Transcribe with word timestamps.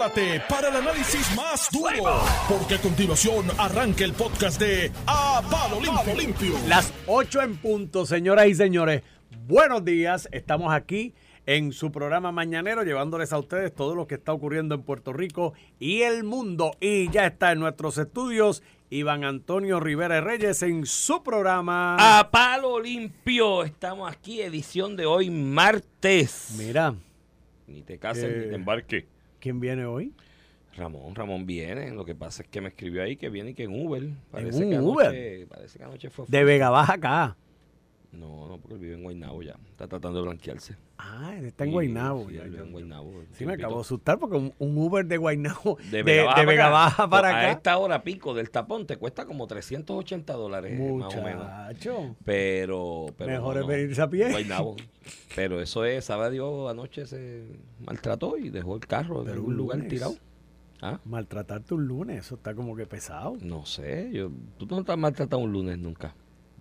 prepárate 0.00 0.40
para 0.48 0.68
el 0.68 0.76
análisis 0.76 1.36
más 1.36 1.68
duro, 1.70 2.22
porque 2.48 2.76
a 2.76 2.80
continuación 2.80 3.46
arranca 3.58 4.02
el 4.04 4.14
podcast 4.14 4.58
de 4.58 4.90
A 5.06 5.42
Palo 5.50 5.78
Limpio. 5.78 6.14
Limpio. 6.14 6.68
Las 6.68 6.92
8 7.06 7.42
en 7.42 7.56
punto, 7.58 8.06
señoras 8.06 8.46
y 8.46 8.54
señores. 8.54 9.02
Buenos 9.46 9.84
días, 9.84 10.26
estamos 10.32 10.72
aquí 10.72 11.12
en 11.44 11.72
su 11.72 11.92
programa 11.92 12.32
mañanero 12.32 12.82
llevándoles 12.82 13.32
a 13.34 13.38
ustedes 13.38 13.74
todo 13.74 13.94
lo 13.94 14.06
que 14.06 14.14
está 14.14 14.32
ocurriendo 14.32 14.74
en 14.74 14.82
Puerto 14.82 15.12
Rico 15.12 15.52
y 15.78 16.00
el 16.02 16.24
mundo. 16.24 16.76
Y 16.80 17.10
ya 17.10 17.26
está 17.26 17.52
en 17.52 17.60
nuestros 17.60 17.98
estudios 17.98 18.62
Iván 18.88 19.24
Antonio 19.24 19.80
Rivera 19.80 20.22
Reyes 20.22 20.62
en 20.62 20.86
su 20.86 21.22
programa. 21.22 21.96
A 21.98 22.30
palo 22.30 22.80
limpio. 22.80 23.64
Estamos 23.64 24.10
aquí, 24.10 24.40
edición 24.40 24.96
de 24.96 25.04
hoy, 25.04 25.28
martes. 25.28 26.54
Mira. 26.56 26.94
Ni 27.66 27.82
te 27.82 27.98
cases 27.98 28.24
Eh, 28.24 28.42
ni 28.44 28.48
te 28.48 28.54
embarques. 28.54 29.04
¿Quién 29.40 29.58
viene 29.58 29.86
hoy? 29.86 30.12
Ramón, 30.76 31.14
Ramón 31.14 31.46
viene. 31.46 31.90
Lo 31.90 32.04
que 32.04 32.14
pasa 32.14 32.42
es 32.42 32.48
que 32.48 32.60
me 32.60 32.68
escribió 32.68 33.02
ahí 33.02 33.16
que 33.16 33.28
viene 33.28 33.50
y 33.50 33.54
que 33.54 33.64
en 33.64 33.74
Uber. 33.74 34.08
Parece 34.30 34.64
un 34.64 34.70
que 34.70 34.78
Uber? 34.78 35.06
Anoche, 35.06 35.46
parece 35.46 35.78
que 35.78 35.84
anoche 35.84 36.10
fue. 36.10 36.26
De 36.28 36.44
Vega 36.44 36.70
Baja 36.70 36.94
acá. 36.94 37.36
No, 38.12 38.48
no, 38.48 38.58
porque 38.58 38.74
él 38.74 38.80
vive 38.80 38.94
en 38.94 39.02
Guaynabo 39.04 39.40
ya. 39.40 39.56
Está 39.70 39.86
tratando 39.86 40.18
de 40.18 40.24
blanquearse. 40.26 40.76
Ah, 40.98 41.32
él 41.38 41.44
está 41.44 41.64
en 41.64 41.70
Guaynabo. 41.70 42.28
sí, 42.28 42.34
ya, 42.34 42.42
él 42.42 42.50
vive 42.50 42.64
en 42.64 42.72
Guaynabo. 42.72 43.12
Sí, 43.32 43.46
me 43.46 43.52
acabo 43.52 43.76
de 43.76 43.80
asustar 43.82 44.18
porque 44.18 44.36
un, 44.36 44.52
un 44.58 44.76
Uber 44.78 45.06
de 45.06 45.16
Guaynabo, 45.16 45.78
de, 45.90 46.02
De 46.02 46.26
de 46.26 46.46
Vega 46.46 46.68
Baja, 46.70 47.08
para, 47.08 47.28
para 47.28 47.28
A 47.28 47.40
acá. 47.40 47.52
esta 47.52 47.78
hora 47.78 48.02
pico 48.02 48.34
del 48.34 48.50
tapón 48.50 48.84
te 48.86 48.96
cuesta 48.96 49.26
como 49.26 49.46
380 49.46 50.32
dólares, 50.32 50.78
más 50.78 51.14
o 51.14 51.22
menos. 51.22 51.44
Muchacho. 51.46 52.16
Pero, 52.24 53.06
pero 53.16 53.30
Mejor 53.30 53.54
no, 53.56 53.60
es 53.62 53.66
venirse 53.68 54.02
a 54.02 54.10
pie. 54.10 54.30
Guaynabo. 54.30 54.76
Pero 55.34 55.60
eso 55.60 55.84
es, 55.84 56.04
sabe 56.04 56.30
Dios, 56.30 56.70
anoche 56.70 57.06
se 57.06 57.44
maltrató 57.80 58.36
y 58.36 58.50
dejó 58.50 58.74
el 58.74 58.86
carro 58.86 59.22
en 59.22 59.28
algún 59.30 59.52
un 59.52 59.56
lugar 59.56 59.80
tirado. 59.88 60.14
¿Ah? 60.82 60.98
Maltratarte 61.04 61.74
un 61.74 61.86
lunes, 61.86 62.26
eso 62.26 62.34
está 62.36 62.54
como 62.54 62.74
que 62.74 62.86
pesado. 62.86 63.36
No 63.40 63.66
sé, 63.66 64.10
yo, 64.12 64.30
tú 64.58 64.66
no 64.66 64.80
estás 64.80 64.96
maltratado 64.98 65.42
un 65.42 65.52
lunes 65.52 65.78
nunca. 65.78 66.14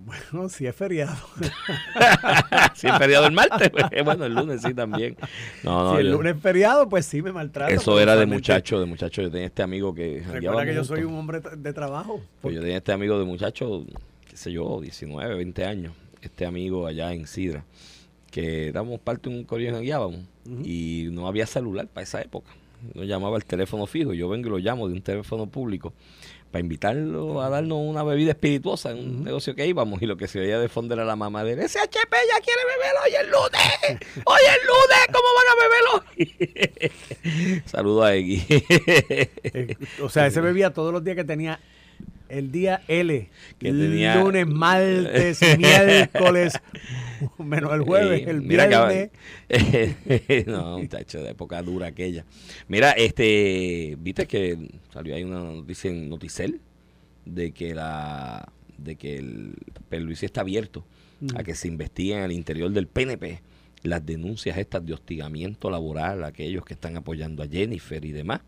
Bueno, 0.05 0.50
si 0.50 0.66
es 0.66 0.75
feriado. 0.75 1.16
si 2.73 2.88
es 2.88 2.97
feriado 2.97 3.28
el 3.28 3.33
martes, 3.33 3.69
bueno, 4.05 4.25
el 4.25 4.33
lunes 4.33 4.61
sí 4.61 4.73
también. 4.73 5.17
No, 5.64 5.83
no, 5.83 5.94
si 5.94 6.00
el 6.02 6.08
yo- 6.08 6.14
lunes 6.17 6.36
es 6.36 6.42
feriado, 6.42 6.89
pues 6.89 7.05
sí 7.05 7.22
me 7.22 7.31
maltrato. 7.31 7.73
eso 7.73 8.00
era 8.00 8.16
de 8.16 8.25
muchacho, 8.25 8.80
de 8.80 8.86
muchacho. 8.86 9.22
Yo 9.22 9.30
tenía 9.30 9.47
este 9.47 9.61
amigo 9.61 9.94
que 9.94 10.23
Recuerda 10.27 10.66
que 10.66 10.73
yo 10.75 10.83
soy 10.83 11.03
un 11.03 11.16
hombre 11.16 11.42
de 11.58 11.73
trabajo. 11.73 12.22
Pues 12.42 12.55
yo 12.55 12.61
tenía 12.61 12.77
este 12.77 12.92
amigo 12.92 13.20
de 13.20 13.25
muchacho, 13.25 13.86
qué 14.27 14.38
sé 14.38 14.52
yo, 14.52 14.80
19, 14.81 15.36
20 15.36 15.66
años. 15.66 15.94
Este 16.22 16.45
amigo 16.45 16.86
allá 16.88 17.14
en 17.14 17.27
Sidra, 17.27 17.64
que 18.31 18.67
éramos 18.67 19.00
parte 19.00 19.30
de 19.30 19.36
un 19.38 19.44
colegio 19.44 19.72
que 19.72 19.77
jangueábamos 19.77 20.22
Ujú. 20.45 20.61
y 20.66 21.08
no 21.11 21.27
había 21.27 21.45
celular 21.45 21.88
para 21.88 22.03
esa 22.03 22.22
época. 22.22 22.50
No 22.94 23.03
llamaba 23.03 23.38
el 23.38 23.45
teléfono 23.45 23.85
fijo. 23.88 24.13
Yo 24.13 24.30
vengo 24.30 24.47
y 24.47 24.52
lo 24.52 24.58
llamo 24.58 24.88
de 24.88 24.94
un 24.94 25.02
teléfono 25.02 25.47
público 25.47 25.94
para 26.52 26.61
invitarlo 26.61 27.41
a 27.41 27.49
darnos 27.49 27.77
una 27.80 28.03
bebida 28.03 28.31
espirituosa 28.31 28.91
en 28.91 28.97
un 28.97 29.23
negocio 29.23 29.53
que 29.55 29.67
íbamos 29.67 30.02
y 30.02 30.08
lo 30.08 30.17
que 30.17 30.27
se 30.27 30.39
oía 30.39 30.59
de 30.59 30.67
fondo 30.67 30.95
era 30.95 31.05
la 31.05 31.16
mamá 31.16 31.44
de 31.44 31.53
él, 31.53 31.59
SHP 31.59 31.75
ya 31.77 32.41
quiere 32.41 32.61
beber 32.66 32.94
hoy 33.05 33.13
el 33.19 33.30
lunes, 33.30 34.02
hoy 34.25 34.41
el 34.47 34.61
lunes, 34.66 34.99
¿cómo 35.13 35.27
van 35.38 35.47
a 35.47 35.55
beber 35.61 35.83
hoy? 35.94 37.61
Saludo 37.66 38.03
a 38.03 38.16
Egui. 38.16 38.44
Eh, 39.52 39.75
o 40.02 40.09
sea, 40.09 40.27
ese 40.27 40.41
bebía 40.41 40.73
todos 40.73 40.91
los 40.91 41.03
días 41.03 41.16
que 41.16 41.23
tenía 41.23 41.59
el 42.30 42.52
día 42.52 42.81
L. 42.88 43.30
Que 43.58 43.72
tenía- 43.72 44.16
Lunes, 44.22 44.47
martes, 44.47 45.39
miércoles, 45.58 46.53
menos 47.38 47.73
el 47.73 47.81
jueves, 47.81 48.27
el 48.27 48.41
mira 48.41 48.67
viernes. 48.67 49.09
que- 49.47 50.44
no, 50.47 50.80
muchacho, 50.80 51.21
de 51.23 51.31
época 51.31 51.61
dura 51.61 51.88
aquella. 51.88 52.25
Mira, 52.67 52.91
este, 52.91 53.97
viste 53.99 54.25
que 54.27 54.58
salió 54.94 55.16
ahí 55.16 55.23
una 55.23 55.39
noticia 55.39 55.89
en 55.89 56.08
Noticel 56.09 56.61
de 57.25 57.52
que 57.52 57.75
la 57.75 58.52
de 58.77 58.95
que 58.95 59.17
el 59.17 59.55
Luis 60.03 60.23
está 60.23 60.41
abierto 60.41 60.86
a 61.36 61.43
que 61.43 61.54
se 61.54 61.67
investiguen 61.67 62.20
al 62.21 62.31
interior 62.31 62.71
del 62.71 62.87
PNP 62.87 63.42
las 63.83 64.05
denuncias 64.05 64.58
estas 64.58 64.86
de 64.86 64.93
hostigamiento 64.93 65.70
laboral 65.70 66.23
a 66.23 66.27
aquellos 66.27 66.64
que 66.64 66.73
están 66.73 66.95
apoyando 66.95 67.43
a 67.43 67.48
Jennifer 67.48 68.04
y 68.05 68.11
demás. 68.14 68.39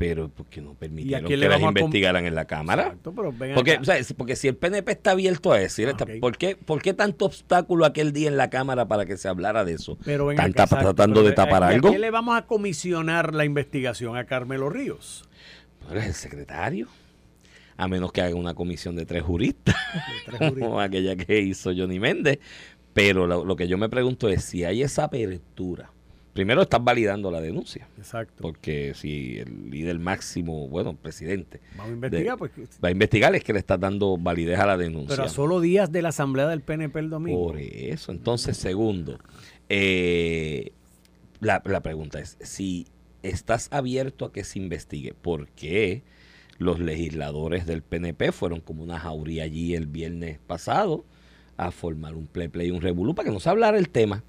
Pero 0.00 0.30
porque 0.30 0.62
no 0.62 0.72
permitieron 0.72 1.28
que 1.28 1.36
las 1.36 1.60
investigaran 1.60 2.24
en 2.24 2.34
la 2.34 2.46
Cámara. 2.46 2.84
Exacto, 2.84 3.12
pero 3.14 3.34
Porque, 3.54 3.76
o 3.76 3.84
sea, 3.84 3.96
porque 4.16 4.34
si 4.34 4.48
el 4.48 4.56
PNP 4.56 4.92
está 4.92 5.10
abierto 5.10 5.52
a 5.52 5.58
decir, 5.58 5.88
esta- 5.90 6.04
Ok. 6.04 6.10
¿por, 6.20 6.38
qué, 6.38 6.56
¿por 6.56 6.80
qué 6.80 6.94
tanto 6.94 7.26
obstáculo 7.26 7.84
aquel 7.84 8.14
día 8.14 8.28
en 8.28 8.38
la 8.38 8.48
Cámara 8.48 8.88
para 8.88 9.04
que 9.04 9.18
se 9.18 9.28
hablara 9.28 9.62
de 9.66 9.74
eso? 9.74 9.98
Pero 10.02 10.30
¿Están 10.30 10.52
acá, 10.52 10.66
tratando 10.66 11.20
pero 11.20 11.28
de 11.28 11.32
tapar 11.34 11.62
¿a- 11.64 11.66
y 11.66 11.72
a 11.72 11.74
algo? 11.74 11.90
quién 11.90 12.00
le 12.00 12.10
vamos 12.10 12.34
a 12.38 12.46
comisionar 12.46 13.34
la 13.34 13.44
investigación? 13.44 14.16
¿A 14.16 14.24
Carmelo 14.24 14.70
Ríos? 14.70 15.28
¿No 15.84 15.90
eres 15.92 16.06
el 16.06 16.14
secretario? 16.14 16.88
A 17.76 17.86
menos 17.86 18.10
que 18.10 18.22
haga 18.22 18.34
una 18.36 18.54
comisión 18.54 18.96
de 18.96 19.04
tres 19.04 19.22
juristas, 19.22 19.74
De 19.74 20.00
tres 20.24 20.38
juristas. 20.38 20.62
como 20.66 20.80
aquella 20.80 21.14
que 21.14 21.40
hizo 21.40 21.72
Johnny 21.76 22.00
Méndez. 22.00 22.38
Pero 22.94 23.26
lo, 23.26 23.44
lo 23.44 23.54
que 23.54 23.68
yo 23.68 23.76
me 23.78 23.90
pregunto 23.90 24.28
es 24.30 24.44
si 24.44 24.64
hay 24.64 24.82
esa 24.82 25.04
apertura. 25.04 25.90
Primero 26.32 26.62
estás 26.62 26.82
validando 26.82 27.30
la 27.30 27.40
denuncia, 27.40 27.88
Exacto. 27.98 28.40
porque 28.42 28.92
si 28.94 29.38
el 29.38 29.70
líder 29.70 29.98
máximo, 29.98 30.68
bueno, 30.68 30.94
presidente, 30.94 31.60
Vamos 31.76 31.90
a 31.90 31.94
investigar, 31.94 32.38
de- 32.38 32.48
pues. 32.48 32.78
va 32.82 32.88
a 32.88 32.92
investigar 32.92 33.34
es 33.34 33.42
que 33.42 33.52
le 33.52 33.58
estás 33.58 33.80
dando 33.80 34.16
validez 34.16 34.58
a 34.60 34.66
la 34.66 34.76
denuncia. 34.76 35.16
Pero 35.16 35.24
a 35.24 35.28
solo 35.28 35.60
días 35.60 35.90
de 35.90 36.02
la 36.02 36.10
asamblea 36.10 36.46
del 36.46 36.60
PNP 36.60 37.00
el 37.00 37.10
domingo. 37.10 37.48
Por 37.48 37.58
eso. 37.58 38.12
Entonces, 38.12 38.56
segundo, 38.56 39.18
eh, 39.68 40.72
la, 41.40 41.62
la 41.64 41.80
pregunta 41.82 42.20
es, 42.20 42.36
si 42.40 42.86
estás 43.22 43.68
abierto 43.72 44.24
a 44.26 44.32
que 44.32 44.44
se 44.44 44.58
investigue, 44.58 45.14
¿por 45.14 45.48
qué 45.48 46.02
los 46.58 46.78
legisladores 46.78 47.66
del 47.66 47.82
PNP 47.82 48.32
fueron 48.32 48.60
como 48.60 48.82
una 48.82 48.98
jauría 48.98 49.44
allí 49.44 49.74
el 49.74 49.86
viernes 49.86 50.38
pasado 50.46 51.04
a 51.56 51.70
formar 51.70 52.14
un 52.14 52.26
play 52.26 52.48
play 52.48 52.68
y 52.68 52.70
un 52.70 52.80
revolú 52.82 53.14
para 53.14 53.26
que 53.28 53.32
no 53.32 53.40
se 53.40 53.48
hablara 53.48 53.78
el 53.78 53.88
tema 53.88 54.22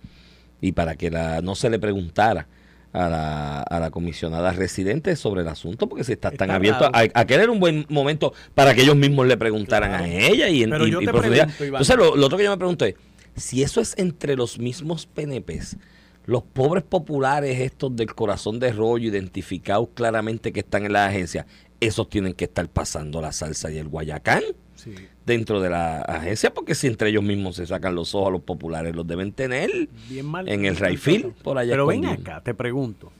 y 0.62 0.72
para 0.74 0.96
que 0.96 1.10
la, 1.12 1.42
no 1.42 1.56
se 1.56 1.70
le 1.70 1.80
preguntara 1.80 2.48
a 2.94 3.08
la, 3.10 3.62
a 3.62 3.80
la 3.80 3.90
comisionada 3.90 4.52
residente 4.52 5.16
sobre 5.16 5.42
el 5.42 5.48
asunto, 5.48 5.88
porque 5.88 6.04
si 6.04 6.12
está, 6.14 6.30
tan 6.32 6.50
Está 6.50 6.56
abierto, 6.56 6.90
raro. 6.92 7.10
a, 7.16 7.20
aquel 7.22 7.40
era 7.42 7.52
un 7.52 7.60
buen 7.60 7.86
momento 7.90 8.34
para 8.54 8.74
que 8.76 8.82
ellos 8.84 8.96
mismos 8.98 9.28
le 9.28 9.38
preguntaran 9.38 9.90
Claro. 9.92 10.04
a 10.04 10.08
ella 10.08 10.50
y 10.50 10.64
en 10.64 10.70
Pero 10.70 10.88
y- 10.88 10.92
yo 10.92 11.02
y 11.02 11.06
te 11.06 11.12
profundidad. 11.12 11.46
pregunto, 11.46 11.66
Iván. 11.66 11.82
Entonces, 11.82 11.96
lo, 11.98 12.16
lo 12.18 12.26
otro 12.26 12.38
que 12.38 12.44
yo 12.44 12.52
me 12.52 12.58
pregunto 12.58 12.86
es, 12.86 12.96
si 13.36 13.64
eso 13.64 13.80
es 13.80 13.98
entre 13.98 14.36
los 14.36 14.60
mismos 14.60 15.06
PNPs, 15.08 15.78
los 16.26 16.44
pobres 16.44 16.84
populares 16.84 17.60
estos 17.62 17.96
del 17.96 18.14
corazón 18.14 18.60
de 18.60 18.72
rollo, 18.74 19.08
identificados 19.10 19.88
claramente 19.94 20.52
que 20.52 20.60
están 20.60 20.86
en 20.86 20.94
la 20.94 21.06
agencia, 21.08 21.46
esos 21.80 22.10
tienen 22.10 22.34
que 22.34 22.44
estar 22.46 22.68
pasando 22.68 23.22
la 23.22 23.32
salsa 23.32 23.72
y 23.72 23.78
el 23.78 23.88
guayacán 23.88 24.44
Sí. 24.84 24.96
dentro 25.26 25.60
de 25.62 25.70
la 25.70 26.02
agencia, 26.02 26.54
porque 26.54 26.74
si 26.76 26.88
entre 26.88 27.10
ellos 27.10 27.24
mismos 27.24 27.56
se 27.56 27.68
sacan 27.68 27.94
los 27.96 28.16
ojos 28.16 28.30
a 28.30 28.32
los 28.32 28.42
populares, 28.42 28.96
los 28.96 29.06
deben 29.06 29.32
tener 29.32 29.70
Bien 30.10 30.26
mal. 30.26 30.48
en 30.50 30.66
el 30.66 30.76
Rayfield, 30.76 31.34
por 31.44 31.58
allá 31.58 31.74
Pero 31.74 31.86
ven 31.88 32.06
acá, 32.06 32.42
te 32.42 32.54
pregunto. 32.54 33.12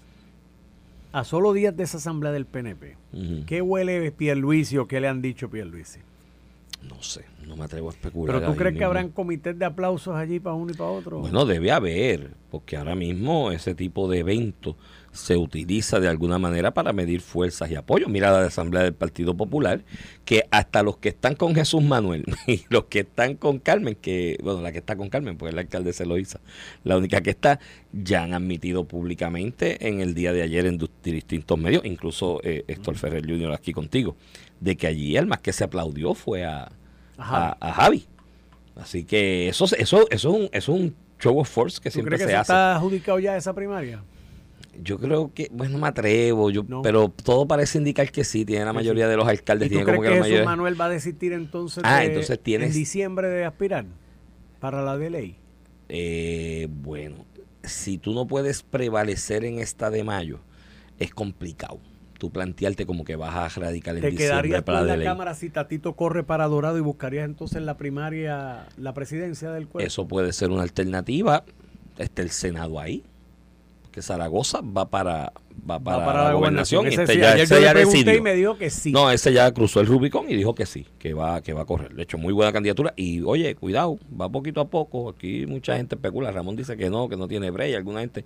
A 1.14 1.24
solo 1.26 1.52
días 1.54 1.76
de 1.76 1.84
esa 1.84 1.98
asamblea 1.98 2.32
del 2.32 2.46
PNP, 2.46 2.96
Ujú. 3.14 3.46
¿qué 3.46 3.62
huele 3.62 4.12
Pierluisi 4.12 4.78
o 4.78 4.88
qué 4.88 5.00
le 5.02 5.08
han 5.10 5.22
dicho 5.22 5.50
Pierluisi? 5.50 6.00
No 6.88 7.04
sé, 7.04 7.26
no 7.46 7.56
me 7.56 7.66
atrevo 7.66 7.90
a 7.90 7.92
especular. 7.92 8.38
¿Pero 8.40 8.52
tú 8.52 8.58
crees 8.58 8.76
que 8.78 8.84
habrán 8.84 9.10
comités 9.10 9.58
de 9.60 9.66
aplausos 9.66 10.16
allí 10.16 10.40
para 10.40 10.56
uno 10.56 10.72
y 10.72 10.74
para 10.76 10.90
otro? 10.90 11.20
Bueno, 11.20 11.46
debe 11.46 11.72
haber, 11.72 12.32
porque 12.50 12.76
ahora 12.78 12.96
mismo 12.96 13.52
ese 13.52 13.76
tipo 13.76 14.10
de 14.10 14.20
evento 14.20 14.76
se 15.12 15.36
utiliza 15.36 16.00
de 16.00 16.08
alguna 16.08 16.40
manera 16.40 16.74
para 16.74 16.94
medir 16.94 17.22
fuerzas 17.22 17.70
y 17.70 17.76
apoyo. 17.76 18.08
Mira 18.08 18.32
la 18.32 18.46
Asamblea 18.48 18.84
del 18.84 18.94
Partido 18.94 19.36
Popular, 19.36 19.84
que 20.26 20.46
hasta 20.52 20.84
los 20.84 20.98
que 20.98 21.10
están 21.10 21.36
con 21.36 21.54
Jesús 21.54 21.84
Manuel 21.84 22.26
y 22.48 22.64
los 22.70 22.86
que 22.86 23.00
están 23.00 23.36
con 23.36 23.60
Carmen, 23.60 23.96
que, 23.96 24.38
bueno, 24.42 24.62
la 24.62 24.72
que 24.72 24.80
está 24.80 24.96
con 24.96 25.10
Carmen, 25.10 25.38
porque 25.38 25.52
el 25.52 25.60
alcalde 25.60 25.94
se 25.94 26.06
lo 26.06 26.18
hizo, 26.18 26.40
la 26.84 26.98
única 26.98 27.22
que 27.22 27.32
está, 27.32 27.60
ya 27.92 28.24
han 28.24 28.34
admitido 28.34 28.86
públicamente 28.86 29.88
en 29.88 30.00
el 30.00 30.14
día 30.14 30.32
de 30.32 30.44
ayer 30.44 30.66
en 30.66 30.80
distintos 31.04 31.58
medios, 31.60 31.84
incluso 31.86 32.40
eh, 32.44 32.64
Héctor 32.68 32.96
Ferrer 32.96 33.26
Jr. 33.26 33.54
aquí 33.54 33.74
contigo, 33.74 34.16
de 34.60 34.78
que 34.78 34.88
allí 34.88 35.18
el 35.18 35.28
más 35.28 35.40
que 35.40 35.52
se 35.52 35.64
aplaudió 35.64 36.14
fue 36.14 36.46
a, 36.46 36.72
a, 37.18 37.58
a 37.60 37.74
Javi. 37.74 38.06
Así 38.76 39.04
que 39.04 39.50
eso, 39.50 39.66
eso, 39.66 39.76
eso, 39.78 40.08
es 40.10 40.26
un, 40.26 40.44
eso 40.54 40.74
es 40.74 40.80
un 40.82 40.96
show 41.20 41.38
of 41.40 41.50
force 41.50 41.80
que 41.82 41.90
¿Tú 41.90 41.94
siempre 41.96 42.16
crees 42.16 42.22
que 42.22 42.26
se 42.28 42.32
se 42.32 42.38
hace. 42.38 42.54
está 42.54 42.76
adjudicado 42.76 43.20
ya 43.20 43.36
esa 43.36 43.54
primaria? 43.54 44.02
Yo 44.82 44.98
creo 44.98 45.32
que, 45.34 45.50
bueno, 45.52 45.74
no 45.74 45.80
me 45.80 45.88
atrevo, 45.90 46.50
yo, 46.50 46.64
No. 46.68 46.82
pero 46.82 47.10
todo 47.10 47.46
parece 47.48 47.78
indicar 47.78 48.10
que 48.12 48.24
sí, 48.24 48.46
tiene 48.46 48.64
la 48.66 48.74
mayoría 48.74 49.08
de 49.08 49.18
los 49.18 49.28
alcaldes, 49.28 49.68
¿Y 49.68 49.70
tú 49.70 49.76
tiene 49.76 49.84
crees 49.86 49.96
como 49.98 50.02
que, 50.04 50.10
que 50.10 50.16
la 50.16 50.22
mayoría. 50.22 50.46
Manuel 50.46 50.80
va 50.80 50.86
a 50.86 50.90
desistir 50.90 51.34
entonces, 51.34 51.84
Ah, 51.86 52.00
de- 52.00 52.06
entonces 52.08 52.40
tienes- 52.42 52.68
en 52.70 52.74
diciembre 52.74 53.28
de 53.28 53.44
aspirar 53.46 53.86
para 54.60 54.82
la 54.82 54.98
de 54.98 55.10
ley? 55.10 55.36
Eh, 55.90 56.68
bueno, 56.70 57.26
si 57.64 57.98
tú 57.98 58.14
no 58.14 58.26
puedes 58.28 58.64
prevalecer 58.64 59.44
en 59.46 59.60
esta 59.60 59.90
de 59.90 60.04
mayo, 60.04 60.40
es 61.00 61.14
complicado. 61.14 61.80
Tú 62.18 62.30
plantearte 62.30 62.86
como 62.86 63.04
que 63.04 63.16
vas 63.16 63.56
a 63.56 63.60
radical 63.60 63.98
en 63.98 64.04
¿Te 64.04 64.16
quedarías 64.16 64.60
tú 64.62 64.66
para 64.66 64.94
en 64.94 65.00
la. 65.00 65.06
Cámara 65.06 65.34
si 65.34 65.50
Tatito 65.50 65.96
corre 65.96 66.24
para 66.24 66.48
Dorado 66.48 66.78
y 66.78 66.82
buscarías 66.82 67.26
entonces 67.26 67.58
en 67.58 67.66
la 67.66 67.78
primaria 67.78 68.68
la 68.78 68.94
presidencia 68.94 69.52
del 69.52 69.68
cuerpo? 69.68 69.86
Eso 69.86 70.08
puede 70.08 70.32
ser 70.32 70.50
una 70.52 70.62
alternativa. 70.62 71.44
Está 71.98 72.22
el 72.22 72.30
Senado 72.30 72.80
ahí. 72.80 73.04
Que 73.92 74.02
Zaragoza 74.02 74.62
va 74.62 74.90
para, 74.90 75.34
va 75.70 75.78
Va 75.78 76.06
para, 76.06 76.24
la 76.26 76.34
gobernación. 76.34 76.88
Ese 76.88 77.02
este 77.02 77.14
sí, 77.14 77.20
ya, 77.20 77.34
ayer 77.34 77.44
ese 77.44 77.56
yo 77.56 77.60
le 77.60 77.66
ya 77.66 77.74
pregunté 77.74 78.16
y 78.16 78.22
me 78.22 78.34
dijo 78.34 78.58
que 78.58 78.70
sí. 78.70 78.92
No, 78.92 79.12
ese 79.12 79.34
ya 79.34 79.52
cruzó 79.52 79.82
el 79.82 79.88
Rubicón 79.88 80.30
y 80.30 80.36
dijo 80.36 80.56
que 80.56 80.66
sí, 80.66 80.86
que 80.98 81.14
va, 81.14 81.42
que 81.42 81.54
va 81.54 81.62
a 81.62 81.66
correr. 81.66 81.94
De 81.94 82.04
hecho, 82.04 82.18
muy 82.18 82.34
buena 82.34 82.54
candidatura. 82.54 82.94
Y 82.96 83.22
oye, 83.22 83.56
cuidado, 83.56 84.00
va 84.20 84.30
poquito 84.30 84.62
a 84.62 84.70
poco. 84.70 85.10
Aquí 85.10 85.46
mucha 85.46 85.76
gente 85.76 85.96
especula. 85.96 86.32
Ramón 86.32 86.56
dice 86.56 86.78
que 86.78 86.90
no, 86.90 87.10
que 87.10 87.18
no 87.18 87.28
tiene 87.28 87.52
break. 87.52 87.76
Alguna 87.76 88.00
gente. 88.02 88.24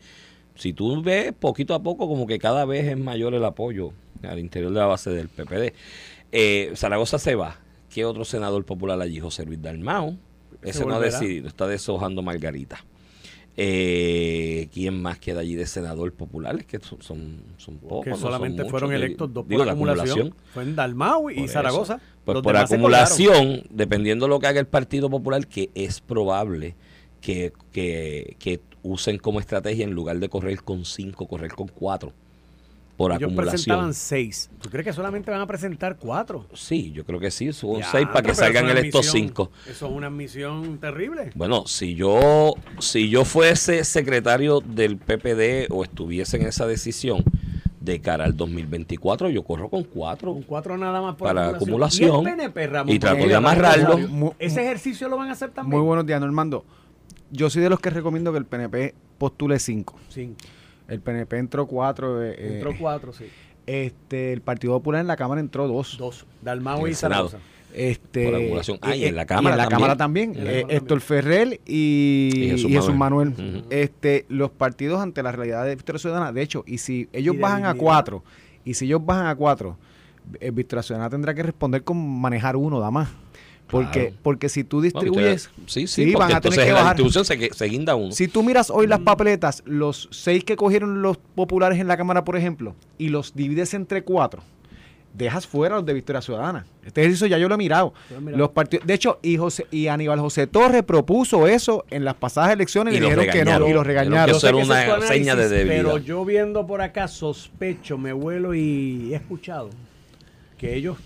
Si 0.56 0.72
tú 0.72 1.02
ves 1.02 1.34
poquito 1.34 1.74
a 1.74 1.84
poco, 1.84 2.08
como 2.08 2.28
que 2.28 2.40
cada 2.40 2.66
vez 2.66 2.86
es 2.86 2.98
mayor 2.98 3.34
el 3.34 3.44
apoyo 3.44 3.92
al 4.24 4.40
interior 4.40 4.72
de 4.72 4.80
la 4.80 4.86
base 4.86 5.10
del 5.10 5.28
PPD. 5.28 5.74
Eh, 6.32 6.72
Zaragoza 6.76 7.20
se 7.20 7.36
va. 7.36 7.58
¿Qué 7.94 8.06
otro 8.06 8.26
senador 8.26 8.64
popular 8.66 9.00
allí? 9.02 9.20
José 9.20 9.46
Luis 9.46 9.62
Dalmao. 9.62 10.16
Ese 10.62 10.86
no 10.86 10.96
ha 10.96 11.00
decidido, 11.00 11.48
está 11.48 11.68
deshojando 11.68 12.22
Margarita. 12.22 12.84
Eh, 13.58 14.68
¿Quién 14.74 15.02
más 15.02 15.18
queda 15.20 15.40
allí 15.40 15.56
de 15.56 15.66
senador 15.66 16.14
popular? 16.14 16.58
Es 16.58 16.66
que 16.66 16.80
son, 16.80 17.02
son, 17.02 17.42
son 17.58 17.78
pocos. 17.78 18.04
que 18.04 18.10
no 18.10 18.16
son 18.18 18.26
solamente 18.26 18.64
muchos. 18.64 18.72
fueron 18.72 18.94
electos 18.94 19.34
dos 19.34 19.48
digo, 19.48 19.60
por 19.60 19.68
la 19.68 19.74
acumulación. 19.74 20.36
Fue 20.54 20.64
en 20.64 20.76
Dalmau 20.76 21.30
y 21.30 21.36
Por 21.36 21.44
eso. 21.46 21.54
Zaragoza. 21.54 22.00
Pues 22.26 22.42
por 22.42 22.58
acumulación, 22.58 23.64
dependiendo 23.70 24.26
de 24.26 24.30
lo 24.30 24.40
que 24.40 24.48
haga 24.48 24.60
el 24.60 24.68
Partido 24.68 25.10
Popular, 25.10 25.48
que 25.48 25.70
es 25.74 26.02
probable 26.02 26.76
que, 27.22 27.54
que, 27.72 28.36
que 28.40 28.60
usen 28.84 29.18
como 29.18 29.40
estrategia 29.40 29.84
en 29.86 29.92
lugar 29.92 30.20
de 30.20 30.28
correr 30.28 30.62
con 30.62 30.84
cinco, 30.86 31.28
correr 31.28 31.54
con 31.54 31.68
cuatro. 31.68 32.14
Por 32.98 33.12
Ellos 33.12 33.24
acumulación. 33.24 33.52
presentaban 33.52 33.94
seis. 33.94 34.50
¿Tú 34.62 34.70
crees 34.70 34.86
que 34.86 34.94
solamente 34.94 35.30
van 35.30 35.42
a 35.42 35.48
presentar 35.48 35.98
cuatro? 35.98 36.46
Sí, 36.54 36.92
yo 36.94 37.04
creo 37.06 37.20
que 37.20 37.30
sí, 37.30 37.52
son 37.52 37.80
Ya, 37.80 37.92
seis 37.92 38.08
para 38.08 38.22
que 38.22 38.34
salgan 38.34 38.66
es 38.68 38.72
una 38.72 38.80
electos 38.80 39.06
misión- 39.08 39.28
cinco. 39.28 39.52
Eso 39.70 39.88
es 39.88 39.92
una 39.92 40.10
misión 40.10 40.78
terrible. 40.80 41.32
Bueno, 41.36 41.68
si 41.68 41.96
yo, 41.96 42.54
si 42.80 43.10
yo 43.10 43.26
fuese 43.26 43.84
secretario 43.84 44.62
del 44.62 44.98
PPD 44.98 45.68
o 45.72 45.84
estuviese 45.84 46.38
en 46.38 46.48
esa 46.48 46.66
decisión 46.68 47.24
de 47.82 48.00
cara 48.00 48.24
al 48.24 48.36
2024, 48.38 49.30
yo 49.30 49.44
corro 49.44 49.70
con 49.70 49.84
cuatro. 49.84 50.32
Con 50.34 50.44
cuatro 50.44 50.78
nada 50.78 51.02
más 51.02 51.16
por 51.16 51.28
Para 51.28 51.50
acumulación. 51.50 52.10
acumulación. 52.12 52.24
Y 52.40 52.42
el 52.44 52.52
PNP, 52.54 52.68
Ramón, 52.68 52.96
Y 52.96 53.00
trato 53.00 53.28
de 53.28 53.36
amarrarlo. 53.36 54.34
Ese 54.40 54.62
ejercicio 54.64 55.10
lo 55.10 55.18
van 55.18 55.28
a 55.30 55.34
hacer 55.34 55.50
también. 55.52 55.78
Muy 55.80 55.86
buenos 55.86 56.06
días, 56.06 56.22
Normando. 56.22 56.64
Yo 57.30 57.50
soy 57.50 57.62
de 57.62 57.70
los 57.70 57.80
que 57.82 57.90
recomiendo 57.90 58.32
que 58.32 58.38
el 58.38 58.46
PNP 58.46 58.96
postule 59.18 59.60
5. 59.60 60.00
Sí. 60.10 60.34
El 60.88 61.02
PNP 61.02 61.38
entró 61.38 61.68
4. 61.68 62.24
Entró 62.24 62.72
cuatro, 62.80 63.14
sí. 63.14 63.26
este, 63.66 64.34
el 64.34 64.42
Partido 64.42 64.74
Popular 64.74 65.02
en 65.02 65.08
la 65.08 65.16
Cámara 65.16 65.42
entró 65.42 65.68
2. 65.68 65.98
Dos. 65.98 66.26
Dalmau 66.42 66.88
y. 66.88 66.94
Zaragoza. 66.94 67.40
Este, 67.74 68.26
Por 68.26 68.36
acumulación. 68.36 68.78
Ah, 68.82 68.96
y 68.96 69.04
eh, 69.04 69.10
en 69.10 69.16
la 69.16 69.26
Cámara 69.26 69.56
en 69.56 69.58
la 69.58 69.64
también. 69.64 69.80
Cámara 69.80 69.98
también. 69.98 70.36
En 70.36 70.46
la 70.46 70.52
eh, 70.52 70.66
Héctor 70.70 71.02
Ferrer 71.02 71.60
y, 71.66 72.32
Y 72.34 72.44
y 72.44 72.50
Jesús 72.52 72.72
Jesús, 72.72 72.96
Manuel. 72.96 73.66
Este, 73.70 74.26
los 74.30 74.50
partidos 74.52 75.02
ante 75.02 75.22
la 75.22 75.34
realidad 75.34 75.66
de 75.66 75.76
Victoria 75.76 76.00
Ciudadana, 76.00 76.32
de 76.32 76.42
hecho, 76.42 76.64
y 76.66 76.78
si 76.78 77.10
ellos 77.12 77.38
bajan 77.38 77.66
a. 77.66 77.74
4, 77.74 78.24
y 78.64 78.76
si 78.76 78.86
ellos 78.86 79.06
bajan 79.06 79.28
a 79.28 79.36
4, 79.36 79.78
eh, 80.40 80.52
Victoria 80.52 80.84
Ciudadana 80.84 81.10
tendrá 81.10 81.34
que 81.34 81.44
responder 81.44 81.84
con 81.84 81.98
manejar 81.98 82.56
uno, 82.56 82.80
da 82.80 82.92
más. 82.92 83.10
Porque, 83.68 84.00
Claro. 84.08 84.16
porque 84.22 84.48
si 84.50 84.64
tú 84.64 84.78
Bueno, 84.78 84.84
distribuyes, 84.84 85.48
ustedes- 85.48 85.66
sí, 85.72 85.88
sí, 85.88 86.06
sí, 86.06 86.12
porque 86.12 86.18
van 86.18 86.38
a 86.38 86.42
tener 86.42 86.60
entonces 86.60 86.64
que 86.66 86.72
la 86.72 86.80
bajar. 86.80 86.96
distribución 86.96 87.26
se, 87.26 87.38
que- 87.40 87.54
se 87.54 87.66
guinda 87.66 87.96
uno. 87.96 88.12
Si 88.12 88.28
tú 88.28 88.44
miras 88.44 88.70
hoy 88.70 88.86
Mm. 88.86 88.90
las 88.92 89.00
papeletas, 89.00 89.64
los 89.66 90.08
seis 90.12 90.44
que 90.44 90.56
cogieron 90.56 91.02
los 91.02 91.18
populares 91.18 91.80
en 91.80 91.88
la 91.88 91.98
Cámara, 91.98 92.24
por 92.24 92.38
ejemplo, 92.38 92.76
y 93.00 93.10
los 93.10 93.34
divides 93.34 93.74
entre 93.74 94.04
cuatro, 94.04 94.44
dejas 95.16 95.48
fuera 95.48 95.76
los 95.78 95.86
de 95.86 95.94
Victoria 95.94 96.22
Ciudadana. 96.22 96.66
Este 96.86 97.02
ejercicio 97.02 97.26
ya 97.26 97.38
yo 97.40 97.48
lo 97.50 97.56
he 97.56 97.58
mirado. 97.58 97.94
Lo 98.12 98.18
he 98.18 98.20
mirado. 98.20 98.38
Los 98.38 98.50
partidos, 98.50 98.86
de 98.86 98.94
hecho, 98.94 99.18
y, 99.24 99.38
José, 99.38 99.66
y 99.72 99.88
Aníbal 99.88 100.20
José 100.20 100.46
Torres 100.46 100.84
propuso 100.84 101.48
eso 101.48 101.86
en 101.90 102.06
las 102.06 102.14
pasadas 102.16 102.52
elecciones 102.52 102.94
y, 102.94 103.00
dijeron 103.00 103.26
que 103.32 103.46
no, 103.46 103.68
y 103.68 103.74
los 103.74 103.88
regañaron. 103.88 104.28
Yo 104.28 104.40
sé 104.40 104.50
que 104.50 104.54
una 104.56 104.82
análisis, 104.82 105.08
seña 105.10 105.36
de 105.36 105.50
debilidad. 105.50 105.84
Pero 105.86 105.98
yo 105.98 106.24
viendo 106.26 106.68
por 106.68 106.82
acá, 106.82 107.08
sospecho, 107.08 107.98
me 107.98 108.14
vuelo 108.14 108.54
y 108.54 109.14
he 109.14 109.16
escuchado 109.16 109.70
que 110.58 110.76
ellos, 110.76 110.98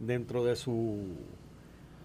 dentro 0.00 0.44
de 0.44 0.56
su 0.56 0.98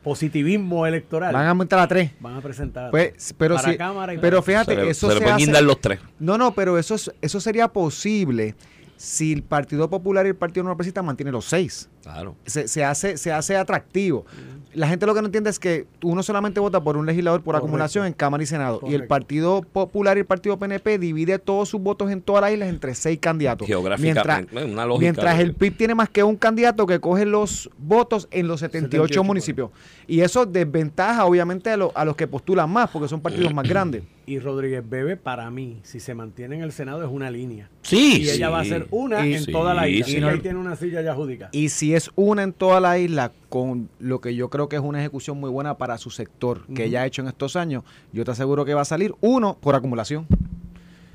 positivismo 0.03 0.85
electoral, 0.87 1.33
Van 1.33 1.45
a 1.45 1.49
aumentar 1.49 1.79
a 1.79 1.87
tres. 1.87 2.11
van 2.19 2.35
a 2.35 2.41
presentar 2.41 2.89
Pues, 2.91 3.33
pero 3.37 3.55
para 3.55 3.71
sí, 3.71 3.77
Cámara 3.77 4.13
y 4.13 4.17
pero 4.17 4.41
fíjate, 4.41 4.75
se 4.75 4.81
le, 4.81 4.89
eso 4.89 5.07
se 5.07 5.13
le 5.15 5.19
se 5.19 5.25
pueden 5.25 5.49
hace- 5.55 5.61
los 5.61 5.81
tres. 5.81 5.99
No, 6.19 6.37
no, 6.37 6.53
pero 6.53 6.77
eso, 6.77 6.95
es- 6.95 7.11
eso 7.21 7.39
sería 7.41 7.67
posible 7.67 8.55
si 9.01 9.31
el 9.31 9.43
Partido 9.43 9.89
Popular 9.89 10.25
y 10.25 10.29
el 10.29 10.35
Partido 10.35 10.65
No 10.65 10.71
Progresista 10.71 11.01
mantienen 11.01 11.31
los 11.31 11.45
seis. 11.45 11.89
Claro. 12.03 12.35
se, 12.45 12.67
se 12.67 12.83
hace, 12.83 13.17
se 13.17 13.31
hace 13.31 13.55
atractivo. 13.55 14.25
La 14.73 14.87
gente 14.87 15.05
lo 15.05 15.13
que 15.13 15.21
no 15.21 15.27
entiende 15.27 15.49
es 15.49 15.59
que 15.59 15.85
uno 16.03 16.21
solamente 16.23 16.59
vota 16.59 16.81
por 16.81 16.97
un 16.97 17.05
legislador 17.05 17.39
por 17.41 17.53
Correcto. 17.53 17.65
acumulación 17.67 18.05
en 18.07 18.13
Cámara 18.13 18.41
y 18.43 18.45
Senado. 18.45 18.79
Y 18.87 18.93
el. 18.95 19.07
Partido 19.07 19.61
Popular 19.61 20.17
y 20.17 20.21
el 20.21 20.25
Partido 20.25 20.57
PNP 20.57 20.97
divide 20.99 21.39
todos 21.39 21.69
sus 21.69 21.81
votos 21.81 22.11
en 22.11 22.21
todas 22.21 22.41
las 22.41 22.51
islas 22.51 22.69
entre 22.69 22.93
seis 22.95 23.19
candidatos. 23.21 23.67
Mientras, 23.67 23.99
Geográficamente, 23.99 24.65
una 24.73 24.85
lógica. 24.85 25.01
mientras 25.01 25.37
de- 25.37 25.43
el 25.43 25.53
PIB 25.55 25.77
tiene 25.77 25.95
más 25.95 26.09
que 26.09 26.23
un 26.23 26.35
candidato 26.35 26.85
que 26.85 26.99
coge 26.99 27.25
los 27.25 27.69
votos 27.77 28.27
en 28.31 28.47
los 28.47 28.59
78, 28.59 28.91
78 29.03 29.23
municipios. 29.23 29.71
Y 30.07 30.21
eso 30.21 30.45
desventaja 30.45 31.25
obviamente 31.25 31.69
a, 31.69 31.77
lo- 31.77 31.91
a 31.95 32.03
los 32.05 32.15
que 32.15 32.27
postulan 32.27 32.69
más 32.69 32.89
porque 32.89 33.07
son 33.07 33.21
partidos 33.21 33.53
más 33.53 33.65
grandes. 33.69 34.03
Y 34.29 34.37
Rodríguez 34.37 34.87
Bebe, 34.87 35.17
para 35.17 35.49
mí, 35.49 35.79
si 35.81 35.99
se 35.99 36.13
mantiene 36.13 36.55
en 36.57 36.61
el 36.61 36.71
Senado, 36.71 37.03
es 37.03 37.09
una 37.09 37.31
línea. 37.31 37.67
Sí, 37.81 38.21
Y 38.21 38.29
ella 38.29 38.51
va 38.51 38.59
a 38.59 38.63
ser 38.63 38.85
una 38.91 39.25
Y- 39.25 39.33
en 39.33 39.43
sí, 39.43 39.51
toda 39.51 39.73
la 39.73 39.87
isla. 39.89 40.05
sí. 40.05 40.19
Y 40.19 40.23
ahí 40.23 40.39
tiene 40.39 40.59
una 40.59 40.75
silla 40.75 41.01
ya 41.01 41.13
adjudicada. 41.13 41.49
Y 41.51 41.69
si 41.69 41.95
es 41.95 42.11
una 42.15 42.43
en 42.43 42.53
toda 42.53 42.79
la 42.79 42.99
isla, 42.99 43.31
con 43.49 43.89
lo 43.99 44.21
que 44.21 44.35
yo 44.35 44.51
creo 44.51 44.69
que 44.69 44.75
es 44.75 44.83
una 44.83 44.99
ejecución 44.99 45.39
muy 45.39 45.49
buena 45.49 45.79
para 45.79 45.97
su 45.97 46.11
sector, 46.11 46.63
que 46.75 46.83
ella 46.85 47.01
ha 47.01 47.05
hecho 47.07 47.23
en 47.23 47.27
estos 47.27 47.55
años, 47.55 47.83
yo 48.13 48.23
te 48.23 48.29
aseguro 48.29 48.65
que 48.65 48.75
va 48.75 48.81
a 48.81 48.85
salir 48.85 49.15
uno 49.19 49.57
por 49.59 49.73
acumulación. 49.73 50.27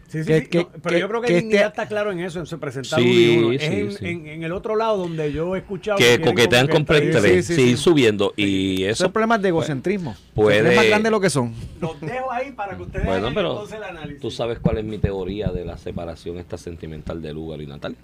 Sí, 0.09 0.23
sí, 0.23 0.27
que- 0.29 0.41
sí, 0.43 0.47
que- 0.47 0.59
no, 0.59 0.69
pero 0.83 0.95
que- 0.95 1.01
yo 1.01 1.09
creo 1.09 1.21
que, 1.23 1.27
que 1.29 1.35
Dignidad 1.37 1.61
este- 1.67 1.69
está 1.83 1.89
claro 1.89 2.13
en 2.13 2.21
eso, 2.21 2.39
en 2.39 2.47
su 2.47 2.59
presentar 2.61 3.01
Sí, 3.01 3.05
uno 3.39 3.43
y 3.43 3.45
uno. 3.47 3.53
Es 3.55 3.63
sí, 3.63 3.67
en, 3.73 3.93
sí. 3.93 4.07
en- 4.09 4.27
en 4.29 4.43
el 4.45 4.53
otro 4.53 4.77
lado 4.77 4.97
donde 4.99 5.33
yo 5.33 5.57
he 5.57 5.59
escuchado 5.59 5.99
que 5.99 6.21
coquetean 6.21 6.69
con 6.69 6.87
sí, 6.87 7.43
sí, 7.43 7.43
sí, 7.55 7.63
ir 7.63 7.69
sí. 7.71 7.77
subiendo. 7.77 8.33
Y 8.37 8.85
Esos 8.85 9.01
eso, 9.07 9.13
problemas 9.13 9.43
de 9.43 9.49
egocentrismo. 9.49 10.15
puede- 10.35 10.59
Se 10.59 10.63
creen 10.63 10.77
más 10.77 10.87
grandes 10.87 11.05
de 11.05 11.11
lo 11.11 11.21
que 11.21 11.31
son. 11.31 11.53
Los 11.81 12.01
dejo 12.01 12.31
ahí 12.31 12.53
para 12.53 12.77
que 12.77 12.83
ustedes 12.83 13.05
bueno, 13.07 13.31
pero 13.35 13.53
entonces 13.53 13.77
el 13.79 13.85
análisis. 13.85 14.21
tú 14.21 14.31
sabes 14.31 14.59
cuál 14.61 14.79
es 14.79 14.85
mi 14.85 14.99
teoría 14.99 15.49
de 15.49 15.65
la 15.65 15.77
separación 15.79 16.39
esta 16.39 16.59
sentimental 16.59 17.21
de 17.21 17.33
Lugaro 17.33 17.63
y 17.63 17.67
Natal. 17.67 17.97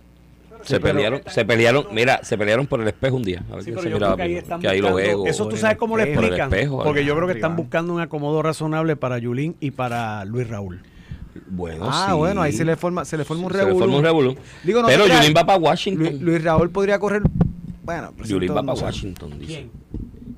Sí, 0.63 0.75
Se 0.75 0.81
pelearon, 0.81 1.23
se 1.27 1.45
pelearon, 1.47 1.87
mira, 1.93 2.21
se 2.23 2.37
pelearon 2.37 2.67
por 2.67 2.83
el 2.83 2.89
espejo 2.89 3.17
un 3.17 3.23
día. 3.23 3.43
A 3.51 3.55
ver 3.55 3.65
Sí, 3.65 3.71
pero 3.71 3.83
se 3.83 3.89
yo 3.89 3.97
miraba 3.97 4.15
creo 4.17 4.27
que 4.27 4.33
ahí 4.33 4.39
están 4.39 4.61
que 4.61 4.69
ahí 4.69 4.81
los 4.81 4.91
buscando- 4.91 5.11
egos. 5.13 5.29
Eso 5.31 5.49
tú 5.49 5.57
sabes 5.57 5.79
cómo 5.79 5.97
le 5.97 6.03
espejo, 6.03 6.17
por 6.21 6.25
el 6.25 6.31
explican. 6.35 6.53
espejo, 6.61 6.83
porque 6.85 7.05
yo 7.05 7.15
creo 7.15 7.27
que 7.29 7.33
están 7.35 7.57
buscando 7.57 7.95
un 7.95 8.01
acomodo 8.01 8.43
razonable 8.43 8.97
para 8.97 9.17
Yulín 9.19 9.57
y 9.61 9.71
para 9.71 10.25
Luis 10.27 10.49
Raúl. 10.49 10.83
Bueno, 11.49 11.89
ah, 11.91 12.07
sí. 12.11 12.17
bueno, 12.17 12.43
ahí 12.43 12.53
se 12.53 12.65
le 12.65 12.77
forma, 12.77 13.05
se 13.05 13.17
le 13.17 13.25
forma 13.25 13.47
un 13.47 13.53
Se 13.53 13.59
le 13.59 13.73
forma 13.75 13.97
un 13.97 14.03
revolú. 14.03 14.31
revolú. 14.35 14.37
Digo, 14.65 14.83
no 14.83 14.87
Pero 14.89 15.07
Yulín 15.07 15.35
va 15.37 15.45
para 15.47 15.59
Washington. 15.59 16.19
Luis 16.21 16.43
Raúl 16.45 16.71
podría 16.71 16.99
correr. 16.99 17.23
Bueno, 17.83 18.13
pero 18.17 18.29
Yulín 18.29 18.51
va 18.57 18.63
para. 18.63 18.81
Washington, 18.81 19.39
dice. 19.39 19.67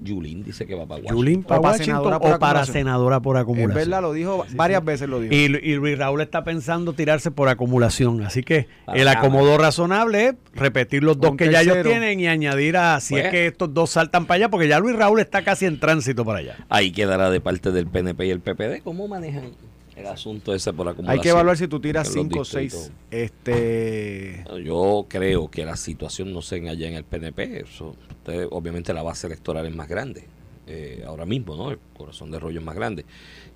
Yulín 0.05 0.43
dice 0.43 0.67
que 0.67 0.75
va 0.75 0.83
para 0.85 0.97
Washington. 1.03 1.17
Yulín 1.17 1.43
para 1.45 1.61
O 1.61 1.62
para 1.62 1.73
Washington 1.75 1.85
senadora 1.97 2.19
por 2.19 2.26
o 2.33 2.38
para 2.41 2.50
acumulación. 2.61 2.73
senadora 2.75 3.21
por 3.21 3.37
Es 3.37 3.43
acumulación. 3.43 3.75
verdad, 3.75 4.03
lo 4.03 4.12
dijo, 4.12 4.45
varias 4.57 4.85
veces 4.85 5.09
lo 5.09 5.21
dijo. 5.21 5.33
Y, 5.33 5.47
Lu- 5.49 5.59
y 5.62 5.75
Luis 5.75 5.97
Raúl 5.99 6.21
está 6.23 6.43
pensando 6.43 6.93
tirarse 6.93 7.31
por 7.31 7.49
acumulación. 7.49 8.23
Así 8.25 8.43
que 8.43 8.67
Para 8.85 8.99
el 9.00 9.07
acomodo 9.07 9.59
razonable 9.59 10.29
es 10.29 10.35
repetir 10.55 11.05
los 11.05 11.21
dos 11.21 11.37
que 11.37 11.53
ya 11.53 11.61
ellos 11.62 11.76
tienen 11.85 12.19
y 12.19 12.26
añadir 12.26 12.79
a 12.79 12.99
si 13.00 13.15
Pues. 13.15 13.26
es 13.26 13.31
que 13.31 13.47
estos 13.47 13.73
dos 13.73 13.91
saltan 13.91 14.26
para 14.26 14.37
allá, 14.38 14.49
porque 14.49 14.67
ya 14.67 14.81
Luis 14.81 14.97
Raúl 14.97 15.21
está 15.21 15.45
casi 15.45 15.67
en 15.67 15.79
tránsito 15.79 16.25
para 16.25 16.38
allá. 16.41 16.57
Ahí 16.69 16.91
quedará 16.91 17.31
de 17.31 17.41
parte 17.41 17.71
del 17.71 17.87
PNP 17.87 18.26
y 18.26 18.31
el 18.31 18.41
PPD. 18.41 18.83
¿Cómo 18.83 19.07
manejan 19.07 19.50
el 19.97 20.07
asunto 20.07 20.55
ese 20.55 20.73
por 20.73 20.89
acumulación? 20.89 21.19
Hay 21.19 21.23
que 21.23 21.29
evaluar 21.31 21.57
si 21.57 21.69
tú 21.69 21.81
tiras 21.81 22.09
en 22.15 22.15
los 22.15 22.25
5 22.29 22.41
o 22.41 22.45
6. 22.45 22.73
distritos? 22.73 22.93
Este. 23.11 24.45
Yo 24.65 25.07
creo 25.09 25.51
que 25.51 25.65
la 25.65 25.77
situación 25.77 26.33
no 26.33 26.43
se 26.43 26.57
allá 26.69 26.89
en 26.89 26.95
el 26.95 27.05
PNP. 27.05 27.61
Eso, 27.61 27.97
usted- 28.11 28.47
obviamente 28.51 28.93
la 28.95 29.03
base 29.03 29.27
electoral 29.27 29.67
es 29.67 29.75
más 29.75 29.89
grande. 29.89 30.25
eh, 30.69 31.03
ahora 31.05 31.27
mismo, 31.27 31.57
¿no? 31.57 31.73
El 31.73 31.79
corazón 31.93 32.31
de 32.31 32.39
rollo 32.39 32.61
es 32.61 32.65
más 32.65 32.77
grande. 32.77 33.05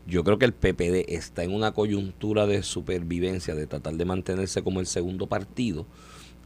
Yo 0.09 0.25
creo 0.25 0.38
que 0.38 0.45
el 0.45 0.52
PPD 0.52 1.14
está 1.14 1.45
en 1.45 1.55
una 1.55 1.71
coyuntura 1.71 2.47
de 2.49 2.64
supervivencia, 2.64 3.55
de 3.55 3.69
tratar 3.69 3.95
de 3.95 4.05
mantenerse 4.05 4.61
como 4.62 4.81
el 4.81 4.87
segundo 4.87 5.28
partido 5.28 5.87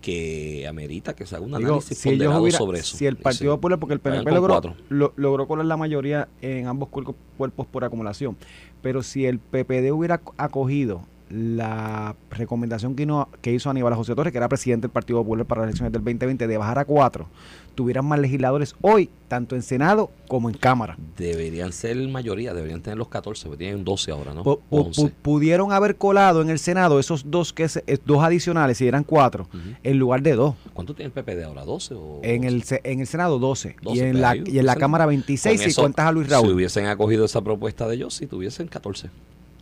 que 0.00 0.66
amerita 0.66 1.14
que 1.14 1.26
se 1.26 1.36
haga 1.36 1.44
un 1.44 1.52
Digo, 1.52 1.68
análisis 1.72 1.98
si, 1.98 2.08
ellos 2.08 2.18
ponderado 2.18 2.42
hubiera- 2.42 2.58
sobre 2.58 2.78
eso. 2.80 2.96
si 2.96 3.06
el. 3.06 3.16
Partido 3.16 3.54
Popular, 3.56 3.78
porque 3.78 3.94
el 3.94 4.00
PNP 4.00 4.30
logró, 4.32 4.74
lo- 4.88 5.12
logró 5.16 5.46
colar 5.46 5.66
la 5.66 5.76
mayoría 5.76 6.28
en 6.40 6.66
ambos 6.66 6.88
cuerpos, 6.88 7.66
por 7.66 7.84
acumulación, 7.84 8.36
pero 8.82 9.02
si 9.02 9.26
el 9.26 9.38
PPD 9.38 9.92
hubiera 9.92 10.22
ac- 10.22 10.32
acogido 10.38 11.02
la 11.30 12.16
recomendación 12.30 12.94
que, 12.96 13.06
no- 13.06 13.28
que 13.40 13.52
hizo 13.52 13.70
Aníbal 13.70 13.94
José 13.94 14.14
Torres, 14.14 14.32
que 14.32 14.38
era 14.38 14.48
presidente 14.48 14.82
del 14.88 14.92
Partido 14.92 15.20
Popular 15.20 15.46
para 15.46 15.62
las 15.62 15.68
elecciones 15.68 15.92
del 15.92 16.02
2020, 16.02 16.46
de 16.46 16.56
bajar 16.58 16.78
a 16.80 16.84
cuatro, 16.84 17.28
tuvieran 17.76 18.04
más 18.04 18.18
legisladores 18.18 18.74
hoy, 18.80 19.08
tanto 19.28 19.54
en 19.54 19.62
Senado 19.62 20.10
como 20.28 20.48
en 20.50 20.56
Cámara. 20.56 20.98
Deberían 21.16 21.72
ser 21.72 21.96
mayoría, 22.08 22.52
deberían 22.52 22.82
tener 22.82 22.98
los 22.98 23.08
14, 23.08 23.46
porque 23.46 23.58
tienen 23.64 23.84
12 23.84 24.10
ahora, 24.10 24.34
¿no? 24.34 24.42
Pu- 24.44 24.58
pu- 24.70 24.86
11. 24.86 25.02
pu- 25.02 25.12
pudieron 25.22 25.72
haber 25.72 25.96
colado 25.96 26.42
en 26.42 26.50
el 26.50 26.58
Senado 26.58 26.98
esos 26.98 27.30
dos 27.30 27.52
que 27.52 27.68
se- 27.68 27.84
eh, 27.86 27.98
dos 28.04 28.22
adicionales, 28.22 28.78
si 28.78 28.86
eran 28.88 29.04
cuatro, 29.04 29.48
en 29.82 29.98
lugar 29.98 30.22
de 30.22 30.34
dos. 30.34 30.56
¿Cuánto 30.74 30.94
tiene 30.94 31.06
el 31.06 31.12
PPD 31.12 31.44
ahora? 31.44 31.64
¿12 31.64 31.94
o 31.96 32.20
En 32.22 32.44
el, 32.44 32.64
en 32.82 33.00
el 33.00 33.06
Senado 33.06 33.38
12, 33.38 33.76
12, 33.82 33.96
y, 33.96 34.00
en 34.00 34.10
pues 34.12 34.20
la, 34.20 34.36
y 34.36 34.58
en 34.58 34.66
la 34.66 34.76
Cámara 34.76 35.06
26 35.06 35.60
Con 35.62 35.70
si 35.70 35.80
cuentas 35.80 36.06
a 36.06 36.12
Luis 36.12 36.26
Si 36.26 36.32
Raúl. 36.32 36.50
hubiesen 36.52 36.86
acogido 36.86 37.24
esa 37.24 37.40
propuesta 37.40 37.86
de 37.86 37.94
ellos, 37.94 38.14
si 38.14 38.26
tuviesen 38.26 38.66
14 38.66 39.10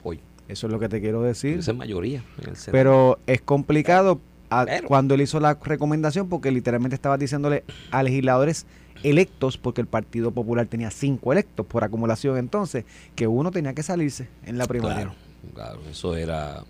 hoy. 0.03 0.21
Eso 0.49 0.67
es 0.67 0.73
lo 0.73 0.79
que 0.79 0.89
te 0.89 1.01
quiero 1.01 1.23
decir. 1.23 1.59
Esa 1.59 1.73
es 1.73 1.77
mayoría 1.77 2.25
en 2.43 2.51
el. 2.51 2.57
Pero 2.73 3.19
es 3.27 3.41
complicado 3.43 4.21
a- 4.51 4.65
Pero- 4.65 4.89
cuando 4.89 5.15
él 5.15 5.21
hizo 5.21 5.39
la 5.41 5.55
recomendación 5.63 6.29
porque 6.29 6.51
literalmente 6.51 6.95
estaba 6.95 7.19
diciéndole 7.19 7.65
a 7.91 8.03
legisladores 8.03 8.67
electos, 9.03 9.59
porque 9.59 9.81
el 9.81 9.87
Partido 9.87 10.31
Popular 10.33 10.67
tenía 10.67 10.91
cinco 10.91 11.33
electos 11.33 11.65
por 11.67 11.85
acumulación 11.85 12.37
entonces, 12.39 12.85
que 13.15 13.27
uno 13.27 13.51
tenía 13.51 13.73
que 13.75 13.83
salirse 13.83 14.29
en 14.45 14.59
la 14.59 14.67
primaria. 14.67 14.97
Claro, 14.97 15.15
claro, 15.55 15.81
eso 15.91 16.17
era, 16.17 16.65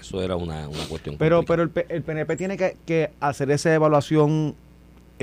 eso 0.00 0.22
era 0.22 0.36
una, 0.36 0.68
una 0.68 0.84
cuestión. 0.84 1.16
Pero, 1.18 1.38
complicada. 1.38 1.70
pero 1.72 1.86
el, 1.88 1.96
el 1.96 2.02
PNP 2.02 2.36
tiene 2.36 2.56
que, 2.56 2.76
que 2.86 3.10
hacer 3.18 3.50
esa 3.50 3.74
evaluación 3.74 4.54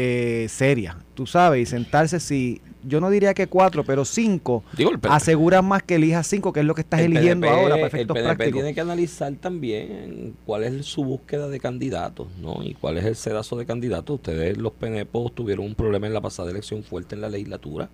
eh, 0.02 0.48
seria, 0.48 0.98
tú 1.14 1.28
sabes, 1.28 1.62
y 1.62 1.66
sentarse 1.66 2.22
si, 2.22 2.62
yo 2.86 3.02
no 3.02 3.10
diría 3.10 3.34
que 3.34 3.48
cuatro, 3.48 3.84
pero 3.84 4.06
cinco, 4.06 4.64
Digo, 4.78 4.92
el 4.92 5.00
aseguran 5.10 5.66
más 5.66 5.84
que 5.84 5.96
elijas 5.96 6.26
cinco, 6.26 6.54
que 6.54 6.62
es 6.62 6.66
lo 6.66 6.74
que 6.74 6.82
estás 6.82 7.02
el 7.02 7.12
eligiendo 7.12 7.48
PNP 7.48 7.62
ahora 7.62 7.76
para 7.76 8.00
El 8.00 8.08
PNP 8.08 8.24
prácticos. 8.24 8.54
tiene 8.54 8.74
que 8.74 8.80
analizar 8.80 9.34
también 9.34 10.36
cuál 10.46 10.64
es 10.64 10.86
su 10.86 11.04
búsqueda 11.04 11.50
de 11.50 11.60
candidatos, 11.60 12.30
¿no? 12.42 12.64
Y 12.64 12.76
cuál 12.76 12.98
es 12.98 13.04
el 13.04 13.18
sedazo 13.18 13.58
de 13.58 13.66
candidatos. 13.66 14.16
Ustedes, 14.16 14.58
los 14.58 14.72
PNP, 14.72 15.12
tuvieron 15.36 15.66
un 15.66 15.76
problema 15.76 16.08
en 16.08 16.14
la 16.14 16.22
pasada 16.22 16.50
elección 16.50 16.82
fuerte 16.82 17.16
en 17.16 17.22
la 17.22 17.28
legislatura. 17.28 17.90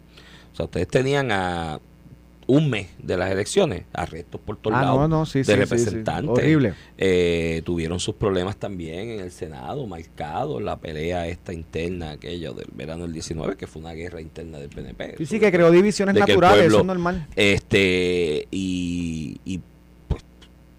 O 0.53 0.55
sea, 0.55 0.65
ustedes 0.65 0.87
tenían 0.87 1.31
a 1.31 1.79
un 2.47 2.69
mes 2.69 2.87
de 3.01 3.17
las 3.17 3.31
elecciones, 3.31 3.85
arrestos 3.93 4.39
por 4.39 4.57
todos 4.57 4.77
Ah, 4.77 4.81
lados 4.83 4.99
no, 4.99 5.07
no, 5.07 5.25
sí, 5.25 5.39
de 5.39 5.45
sí, 5.45 5.51
sí, 5.51 5.55
sí. 5.55 5.59
representantes. 5.61 6.29
Horrible. 6.31 6.73
Eh, 6.97 7.61
tuvieron 7.65 7.99
sus 7.99 8.15
problemas 8.15 8.57
también 8.57 9.09
en 9.09 9.19
el 9.21 9.31
Senado, 9.31 9.87
marcados, 9.87 10.61
la 10.61 10.77
pelea 10.77 11.27
esta 11.27 11.53
interna, 11.53 12.11
aquella 12.11 12.51
del 12.51 12.67
verano 12.73 13.03
del 13.03 13.13
19, 13.13 13.55
que 13.57 13.65
fue 13.67 13.81
una 13.81 13.93
guerra 13.93 14.21
interna 14.21 14.59
del 14.59 14.69
PNP. 14.69 15.15
Sí, 15.17 15.25
sí, 15.25 15.39
que 15.39 15.51
creó 15.51 15.71
divisiones 15.71 16.15
naturales, 16.15 16.65
eso 16.67 16.77
pueblo- 16.77 16.81
es 16.81 16.85
normal. 16.85 17.27
Este, 17.35 18.47
y, 18.51 19.39
y, 19.43 19.59
pues 20.07 20.23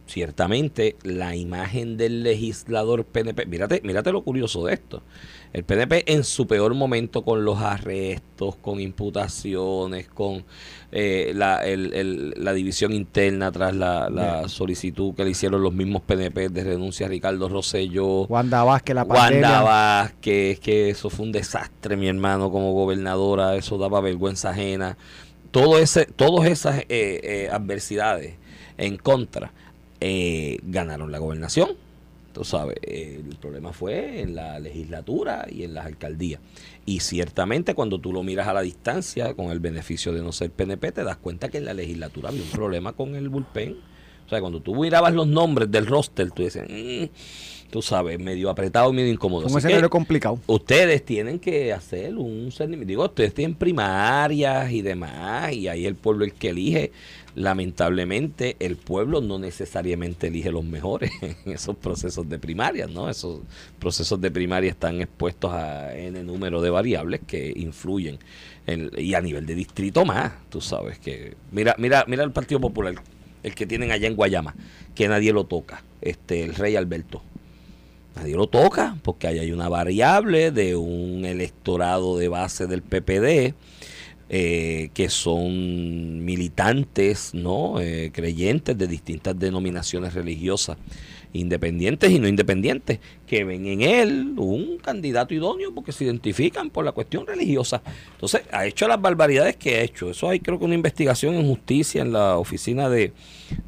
ciertamente 0.07 0.97
la 1.03 1.35
imagen 1.35 1.97
del 1.97 2.23
legislador 2.23 3.05
PNP, 3.05 3.47
mírate, 3.47 3.81
mírate 3.85 4.13
lo 4.13 4.23
curioso 4.23 4.65
de 4.67 4.75
esto. 4.75 5.03
El 5.53 5.65
PNP 5.65 6.12
en 6.12 6.23
su 6.25 6.47
peor 6.47 6.75
momento 6.75 7.23
con 7.23 7.45
los 7.45 7.59
arrestos, 7.61 8.57
con 8.57 8.79
imputaciones, 8.81 10.07
con 10.09 10.45
eh, 10.93 11.33
la, 11.35 11.65
el- 11.67 11.95
el- 11.95 12.35
la 12.37 12.53
división 12.53 12.93
interna 12.93 13.50
tras 13.53 13.75
la, 13.75 14.09
la 14.11 14.49
solicitud 14.49 15.15
que 15.15 15.25
le 15.25 15.31
hicieron 15.31 15.62
los 15.62 15.73
mismos 15.73 16.03
PNP 16.03 16.49
de 16.50 16.65
renuncia 16.65 17.07
a 17.07 17.09
Ricardo 17.09 17.49
Rosselló. 17.49 18.23
Wanda 18.26 18.65
Vázquez, 18.65 18.95
la 18.95 19.03
Wanda 19.05 19.23
pandemia. 19.23 19.61
Vázquez, 19.62 20.61
que 20.61 20.91
eso 20.91 21.09
fue 21.11 21.25
un 21.26 21.33
desastre, 21.33 21.97
mi 21.97 22.09
hermano, 22.09 22.50
como 22.50 22.73
gobernadora, 22.73 23.57
eso 23.57 23.79
daba 23.79 24.00
vergüenza 24.00 24.50
ajena. 24.50 24.97
Todo 25.50 25.79
ese, 25.79 26.05
todas 26.07 26.49
esas 26.50 26.81
eh, 26.81 26.87
eh, 26.88 27.49
adversidades 27.50 28.35
en 28.79 28.97
contra 28.99 29.53
eh, 30.00 30.59
ganaron 30.65 31.11
la 31.11 31.19
gobernación. 31.19 31.71
Tú 32.37 32.45
sabes, 32.45 32.76
el 32.83 33.35
problema 33.40 33.73
fue 33.73 34.21
en 34.21 34.35
la 34.35 34.61
legislatura 34.61 35.47
y 35.50 35.62
en 35.62 35.73
las 35.73 35.87
alcaldías. 35.87 36.38
Y 36.85 37.00
ciertamente 37.00 37.75
cuando 37.75 37.99
tú 37.99 38.12
lo 38.12 38.23
miras 38.23 38.47
a 38.47 38.52
la 38.52 38.61
distancia, 38.61 39.33
con 39.33 39.47
el 39.47 39.59
beneficio 39.59 40.12
de 40.12 40.21
no 40.21 40.33
ser 40.33 40.50
PNP, 40.50 40.93
te 40.93 41.02
das 41.02 41.16
cuenta 41.16 41.49
que 41.49 41.57
en 41.57 41.64
la 41.64 41.73
legislatura 41.73 42.28
había 42.28 42.43
un 42.43 42.50
problema 42.50 42.93
con 42.93 43.14
el 43.14 43.31
bullpen. 43.31 43.78
O 44.26 44.28
sea, 44.28 44.43
cuando 44.43 44.61
tú 44.61 44.75
mirabas 44.75 45.14
los 45.14 45.26
nombres 45.26 45.71
del 45.71 45.87
roster, 45.87 46.31
tú 46.31 46.43
decías, 46.43 46.66
"Mm", 46.69 47.05
tú 47.71 47.83
sabes, 47.83 48.19
medio 48.19 48.51
apretado 48.51 48.93
medio 48.93 49.13
incómodo. 49.13 49.47
Un 49.47 49.59
escenario 49.59 49.91
complicado. 49.91 50.39
ustedes 50.47 51.05
tienen 51.05 51.39
que 51.39 51.73
hacer 51.73 52.17
un. 52.17 52.51
Digo, 52.87 53.05
ustedes 53.05 53.35
tienen 53.35 53.55
primarias 53.57 54.71
y 54.73 54.83
demás, 54.83 55.53
y 55.53 55.69
ahí 55.69 55.87
el 55.87 55.95
pueblo 55.95 56.25
el 56.25 56.33
que 56.33 56.51
elige. 56.51 56.93
Lamentablemente, 57.57 58.57
el 58.61 58.77
pueblo 58.77 59.21
no 59.21 59.39
necesariamente 59.39 60.27
elige 60.29 60.51
los 60.51 60.65
mejores 60.65 61.11
en 61.23 61.53
esos 61.53 61.77
procesos 61.77 62.29
de 62.29 62.39
primarias, 62.39 62.91
¿no? 62.91 63.09
Esos 63.09 63.41
procesos 63.79 64.21
de 64.21 64.31
primaria 64.31 64.71
están 64.71 65.01
expuestos 65.01 65.53
a 65.53 65.97
N 65.97 66.23
número 66.23 66.61
de 66.61 66.71
variables 66.71 67.21
que 67.27 67.53
influyen. 67.57 68.19
en- 68.67 68.91
y 68.97 69.15
a 69.15 69.21
nivel 69.21 69.47
de 69.47 69.55
distrito 69.55 70.05
más, 70.05 70.33
tú 70.51 70.61
sabes 70.61 70.99
que... 70.99 71.35
Mira, 71.53 71.75
mira, 71.79 72.05
mira 72.09 72.25
el 72.25 72.33
Partido 72.33 72.61
Popular, 72.61 72.95
el 73.43 73.55
que 73.55 73.65
tienen 73.67 73.91
allá 73.93 74.09
en 74.09 74.17
Guayama, 74.17 74.55
que 74.95 75.07
nadie 75.09 75.33
lo 75.33 75.45
toca, 75.45 75.85
este, 76.03 76.43
el 76.43 76.55
rey 76.55 76.75
Alberto. 76.75 77.23
Nadie 78.17 78.35
lo 78.35 78.47
toca 78.47 78.97
porque 79.03 79.27
ahí 79.29 79.39
hay 79.39 79.53
una 79.53 79.69
variable 79.69 80.51
de 80.51 80.75
un 80.75 81.25
electorado 81.25 82.17
de 82.17 82.29
base 82.29 82.67
del 82.67 82.83
PPD 82.83 83.55
eh, 84.29 84.91
que 84.93 85.09
son 85.09 86.25
militantes, 86.25 87.33
¿no? 87.33 87.79
Eh, 87.81 88.11
creyentes 88.13 88.77
de 88.77 88.89
distintas 88.89 89.39
denominaciones 89.39 90.15
religiosas, 90.15 90.79
independientes 91.33 92.11
y 92.11 92.18
no 92.18 92.28
independientes, 92.28 92.99
que 93.26 93.45
ven 93.45 93.66
en 93.66 93.83
él 93.83 94.35
un 94.37 94.78
candidato 94.78 95.35
idóneo 95.35 95.75
porque 95.75 95.92
se 95.92 96.04
identifican 96.04 96.71
por 96.71 96.85
la 96.85 96.92
cuestión 96.92 97.26
religiosa. 97.26 97.83
Entonces, 98.12 98.42
ha 98.52 98.66
hecho 98.66 98.88
las 98.88 99.00
barbaridades 99.00 99.56
que 99.56 99.76
ha 99.76 99.83
hecho. 99.83 100.11
Eso 100.11 100.28
hay 100.28 100.40
creo 100.40 100.59
que 100.59 100.64
una 100.64 100.75
investigación 100.75 101.35
en 101.35 101.47
justicia 101.47 102.02
en 102.02 102.12
la 102.12 102.37
oficina 102.38 102.88
de, 102.88 103.12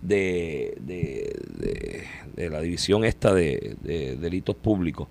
de, 0.02 0.74
de, 0.80 1.36
de- 1.58 2.04
de 2.36 2.50
la 2.50 2.60
división 2.60 3.04
esta 3.04 3.34
de, 3.34 3.74
de 3.82 4.14
delitos 4.16 4.54
públicos, 4.54 5.08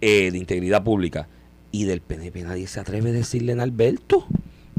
eh, 0.00 0.30
de 0.30 0.38
integridad 0.38 0.84
pública. 0.84 1.28
Y 1.72 1.84
del 1.84 2.00
PNP 2.02 2.42
nadie 2.42 2.66
se 2.68 2.78
atreve 2.80 3.10
a 3.10 3.12
decirle 3.12 3.52
en 3.52 3.60
Alberto. 3.60 4.26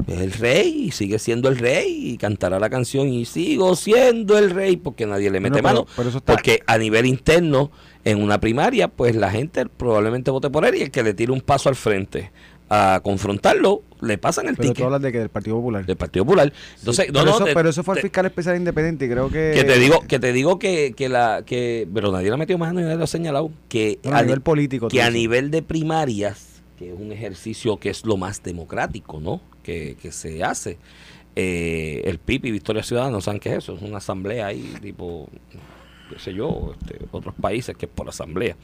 Es 0.08 0.20
el 0.20 0.32
rey 0.32 0.86
y 0.86 0.90
sigue 0.90 1.18
siendo 1.18 1.48
el 1.48 1.56
rey 1.56 2.12
y 2.12 2.16
cantará 2.18 2.58
la 2.58 2.68
canción 2.68 3.08
y 3.08 3.24
sigo 3.24 3.76
siendo 3.76 4.36
el 4.38 4.50
rey 4.50 4.76
porque 4.76 5.06
nadie 5.06 5.30
le 5.30 5.38
mete 5.40 5.54
pero- 5.62 5.62
mano. 5.62 5.86
pero 5.96 6.08
eso 6.08 6.18
está- 6.18 6.32
Porque 6.34 6.60
a 6.66 6.76
nivel 6.78 7.06
interno, 7.06 7.70
en 8.04 8.20
una 8.22 8.40
primaria, 8.40 8.88
pues 8.88 9.14
la 9.14 9.30
gente 9.30 9.66
probablemente 9.66 10.30
vote 10.30 10.50
por 10.50 10.64
él 10.66 10.74
y 10.74 10.82
el 10.82 10.90
que 10.90 11.02
le 11.04 11.14
tire 11.14 11.30
un 11.32 11.40
paso 11.40 11.68
al 11.68 11.76
frente 11.76 12.32
a 12.68 13.00
confrontarlo, 13.04 13.82
le 14.00 14.18
pasan 14.18 14.48
el 14.48 14.56
Pero 14.56 14.72
tú 14.72 14.84
hablas 14.84 15.00
de 15.02 15.12
que 15.12 15.18
del 15.18 15.28
Partido 15.28 15.56
Popular. 15.56 15.86
del 15.86 15.96
Partido 15.96 16.24
Popular. 16.24 16.52
Entonces, 16.78 17.06
no, 17.08 17.12
pero, 17.12 17.24
no, 17.26 17.36
eso, 17.36 17.44
te- 17.44 17.54
pero 17.54 17.68
eso 17.68 17.84
fue 17.84 17.94
el 17.94 17.98
te- 17.98 18.02
fiscal 18.08 18.26
especial 18.26 18.56
independiente 18.56 19.04
y 19.04 19.08
creo 19.08 19.28
que... 19.30 19.52
que 19.54 19.64
te 19.64 19.78
digo, 19.78 20.00
que 20.08 20.18
te 20.18 20.32
digo 20.32 20.58
que, 20.58 20.92
que 20.96 21.08
la, 21.08 21.44
que, 21.46 21.86
pero 21.94 22.10
nadie 22.10 22.28
le 22.28 22.34
ha 22.34 22.36
metido 22.38 22.58
mano 22.58 22.80
y 22.80 22.82
nadie 22.82 22.96
lo 22.96 23.04
ha 23.04 23.06
señalado, 23.06 23.50
que 23.68 24.00
a 24.10 24.22
nivel 24.22 24.38
ni- 24.38 24.42
político. 24.42 24.88
que 24.88 25.00
a 25.02 25.06
dices. 25.06 25.14
nivel 25.20 25.50
de 25.50 25.62
primarias, 25.62 26.53
que 26.78 26.92
es 26.92 26.98
un 26.98 27.12
ejercicio 27.12 27.76
que 27.78 27.90
es 27.90 28.04
lo 28.04 28.16
más 28.16 28.42
democrático, 28.42 29.20
¿no? 29.20 29.40
Que, 29.62 29.96
que 30.00 30.10
se 30.12 30.42
hace. 30.44 30.78
eh, 31.36 32.02
el 32.04 32.18
PIB 32.18 32.46
y 32.46 32.50
Victoria 32.52 32.82
Ciudadana, 32.82 33.20
¿saben 33.20 33.40
qué 33.40 33.50
es 33.50 33.58
eso? 33.58 33.74
Es 33.74 33.82
una 33.82 33.98
asamblea 33.98 34.46
ahí, 34.46 34.74
tipo, 34.80 35.28
qué 36.10 36.18
sé 36.18 36.32
yo, 36.34 36.74
este, 36.80 36.98
otros 37.10 37.34
países 37.40 37.76
que 37.76 37.86
es 37.86 37.92
por 37.92 38.08
asamblea. 38.08 38.56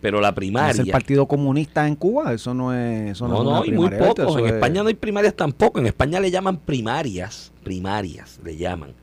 Pero 0.00 0.20
la 0.20 0.30
¿Es 0.30 0.34
primaria... 0.34 0.82
el 0.82 0.90
Partido 0.90 1.26
Comunista 1.26 1.86
en 1.86 1.94
Cuba? 1.94 2.32
Eso 2.32 2.52
no 2.54 2.74
es... 2.74 3.12
Eso 3.12 3.28
no, 3.28 3.44
No, 3.44 3.62
es 3.64 3.68
no, 3.70 3.74
y 3.74 3.76
muy 3.78 3.90
pocos. 3.90 4.36
En 4.38 4.46
es- 4.46 4.52
España 4.54 4.82
no 4.82 4.88
hay 4.88 4.94
primarias 4.94 5.34
tampoco. 5.34 5.78
En 5.78 5.86
España 5.86 6.18
le 6.18 6.30
llaman 6.30 6.56
primarias, 6.58 7.52
primarias 7.62 8.40
le 8.44 8.56
llaman 8.56 8.94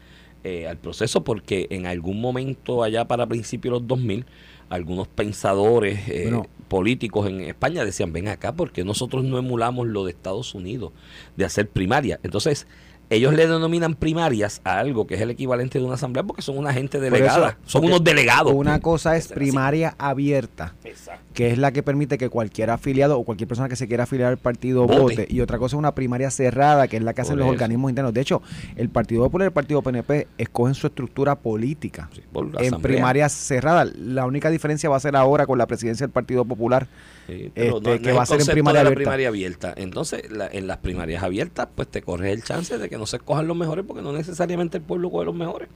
eh, 0.43 0.67
al 0.67 0.77
proceso 0.77 1.23
porque 1.23 1.67
en 1.69 1.85
algún 1.85 2.19
momento 2.21 2.83
allá 2.83 3.05
para 3.05 3.25
principios 3.27 3.73
de 3.73 3.79
los 3.79 3.88
2000, 3.88 4.25
algunos 4.69 5.07
pensadores 5.07 6.07
eh, 6.09 6.23
Bueno. 6.25 6.47
políticos 6.67 7.27
en 7.29 7.41
España 7.41 7.85
decían, 7.85 8.12
ven 8.12 8.27
acá 8.27 8.53
porque 8.53 8.83
nosotros 8.83 9.23
no 9.23 9.38
emulamos 9.38 9.88
lo 9.88 10.05
de 10.05 10.12
Estados 10.12 10.55
Unidos 10.55 10.91
de 11.35 11.45
hacer 11.45 11.67
primaria. 11.67 12.19
Entonces, 12.23 12.67
ellos 13.13 13.34
le 13.34 13.48
denominan 13.48 13.96
primarias 13.96 14.62
a 14.63 14.79
algo 14.79 15.08
que 15.08 15.15
es 15.15 15.22
el 15.22 15.29
equivalente 15.29 15.79
de 15.79 15.86
una 15.86 15.96
asamblea 15.96 16.24
porque 16.24 16.41
son 16.41 16.58
una 16.58 16.74
gente 16.74 17.00
delegada, 17.00 17.50
eso, 17.50 17.58
son 17.65 17.86
unos 17.86 18.03
delegados. 18.03 18.53
Una 18.53 18.74
pues. 18.74 18.82
cosa 18.82 19.15
es 19.17 19.25
Así. 19.25 19.34
primaria 19.34 19.96
abierta, 19.98 20.74
Exacto. 20.84 21.22
que 21.34 21.51
es 21.51 21.58
la 21.58 21.72
que 21.72 21.84
permite 21.84 22.17
que 22.17 22.29
cualquier 22.29 22.70
afiliado 22.70 23.17
o 23.20 23.24
cualquier 23.24 23.48
persona 23.48 23.70
que 23.70 23.75
se 23.75 23.88
quiera 23.88 24.03
afiliar 24.03 24.29
al 24.29 24.38
partido 24.38 24.86
Vote. 24.88 25.00
vote. 25.01 25.27
Y 25.29 25.41
otra 25.41 25.58
cosa 25.58 25.75
es 25.75 25.79
una 25.79 25.96
primaria 25.96 26.32
cerrada, 26.32 26.88
que 26.88 26.98
es 26.98 27.03
la 27.03 27.13
que 27.13 27.22
hacen 27.22 27.34
Por 27.34 27.39
los 27.39 27.46
eso. 27.48 27.53
organismos 27.53 27.89
internos. 27.91 28.13
De 28.13 28.22
hecho, 28.22 28.41
el 28.75 28.89
Partido 28.89 29.24
Popular 29.24 29.46
y 29.46 29.48
el 29.48 29.53
Partido 29.53 29.82
PNP 29.82 30.27
escogen 30.38 30.74
su 30.74 30.88
estructura 30.88 31.36
política. 31.36 32.10
Sí, 32.13 32.22
en 32.60 32.82
primarias 32.82 33.32
cerradas. 33.34 33.93
La 33.96 34.25
única 34.25 34.50
diferencia 34.50 34.89
va 34.89 34.98
a 34.98 35.00
ser 35.00 35.15
ahora 35.15 35.46
con 35.46 35.58
la 35.58 35.65
presidencia 35.67 36.05
del 36.05 36.12
Partido 36.12 36.46
Popular. 36.46 36.88
Sí, 37.27 37.51
pero 37.53 37.77
Este, 37.77 37.89
no- 37.89 38.01
que 38.01 38.10
no 38.10 38.15
va 38.15 38.24
a 38.24 38.25
ser 38.25 38.42
en 38.42 38.48
primaria 38.48 38.80
de 38.80 38.84
la 38.84 38.88
abierta. 38.89 39.00
primaria 39.03 39.27
abierta. 39.30 39.74
Entonces, 39.77 40.32
la- 40.32 40.48
en 40.48 40.68
las 40.68 40.77
primarias 40.77 41.24
abiertas, 41.24 41.68
pues 41.74 41.88
te 41.88 42.01
corres 42.01 42.34
el 42.34 42.44
chance 42.44 42.77
de 42.77 42.89
que 42.89 42.98
no 42.98 43.06
se 43.06 43.18
escojan 43.18 43.48
los 43.48 43.56
mejores, 43.58 43.86
porque 43.88 44.01
no 44.01 44.12
necesariamente 44.13 44.77
el 44.77 44.84
pueblo 44.84 45.10
coge 45.10 45.25
los 45.25 45.36
mejores. 45.36 45.70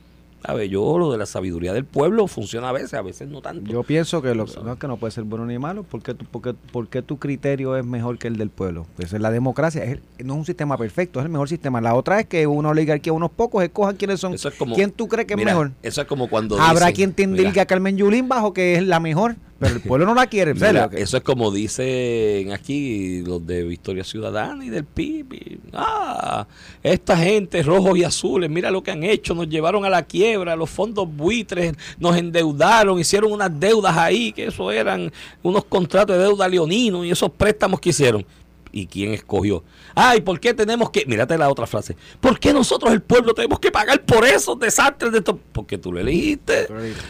A 0.44 0.54
ver, 0.54 0.70
yo 0.70 1.00
lo 1.00 1.12
de 1.12 1.18
la 1.18 1.25
sabiduría 1.25 1.74
del 1.74 1.84
pueblo 1.84 2.27
funciona 2.27 2.70
a 2.70 2.72
veces, 2.72 2.94
a 2.94 3.01
veces 3.01 3.27
no 3.27 3.42
tanto. 3.42 3.72
Yo 3.72 3.82
pienso 3.82 4.22
que 4.22 4.36
lo, 4.36 4.46
no 4.63 4.74
es 4.74 4.80
que 4.80 4.88
no 4.88 4.98
puede 4.98 5.10
ser 5.12 5.24
bueno 5.24 5.48
ni 5.48 5.58
malo, 5.58 5.84
porque 5.84 6.13
tu, 6.13 6.25
porque, 6.25 6.54
porque 6.72 7.01
tu 7.01 7.18
criterio 7.18 7.75
es 7.75 7.84
mejor 7.84 8.20
que 8.20 8.27
el 8.27 8.38
del 8.38 8.51
pueblo. 8.51 8.86
Pues 8.98 9.12
es 9.12 9.20
la 9.20 9.32
democracia, 9.32 9.84
es 9.84 9.98
no 10.24 10.34
es 10.36 10.39
un 10.39 10.46
sistema 10.46 10.77
perfecto, 10.77 11.20
es 11.20 11.25
el 11.25 11.32
mejor 11.32 11.50
sistema. 11.50 11.82
La 11.82 11.96
otra 11.96 12.20
es 12.20 12.27
que 12.27 12.46
una 12.46 12.70
oligarquía, 12.70 13.13
unos 13.13 13.32
pocos 13.32 13.63
escojan 13.63 13.96
quiénes 13.96 14.20
son. 14.20 14.36
Eso 14.36 14.50
es 14.50 14.56
como- 14.56 14.75
¿Quién 14.75 14.92
tú 14.92 15.08
crees 15.08 15.27
que 15.27 15.34
es 15.34 15.44
mejor? 15.44 15.72
Eso 15.82 16.01
es 16.01 16.08
como 16.08 16.30
cuando 16.30 16.60
Habrá 16.62 16.86
dicen, 16.88 16.96
quien 16.96 17.13
te 17.13 17.24
indique 17.24 17.60
a 17.60 17.66
Carmen 17.66 17.98
Yulín 17.98 18.30
bajo 18.30 18.54
que 18.54 18.75
es 18.75 18.84
la 18.86 19.00
mejor, 19.00 19.38
pero 19.60 19.76
el 19.76 19.82
pueblo 19.82 20.06
no 20.06 20.14
la 20.14 20.28
quiere. 20.28 20.54
Mira, 20.54 20.90
eso 20.94 21.18
es 21.18 21.24
como 21.24 21.52
dicen 21.52 22.52
aquí 22.52 23.22
los 23.22 23.46
de 23.46 23.64
Victoria 23.64 24.04
Ciudadana 24.04 24.64
y 24.64 24.70
del 24.70 24.86
PIB. 24.86 25.60
Ah, 25.74 26.48
esta 26.84 27.18
gente 27.18 27.64
rojos 27.64 27.98
y 27.98 28.04
azules, 28.04 28.50
mira 28.50 28.72
lo 28.72 28.84
que 28.84 28.92
han 28.92 29.04
hecho, 29.04 29.34
nos 29.34 29.50
llevaron 29.50 29.86
a 29.86 29.90
la 29.90 30.04
quiebra, 30.04 30.56
los 30.56 30.70
fondos 30.70 31.08
buitres 31.14 31.76
nos 32.00 32.16
endeudaron, 32.18 33.00
hicieron 33.00 33.32
unas 33.32 33.60
deudas 33.60 33.98
ahí, 33.98 34.32
que 34.32 34.46
eso 34.46 34.72
eran 34.72 35.12
unos 35.44 35.66
contratos 35.66 36.16
de 36.16 36.24
deuda 36.24 36.48
leoninos 36.48 37.06
y 37.06 37.12
esos 37.12 37.32
préstamos 37.32 37.80
que 37.80 37.90
hicieron. 37.90 38.26
¿Y 38.77 38.86
quién 38.86 39.12
escogió? 39.12 39.63
Ay, 39.96 40.22
¿por 40.22 40.39
qué 40.39 40.53
tenemos 40.53 40.91
que.? 40.91 41.03
Mírate 41.07 41.36
la 41.36 41.50
otra 41.50 41.65
frase. 41.65 41.96
¿Por 42.19 42.39
qué 42.39 42.53
nosotros, 42.53 42.93
el 42.93 43.01
pueblo, 43.01 43.34
tenemos 43.34 43.60
que 43.60 43.72
pagar 43.72 44.03
por 44.03 44.24
esos 44.24 44.60
desastres 44.60 45.12
de 45.12 45.17
estos? 45.17 45.36
Porque 45.51 45.79
tú 45.79 45.91
lo 45.91 46.00
elegiste. 46.00 46.67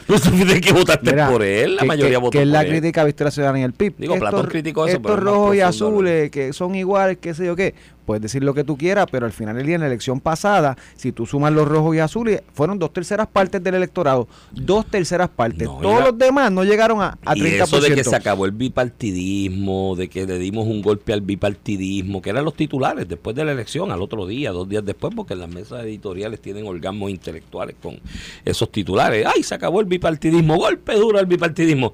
No 0.07 0.17
supiste 0.17 0.61
que 0.61 0.71
votaste 0.71 1.11
Mira, 1.11 1.29
por 1.29 1.43
él. 1.43 1.75
La 1.75 1.81
que- 1.81 1.87
mayoría 1.87 2.11
que, 2.11 2.17
votó 2.21 2.31
que 2.31 2.37
es 2.37 2.45
por 2.45 2.53
la 2.53 2.61
él. 2.61 2.69
crítica 2.69 3.01
a 3.01 3.03
Victoria 3.03 3.31
Ciudadana 3.31 3.59
y 3.59 3.63
el 3.63 3.73
PIB. 3.73 3.95
Digo, 3.97 4.15
Platón 4.17 4.45
criticó 4.47 4.87
eso, 4.87 5.01
pero 5.01 5.15
Estos 5.15 5.19
es 5.19 5.25
más 5.25 5.33
rojos 5.33 5.55
y 5.57 5.59
azules 5.59 6.31
que 6.31 6.53
son 6.53 6.73
iguales, 6.75 7.17
qué 7.19 7.33
sé 7.33 7.45
yo 7.45 7.55
qué. 7.57 7.75
Puedes 8.07 8.21
decir 8.21 8.41
lo 8.41 8.53
que 8.53 8.63
tú 8.63 8.77
quieras, 8.77 9.05
pero 9.11 9.25
al 9.25 9.33
final 9.33 9.57
del 9.57 9.65
día, 9.65 9.75
en 9.75 9.81
la 9.81 9.87
elección 9.87 10.21
pasada, 10.21 10.77
si 10.95 11.11
tú 11.11 11.25
sumas 11.25 11.51
los 11.51 11.67
rojos 11.67 11.93
y 11.93 11.99
azules, 11.99 12.41
fueron 12.53 12.79
dos 12.79 12.93
terceras 12.93 13.27
partes 13.27 13.61
del 13.61 13.75
electorado. 13.75 14.29
Dos 14.51 14.85
terceras 14.85 15.27
partes. 15.29 15.67
No, 15.67 15.77
Todos 15.81 15.99
la- 15.99 16.05
los 16.07 16.17
demás 16.17 16.49
no 16.49 16.63
llegaron 16.63 17.01
a, 17.01 17.17
a 17.25 17.35
30%. 17.35 17.37
Y 17.37 17.61
eso 17.61 17.81
de 17.81 17.93
que 17.93 18.03
se 18.05 18.15
acabó 18.15 18.45
el 18.45 18.53
bipartidismo, 18.53 19.95
de 19.97 20.07
que 20.07 20.25
le 20.25 20.39
dimos 20.39 20.67
un 20.67 20.81
golpe 20.81 21.11
al 21.11 21.19
bipartidismo, 21.21 22.21
que 22.21 22.29
eran 22.29 22.45
los 22.45 22.53
titulares 22.55 23.07
después 23.09 23.35
de 23.35 23.43
la 23.43 23.51
elección, 23.51 23.91
al 23.91 24.01
otro 24.01 24.25
día, 24.25 24.51
dos 24.51 24.69
días 24.69 24.85
después, 24.85 25.13
porque 25.13 25.35
las 25.35 25.49
mesas 25.49 25.83
editoriales 25.83 26.39
tienen 26.41 26.65
orgasmos 26.65 27.09
intelectuales 27.11 27.75
con 27.81 27.99
esos 28.45 28.71
titulares. 28.71 29.25
¡Ay, 29.25 29.43
se 29.43 29.53
acabó 29.53 29.81
el 29.81 29.85
bipartidismo! 29.85 30.55
¡Golpe 30.55 30.93
duro 30.95 31.19
al 31.19 31.25
bipartidismo! 31.25 31.93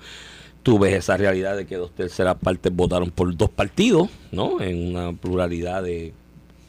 Tú 0.64 0.80
ves 0.80 0.94
esa 0.94 1.18
realidad 1.18 1.58
de 1.58 1.66
que 1.66 1.76
dos 1.76 1.92
terceras 1.92 2.36
partes 2.38 2.74
votaron 2.74 3.12
por 3.12 3.36
dos 3.36 3.50
partidos, 3.50 4.10
¿no? 4.32 4.62
En 4.62 4.96
una 4.96 5.14
pluralidad 5.14 5.84
de 5.84 6.14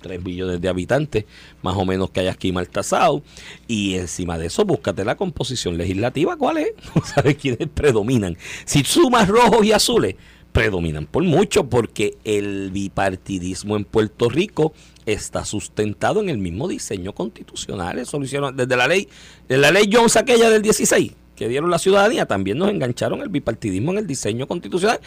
3 0.04 0.22
millones 0.22 0.60
de 0.60 0.68
habitantes, 0.68 1.24
más 1.62 1.76
o 1.76 1.84
menos 1.86 2.10
que 2.10 2.20
hay 2.20 2.26
aquí 2.26 2.52
maltasado. 2.52 3.22
Y 3.66 3.94
encima 3.94 4.36
de 4.36 4.46
eso, 4.46 4.64
búscate 4.64 5.04
la 5.04 5.16
composición 5.16 5.78
legislativa. 5.78 6.36
¿Cuál 6.36 6.58
es? 6.58 6.72
No 6.94 7.02
sabes 7.04 7.36
quiénes 7.36 7.68
predominan. 7.72 8.36
Si 8.66 8.84
sumas 8.84 9.28
rojos 9.28 9.64
y 9.64 9.72
azules, 9.72 10.16
predominan 10.52 11.06
por 11.06 11.24
mucho, 11.24 11.68
porque 11.68 12.18
el 12.24 12.70
bipartidismo 12.70 13.76
en 13.76 13.84
Puerto 13.84 14.28
Rico 14.28 14.74
está 15.06 15.44
sustentado 15.44 16.20
en 16.20 16.28
el 16.28 16.38
mismo 16.38 16.68
diseño 16.68 17.14
constitucional. 17.14 17.98
Eso 17.98 18.18
lo 18.18 18.52
desde 18.52 18.76
la 18.76 18.86
ley, 18.86 19.08
de 19.48 19.58
la 19.58 19.70
ley 19.70 19.90
Jones 19.90 20.16
aquella 20.16 20.50
del 20.50 20.62
16, 20.62 21.12
que 21.36 21.48
dieron 21.48 21.70
la 21.70 21.78
ciudadanía, 21.78 22.26
también 22.26 22.58
nos 22.58 22.70
engancharon 22.70 23.20
el 23.20 23.28
bipartidismo 23.28 23.92
en 23.92 23.98
el 23.98 24.06
diseño 24.06 24.46
constitucional 24.46 25.00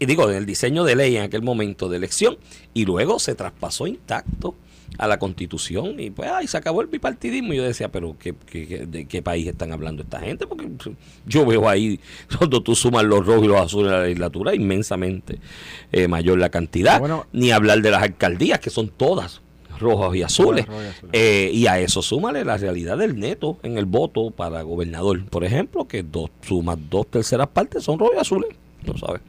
y 0.00 0.06
digo, 0.06 0.30
en 0.30 0.36
el 0.36 0.46
diseño 0.46 0.84
de 0.84 0.94
ley 0.96 1.16
en 1.16 1.24
aquel 1.24 1.42
momento 1.42 1.88
de 1.88 1.96
elección, 1.96 2.38
y 2.72 2.84
luego 2.84 3.18
se 3.18 3.34
traspasó 3.34 3.86
intacto 3.88 4.54
a 4.96 5.06
la 5.06 5.18
constitución 5.18 6.00
y 6.00 6.08
pues 6.10 6.30
ay, 6.32 6.46
se 6.46 6.56
acabó 6.56 6.80
el 6.80 6.86
bipartidismo. 6.86 7.52
Y 7.52 7.56
yo 7.56 7.64
decía 7.64 7.88
pero 7.90 8.16
¿qué, 8.18 8.34
qué- 8.46 8.86
de 8.86 9.04
qué 9.06 9.22
país 9.22 9.46
están 9.46 9.70
hablando 9.72 10.02
esta 10.02 10.18
gente 10.20 10.46
porque 10.46 10.66
yo 11.26 11.44
veo 11.44 11.68
ahí 11.68 12.00
cuando 12.38 12.62
tú 12.62 12.74
sumas 12.74 13.04
los 13.04 13.26
rojos 13.26 13.44
y 13.44 13.48
los 13.48 13.60
azules 13.60 13.92
a 13.92 13.96
la 13.96 14.02
legislatura 14.04 14.54
inmensamente 14.54 15.38
eh, 15.92 16.08
mayor 16.08 16.38
la 16.38 16.48
cantidad. 16.48 17.00
Bueno. 17.00 17.26
ni 17.32 17.50
hablar 17.50 17.82
de 17.82 17.90
las 17.90 18.02
alcaldías 18.02 18.60
que 18.60 18.70
son 18.70 18.88
todas 18.88 19.42
rojas 19.78 20.14
y 20.16 20.22
azules 20.22 20.66
Rojas 20.66 20.84
y 20.84 20.88
azules. 20.88 21.10
Eh, 21.14 21.50
y 21.52 21.66
a 21.66 21.78
eso 21.80 22.02
súmale 22.02 22.44
la 22.44 22.56
realidad 22.56 22.98
del 22.98 23.18
neto 23.18 23.58
en 23.62 23.78
el 23.78 23.86
voto 23.86 24.30
para 24.30 24.62
gobernador 24.62 25.24
por 25.26 25.44
ejemplo 25.44 25.86
que 25.86 26.02
dos 26.02 26.30
sumas 26.42 26.78
dos 26.90 27.06
terceras 27.08 27.48
partes 27.48 27.84
son 27.84 27.98
rojos 27.98 28.14
y 28.16 28.20
azules 28.20 28.48
no 28.86 28.96
sabes 28.96 29.20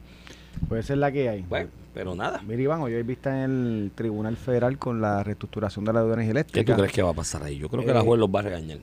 esa 0.77 0.93
es 0.93 0.99
la 0.99 1.11
que 1.11 1.29
hay. 1.29 1.45
bueno, 1.47 1.69
pero 1.93 2.15
nada. 2.15 2.41
Mira, 2.45 2.61
Iván, 2.61 2.81
hoy 2.81 2.93
hay 2.93 3.03
vista 3.03 3.43
en 3.45 3.51
el 3.85 3.91
Tribunal 3.95 4.35
Federal 4.35 4.77
con 4.77 4.99
la 5.01 5.23
reestructuración 5.23 5.85
de 5.85 5.93
la 5.93 6.01
deuda 6.01 6.15
energía 6.21 6.43
¿Qué 6.43 6.63
tú 6.65 6.73
crees 6.73 6.91
que 6.91 7.01
va 7.01 7.11
a 7.11 7.13
pasar 7.13 7.43
ahí? 7.43 7.57
Yo 7.57 7.69
creo 7.69 7.83
que 7.83 7.91
Eh, 7.91 7.93
la 7.93 8.01
juez 8.01 8.19
los 8.19 8.29
va 8.29 8.39
a 8.41 8.43
regañar. 8.43 8.79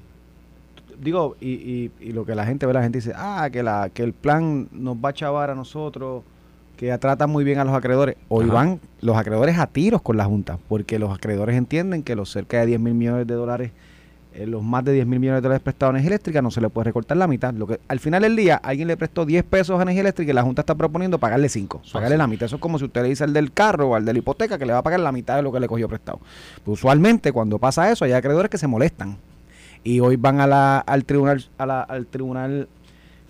digo, 0.99 1.37
y, 1.41 1.51
y, 1.51 1.91
y 2.01 2.13
lo 2.13 2.25
que 2.25 2.35
la 2.35 2.47
gente 2.47 2.65
ve, 2.67 2.73
la 2.73 2.83
gente 2.83 2.99
dice, 2.99 3.13
ah, 3.15 3.49
que, 3.53 3.63
la, 3.63 3.91
que 3.93 4.03
el 4.03 4.13
plan 4.15 4.69
nos 4.73 4.97
va 4.97 5.11
a 5.11 5.13
chavar 5.13 5.51
a 5.51 5.55
nosotros, 5.55 6.23
que 6.77 6.97
trata 6.99 7.27
muy 7.27 7.43
bien 7.45 7.59
a 7.59 7.65
los 7.65 7.75
acreedores. 7.75 8.17
Hoy 8.29 8.45
Ajá. 8.47 8.55
van 8.55 8.81
los 9.01 9.17
acreedores 9.17 9.59
a 9.59 9.67
tiros 9.67 10.03
con 10.03 10.17
la 10.17 10.25
Junta, 10.27 10.59
porque 10.69 10.99
los 10.99 11.15
acreedores 11.15 11.57
entienden 11.57 12.03
que 12.03 12.15
los 12.17 12.31
cerca 12.31 12.61
de 12.61 12.67
10 12.67 12.81
mil 12.81 12.95
millones 12.95 13.27
de 13.27 13.35
dólares, 13.35 13.71
eh, 14.35 14.47
los 14.47 14.63
más 14.63 14.85
de 14.85 14.93
10 14.93 15.07
mil 15.07 15.19
millones 15.19 15.39
de 15.41 15.49
dólares 15.49 15.63
prestados 15.63 15.93
a 15.95 15.97
energía 15.97 16.11
eléctrica, 16.11 16.43
no 16.43 16.51
se 16.51 16.61
le 16.61 16.69
puede 16.69 16.85
recortar 16.85 17.17
la 17.17 17.27
mitad. 17.27 17.55
Lo 17.55 17.67
que 17.67 17.81
Al 17.89 17.99
final 17.99 18.21
del 18.23 18.37
día, 18.37 18.57
alguien 18.57 18.89
le 18.89 18.97
prestó 18.99 19.25
10 19.25 19.43
pesos 19.45 19.79
a 19.79 19.83
energía 19.83 20.03
eléctrica 20.03 20.31
y 20.31 20.35
la 20.35 20.43
Junta 20.43 20.61
está 20.61 20.75
proponiendo 20.75 21.19
pagarle 21.19 21.49
5, 21.49 21.81
pagarle 21.93 22.19
la 22.19 22.27
mitad. 22.27 22.45
Eso 22.45 22.57
es 22.57 22.61
como 22.63 22.79
si 22.79 22.85
usted 22.85 23.03
le 23.03 23.09
dice 23.09 23.25
al 23.25 23.33
del 23.33 23.53
carro 23.53 23.89
o 23.89 23.95
al 23.95 24.05
de 24.05 24.13
la 24.13 24.19
hipoteca 24.19 24.59
que 24.59 24.67
le 24.67 24.73
va 24.75 24.81
a 24.81 24.83
pagar 24.83 25.01
la 25.01 25.13
mitad 25.13 25.37
de 25.37 25.43
lo 25.43 25.51
que 25.53 25.61
le 25.61 25.69
cogió 25.69 25.89
prestado. 25.89 26.21
Pues 26.65 26.79
usualmente, 26.79 27.33
cuando 27.33 27.59
pasa 27.59 27.91
eso, 27.91 28.05
hay 28.05 28.13
acreedores 28.13 28.51
que 28.51 28.59
se 28.59 28.67
molestan 28.67 29.17
y 29.83 30.01
hoy 30.01 30.17
van 30.17 30.41
a 30.41 30.47
la, 30.47 30.79
al 30.81 31.05
tribunal 31.07 31.43
a 31.57 31.65
la- 31.65 31.83
al 31.83 32.07
tribunal 32.07 32.69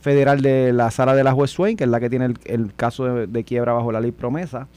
federal 0.07 0.41
de 0.41 0.73
la 0.73 0.93
sala 0.93 1.17
de 1.17 1.25
la 1.25 1.33
juez 1.33 1.51
Swain 1.51 1.77
que 1.77 1.83
es 1.83 1.91
la 1.91 1.99
que 1.99 2.09
tiene 2.09 2.33
el, 2.45 2.75
caso 2.77 3.27
de, 3.27 3.43
quiebra 3.43 3.73
bajo 3.73 3.91
la 3.91 4.01
ley 4.01 4.13
promesa 4.13 4.69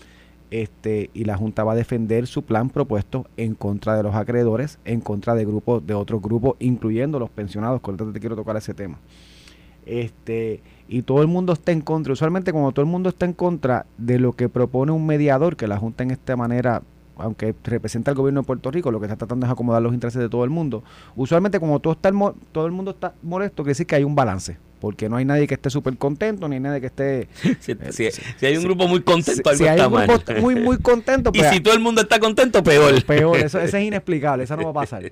este 0.50 1.12
y 1.14 1.26
la 1.26 1.38
junta 1.38 1.64
va 1.64 1.74
a 1.74 1.76
defender 1.76 2.26
su 2.26 2.42
plan 2.42 2.72
propuesto 2.72 3.28
en 3.38 3.54
contra 3.54 3.96
de 3.96 4.02
los 4.02 4.16
acreedores 4.16 4.80
en 4.86 5.02
contra 5.02 5.36
de 5.36 5.46
grupos 5.46 5.86
de 5.86 5.94
otros 5.94 6.20
grupos 6.20 6.56
incluyendo 6.58 7.20
los 7.20 7.30
pensionados 7.30 7.80
con 7.80 7.96
te 7.96 8.20
quiero 8.20 8.36
tocar 8.36 8.58
ese 8.58 8.74
tema. 8.74 8.98
Este 9.86 10.64
y 10.88 11.04
todo 11.04 11.22
el 11.22 11.28
mundo 11.28 11.54
está 11.54 11.74
en 11.74 11.82
contra 11.82 12.12
usualmente 12.12 12.52
cuando 12.52 12.72
todo 12.72 12.82
el 12.82 12.90
mundo 12.92 13.10
está 13.10 13.28
en 13.28 13.34
contra 13.34 13.86
de 14.00 14.18
lo 14.18 14.34
que 14.34 14.50
propone 14.50 14.92
un 14.92 15.06
mediador 15.06 15.58
que 15.58 15.68
la 15.68 15.78
junta 15.78 16.02
en 16.02 16.10
esta 16.10 16.36
manera 16.38 16.82
aunque 17.20 17.54
representa 17.64 18.12
al 18.12 18.18
gobierno 18.18 18.42
de 18.42 18.48
Puerto 18.48 18.72
Rico, 18.72 18.92
lo 18.92 19.00
que 19.00 19.06
está 19.06 19.16
tratando 19.18 19.46
es 19.46 19.52
acomodar 19.52 19.82
los 19.82 19.94
intereses 19.94 20.22
de 20.22 20.30
todo 20.30 20.44
el 20.44 20.50
mundo. 20.50 20.84
Usualmente, 21.16 21.60
como 21.60 21.80
todo, 21.80 21.94
está 21.94 22.12
mo- 22.12 22.36
todo 22.52 22.66
el 22.66 22.72
mundo 22.72 22.92
está 22.92 23.14
molesto, 23.22 23.64
quiere 23.64 23.72
decir 23.72 23.86
que 23.88 23.96
hay 23.96 24.04
un 24.04 24.16
balance, 24.16 24.58
porque 24.80 25.10
no 25.10 25.18
hay 25.18 25.26
nadie 25.26 25.46
que 25.48 25.54
esté 25.56 25.70
súper 25.70 25.98
contento, 25.98 26.48
ni 26.48 26.60
nadie 26.60 26.82
que 26.82 26.88
esté... 26.88 27.28
Si, 27.60 27.76
si- 27.92 28.12
si 28.38 28.46
hay 28.46 28.58
un 28.58 28.64
grupo 28.64 28.88
muy 28.88 29.02
contento, 29.02 29.52
Eh, 29.52 29.56
Si, 29.56 29.68
algo 29.68 29.70
hay 29.70 29.76
está 29.78 29.88
un 29.88 29.94
mal. 29.94 30.08
grupo 30.08 30.42
muy, 30.42 30.56
muy 30.56 30.78
contento, 30.78 31.30
y 31.34 31.40
pues, 31.40 31.52
si 31.52 31.60
todo 31.60 31.74
el 31.74 31.80
mundo 31.80 32.02
está 32.02 32.20
contento, 32.20 32.64
peor. 32.64 33.04
peor, 33.06 33.38
eso, 33.38 33.60
eso 33.60 33.78
es 33.78 33.84
inexplicable, 33.84 34.44
eso 34.46 34.56
no 34.56 34.64
va 34.64 34.70
a 34.72 34.74
pasar. 34.86 35.12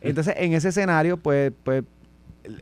Entonces, 0.00 0.34
en 0.38 0.52
ese 0.54 0.68
escenario, 0.68 1.16
pues, 1.16 1.52
pues 1.64 1.84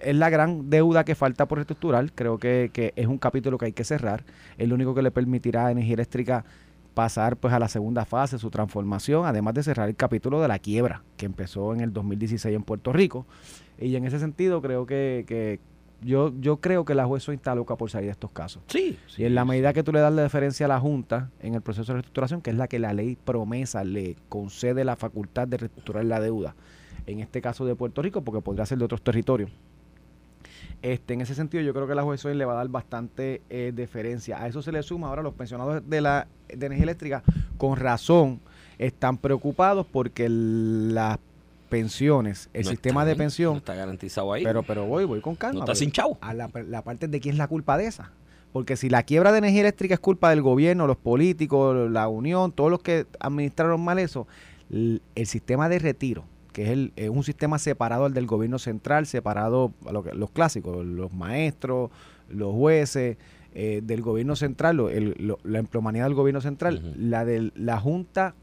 es 0.02 0.16
la 0.16 0.28
gran 0.28 0.68
deuda 0.70 1.04
que 1.04 1.14
falta 1.14 1.46
por 1.46 1.58
reestructurar. 1.58 2.10
Creo 2.12 2.38
que, 2.38 2.70
que 2.72 2.92
es 2.96 3.06
un 3.06 3.16
capítulo 3.18 3.58
que 3.58 3.66
hay 3.66 3.72
que 3.72 3.84
cerrar. 3.84 4.24
Es 4.58 4.68
lo 4.68 4.74
único 4.74 4.94
que 4.94 5.02
le 5.02 5.10
permitirá 5.10 5.66
a 5.68 5.70
energía 5.70 5.94
eléctrica 5.94 6.44
pasar 6.98 7.36
pues 7.36 7.54
a 7.54 7.60
la 7.60 7.68
segunda 7.68 8.04
fase, 8.04 8.40
su 8.40 8.50
transformación, 8.50 9.24
además 9.24 9.54
de 9.54 9.62
cerrar 9.62 9.88
el 9.88 9.94
capítulo 9.94 10.42
de 10.42 10.48
la 10.48 10.58
quiebra 10.58 11.04
que 11.16 11.26
empezó 11.26 11.72
en 11.72 11.80
el 11.80 11.92
2016 11.92 12.52
en 12.52 12.64
Puerto 12.64 12.92
Rico. 12.92 13.24
Y 13.80 13.94
en 13.94 14.04
ese 14.04 14.18
sentido 14.18 14.60
creo 14.60 14.84
que, 14.84 15.24
que 15.28 15.60
yo, 16.02 16.32
yo 16.40 16.56
creo 16.56 16.84
que 16.84 16.96
la 16.96 17.06
juez 17.06 17.22
Swain 17.22 17.36
está 17.36 17.54
loca 17.54 17.76
por 17.76 17.88
salir 17.88 18.06
de 18.06 18.10
estos 18.14 18.32
casos. 18.32 18.64
Sí, 18.66 18.98
Y 19.16 19.26
en 19.26 19.36
la 19.36 19.44
medida 19.44 19.72
que 19.72 19.84
tú 19.84 19.92
le 19.92 20.00
das 20.00 20.12
la 20.12 20.22
deferencia 20.22 20.66
a 20.66 20.68
la 20.68 20.80
Junta 20.80 21.30
en 21.38 21.54
el 21.54 21.60
proceso 21.60 21.92
de 21.92 21.98
reestructuración, 21.98 22.42
que 22.42 22.50
es 22.50 22.56
la 22.56 22.66
que 22.66 22.80
la 22.80 22.92
ley 22.92 23.16
promesa 23.24 23.84
le 23.84 24.16
concede 24.28 24.84
la 24.84 24.96
facultad 24.96 25.46
de 25.46 25.58
reestructurar 25.58 26.04
la 26.04 26.18
deuda, 26.18 26.56
en 27.06 27.20
este 27.20 27.40
caso 27.40 27.64
de 27.64 27.76
Puerto 27.76 28.02
Rico, 28.02 28.22
porque 28.22 28.40
podría 28.40 28.66
ser 28.66 28.78
de 28.78 28.86
otros 28.86 29.02
territorios. 29.02 29.52
Este, 30.82 31.14
en 31.14 31.20
ese 31.20 31.34
sentido, 31.34 31.62
yo 31.62 31.74
creo 31.74 31.86
que 31.88 31.94
la 31.94 32.02
juez 32.02 32.24
hoy 32.24 32.34
le 32.34 32.44
va 32.44 32.52
a 32.52 32.56
dar 32.56 32.68
bastante 32.68 33.42
eh, 33.50 33.72
deferencia. 33.74 34.40
A 34.42 34.46
eso 34.46 34.62
se 34.62 34.70
le 34.72 34.82
suma 34.82 35.08
ahora 35.08 35.22
los 35.22 35.34
pensionados 35.34 35.82
de 35.88 36.00
la 36.00 36.28
de 36.48 36.66
energía 36.66 36.84
eléctrica, 36.84 37.22
con 37.56 37.76
razón, 37.76 38.40
están 38.78 39.18
preocupados 39.18 39.86
porque 39.90 40.28
las 40.28 41.18
pensiones, 41.68 42.48
el 42.54 42.64
No 42.64 42.70
sistema 42.70 43.02
está, 43.02 43.08
de 43.10 43.16
pensión, 43.16 43.52
No 43.54 43.58
está 43.58 43.74
garantizado 43.74 44.32
ahí. 44.32 44.42
pero, 44.44 44.62
pero 44.62 44.86
voy, 44.86 45.04
voy 45.04 45.20
con 45.20 45.34
calma. 45.34 45.58
no 45.58 45.64
está 45.64 45.74
sin 45.74 45.90
chavo. 45.92 46.16
a 46.20 46.32
la, 46.32 46.48
la 46.66 46.82
parte 46.82 47.08
de 47.08 47.20
quién 47.20 47.34
es 47.34 47.38
la 47.38 47.48
culpa 47.48 47.76
de 47.76 47.86
esa. 47.86 48.10
Porque 48.52 48.76
si 48.76 48.88
la 48.88 49.02
quiebra 49.02 49.30
de 49.32 49.38
energía 49.38 49.60
eléctrica 49.60 49.94
es 49.94 50.00
culpa 50.00 50.30
del 50.30 50.40
gobierno, 50.40 50.86
los 50.86 50.96
políticos, 50.96 51.90
la 51.90 52.08
unión, 52.08 52.52
todos 52.52 52.70
los 52.70 52.80
que 52.80 53.04
administraron 53.20 53.80
mal 53.82 53.98
eso, 53.98 54.26
el 54.70 55.02
sistema 55.26 55.68
de 55.68 55.78
retiro, 55.78 56.24
que 56.58 56.64
es, 56.64 56.70
el, 56.70 56.92
es 56.96 57.08
un 57.08 57.22
sistema 57.22 57.58
separado 57.60 58.04
al 58.04 58.14
del 58.14 58.26
gobierno 58.26 58.58
central, 58.58 59.06
separado 59.06 59.72
a 59.86 59.92
lo 59.92 60.02
que- 60.02 60.12
los 60.14 60.30
clásicos, 60.32 60.84
los 60.84 61.12
maestros, 61.12 61.90
los 62.28 62.52
jueces, 62.52 63.16
eh, 63.54 63.80
del 63.84 64.02
gobierno 64.02 64.34
central, 64.34 64.76
lo- 64.76 64.88
el- 64.90 65.14
lo- 65.18 65.38
la 65.44 65.60
empleomanía 65.60 66.02
del 66.02 66.14
gobierno 66.14 66.40
central, 66.40 66.94
la 66.98 67.24
de 67.24 67.52
la 67.54 67.78
junta 67.78 68.34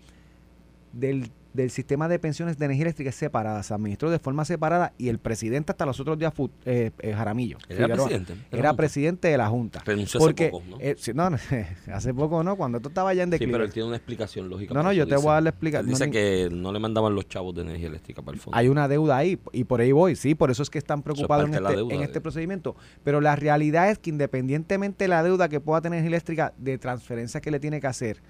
del 0.94 1.30
del 1.56 1.72
sistema 1.72 2.08
de 2.08 2.20
pensiones 2.20 2.58
de 2.58 2.66
energía 2.66 2.84
eléctrica 2.84 3.10
es 3.10 3.16
separada, 3.16 3.64
se 3.64 3.74
administró 3.74 4.10
de 4.10 4.20
forma 4.20 4.44
separada 4.46 4.94
y 4.98 5.10
el 5.10 5.20
presidente 5.20 5.72
hasta 5.72 5.86
los 5.86 6.00
otros 6.00 6.18
días 6.20 6.34
fue 6.34 6.50
eh, 6.66 6.92
eh, 7.00 7.14
Jaramillo. 7.14 7.58
Era 7.70 7.86
Figueroa, 7.86 8.06
presidente 8.08 8.34
de 8.34 8.40
Era 8.60 8.70
Junta. 8.70 8.78
presidente 8.78 9.28
de 9.30 9.38
la 9.38 9.48
Junta. 9.48 9.82
Renunció 9.86 10.20
hace 10.26 10.50
poco, 10.50 10.64
¿no? 10.70 10.78
eh, 10.80 10.96
sí, 10.98 11.12
no, 11.14 11.30
no, 11.30 11.38
hace 11.94 12.14
poco 12.14 12.44
no, 12.44 12.56
cuando 12.56 12.78
esto 12.78 12.90
estaba 12.90 13.14
ya 13.14 13.24
en 13.24 13.30
Sí, 13.30 13.32
declive. 13.32 13.52
pero 13.54 13.64
él 13.64 13.72
tiene 13.74 13.88
una 13.88 13.98
explicación 13.98 14.50
lógica. 14.50 14.74
No, 14.74 14.84
no, 14.84 14.92
yo 14.94 15.06
te 15.08 15.16
dice. 15.16 15.24
voy 15.26 15.32
a 15.32 15.34
dar 15.36 15.44
la 15.44 15.50
explicación. 15.50 15.90
Dice 15.90 16.06
No, 16.08 16.12
que 16.12 16.50
no 16.52 16.72
le 16.74 16.80
mandaban 16.80 17.16
los 17.16 17.28
chavos 17.28 17.56
de 17.56 17.62
energía 17.62 17.88
eléctrica 17.88 18.22
para 18.22 18.36
el 18.36 18.42
fondo. 18.42 18.58
Hay 18.58 18.68
una 18.68 18.88
deuda 18.88 19.18
ahí 19.18 19.40
y 19.54 19.64
por 19.64 19.80
ahí 19.82 19.92
voy, 19.92 20.16
sí, 20.16 20.36
por 20.36 20.52
eso 20.52 20.62
es 20.64 20.70
que 20.70 20.78
están 20.78 21.02
preocupados 21.04 21.48
en, 21.48 21.54
este, 21.56 21.76
deuda 21.76 21.94
en 21.94 22.00
de- 22.02 22.06
este 22.06 22.22
procedimiento. 22.22 22.76
Pero 23.04 23.22
la 23.22 23.36
realidad 23.36 23.90
es 23.90 23.98
que 24.00 24.10
independientemente 24.10 25.06
de 25.06 25.08
la 25.08 25.24
deuda 25.24 25.50
que 25.50 25.60
pueda 25.62 25.82
tener 25.82 26.00
Energía 26.00 26.18
Eléctrica 26.18 26.54
de 26.58 26.78
transferencias 26.78 27.42
que 27.42 27.50
le 27.52 27.60
tiene 27.60 27.80
que 27.80 27.88
hacer 27.88 28.22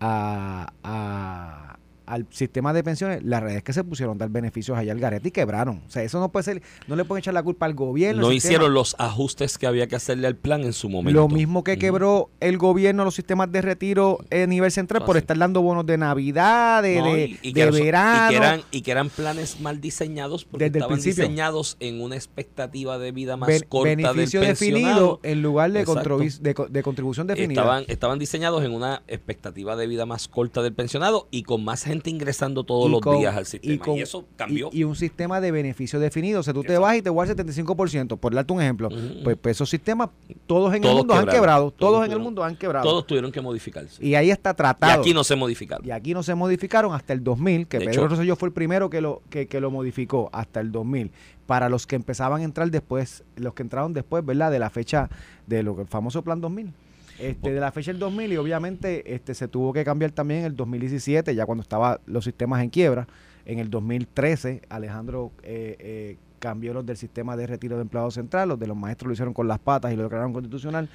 a, 0.00 0.72
a- 0.82 1.78
al 2.06 2.26
sistema 2.30 2.72
de 2.72 2.82
pensiones, 2.84 3.22
la 3.22 3.40
realidad 3.40 3.58
es 3.58 3.64
que 3.64 3.72
se 3.72 3.84
pusieron 3.84 4.16
a 4.16 4.18
dar 4.20 4.28
beneficios 4.30 4.76
allá 4.78 4.92
al 4.92 4.98
garete 5.00 5.28
y 5.28 5.30
quebraron. 5.30 5.82
O 5.86 5.90
sea, 5.90 6.02
eso 6.02 6.20
no 6.20 6.30
puede 6.30 6.44
ser, 6.44 6.62
no 6.86 6.96
le 6.96 7.04
pueden 7.04 7.20
echar 7.22 7.34
la 7.34 7.42
culpa 7.42 7.66
al 7.66 7.74
gobierno. 7.74 8.22
no 8.22 8.32
hicieron 8.32 8.72
los 8.74 8.94
ajustes 8.98 9.58
que 9.58 9.66
había 9.66 9.86
que 9.86 9.96
hacerle 9.96 10.26
al 10.26 10.36
plan 10.36 10.62
en 10.64 10.72
su 10.72 10.88
momento. 10.88 11.18
Lo 11.20 11.28
mismo 11.28 11.64
que 11.64 11.78
quebró 11.78 12.30
el 12.40 12.58
gobierno 12.58 13.04
los 13.04 13.14
sistemas 13.14 13.50
de 13.52 13.62
retiro 13.62 14.18
a 14.30 14.46
nivel 14.46 14.70
central 14.70 15.00
por 15.02 15.08
Fácil. 15.16 15.22
estar 15.22 15.38
dando 15.38 15.62
bonos 15.62 15.86
de 15.86 15.98
Navidad, 15.98 16.82
de, 16.82 16.98
No, 17.00 17.12
de, 17.14 17.26
y- 17.26 17.38
y 17.42 17.52
de 17.52 17.62
que 17.62 17.68
eso- 17.68 17.82
verano. 17.84 18.26
Y 18.26 18.30
que, 18.30 18.36
eran, 18.36 18.62
y 18.70 18.80
que 18.82 18.90
eran 18.90 19.08
planes 19.10 19.60
mal 19.60 19.80
diseñados 19.80 20.44
porque 20.44 20.64
Desde 20.64 20.78
el 20.78 20.82
estaban 20.82 20.94
principio. 21.00 21.24
diseñados 21.24 21.76
en 21.80 22.00
una 22.00 22.14
expectativa 22.16 22.98
de 22.98 23.12
vida 23.12 23.36
más 23.36 23.48
Ben- 23.48 23.64
corta 23.68 23.88
beneficio 23.96 24.40
del 24.40 24.50
definido 24.50 24.78
pensionado. 24.80 25.20
en 25.22 25.42
lugar 25.42 25.72
de, 25.72 25.84
de, 25.84 26.54
de 26.70 26.82
contribución 26.82 27.26
definida. 27.26 27.60
Estaban, 27.60 27.84
estaban 27.88 28.18
diseñados 28.18 28.64
en 28.64 28.72
una 28.72 29.02
expectativa 29.08 29.76
de 29.76 29.86
vida 29.86 30.06
más 30.06 30.28
corta 30.28 30.62
del 30.62 30.72
pensionado 30.72 31.28
y 31.30 31.42
con 31.42 31.64
más 31.64 31.86
gente 31.92 32.10
ingresando 32.10 32.64
todos 32.64 32.88
Y 32.88 32.92
los 32.92 33.00
con- 33.00 33.18
días 33.18 33.36
al 33.36 33.46
sistema. 33.46 33.74
Y, 33.74 33.78
con- 33.78 33.98
eso 33.98 34.24
cambió. 34.36 34.70
Y, 34.72 34.80
y 34.80 34.84
un 34.84 34.96
sistema 34.96 35.40
de 35.40 35.50
beneficio 35.50 36.00
definido. 36.00 36.40
O 36.40 36.42
sea, 36.42 36.52
tú 36.54 36.62
te 36.62 36.76
vas 36.78 36.96
y 36.96 37.02
te 37.02 37.10
guardas 37.10 37.36
75%, 37.36 38.18
por 38.18 38.34
darte 38.34 38.52
un 38.52 38.60
ejemplo. 38.62 38.88
Pues, 39.24 39.36
pues 39.40 39.56
esos 39.56 39.68
sistemas, 39.70 40.08
todos 40.46 40.74
en 40.74 40.82
Todos 40.82 40.94
el 40.94 40.98
mundo 40.98 41.14
han 41.14 41.26
quebrado. 41.26 41.70
Todos, 41.70 41.92
Todos 41.92 42.06
en 42.06 42.12
el 42.12 42.18
mundo 42.18 42.42
han 42.44 42.56
quebrado. 42.56 42.84
Todos 42.88 43.06
tuvieron 43.06 43.30
que 43.30 43.40
modificarse. 43.40 44.04
Y 44.04 44.14
ahí 44.14 44.30
está 44.30 44.50
Y 44.50 44.54
tratado. 44.54 45.00
aquí 45.00 45.14
no 45.14 45.22
se 45.24 45.36
modificaron. 45.36 45.86
Y 45.86 45.90
aquí 45.90 46.14
no 46.14 46.22
se 46.22 46.34
modificaron 46.34 46.94
hasta 46.94 47.12
el 47.12 47.22
2000, 47.22 47.66
que 47.66 47.78
De 47.78 47.84
Pedro 47.86 48.02
hecho- 48.02 48.08
Rosselló 48.08 48.36
fue 48.36 48.48
el 48.48 48.52
primero 48.52 48.88
que 48.90 49.00
lo, 49.00 49.22
que, 49.30 49.46
que 49.46 49.60
lo 49.60 49.70
modificó, 49.70 50.28
hasta 50.32 50.60
el 50.60 50.72
2000. 50.72 51.10
Para 51.46 51.68
los 51.68 51.86
que 51.86 51.96
empezaban 51.96 52.40
a 52.40 52.44
entrar 52.44 52.70
después, 52.70 53.24
los 53.36 53.52
que 53.54 53.62
entraron 53.62 53.92
después, 53.92 54.24
¿verdad? 54.24 54.50
De 54.50 54.58
la 54.58 54.70
fecha 54.70 55.10
de 55.46 55.62
lo 55.62 55.74
que 55.76 55.82
el 55.82 55.88
famoso 55.88 56.22
Plan 56.22 56.40
2000. 56.40 56.72
Este, 57.18 57.52
de 57.52 57.60
la 57.60 57.70
fecha 57.72 57.92
del 57.92 58.00
2000 58.00 58.32
y 58.32 58.36
obviamente 58.36 59.14
este, 59.14 59.34
se 59.34 59.48
tuvo 59.48 59.72
que 59.72 59.84
cambiar 59.84 60.12
también 60.12 60.40
en 60.40 60.46
el 60.46 60.56
2017, 60.56 61.34
ya 61.34 61.46
cuando 61.46 61.62
estaban 61.62 61.98
los 62.06 62.24
sistemas 62.24 62.62
en 62.62 62.70
quiebra. 62.70 63.06
En 63.44 63.58
el 63.58 63.70
2013, 63.70 64.62
Alejandro 64.68 65.32
eh, 65.42 65.76
eh, 65.78 66.16
cambió 66.38 66.72
los 66.72 66.86
del 66.86 66.96
sistema 66.96 67.36
de 67.36 67.46
retiro 67.46 67.76
de 67.76 67.82
empleados 67.82 68.14
central, 68.14 68.50
los 68.50 68.58
de 68.58 68.66
los 68.66 68.76
maestros 68.76 69.08
lo 69.08 69.12
hicieron 69.12 69.34
con 69.34 69.48
las 69.48 69.58
patas 69.58 69.92
y 69.92 69.96
lo 69.96 70.04
declararon 70.04 70.32
constitucional. 70.32 70.88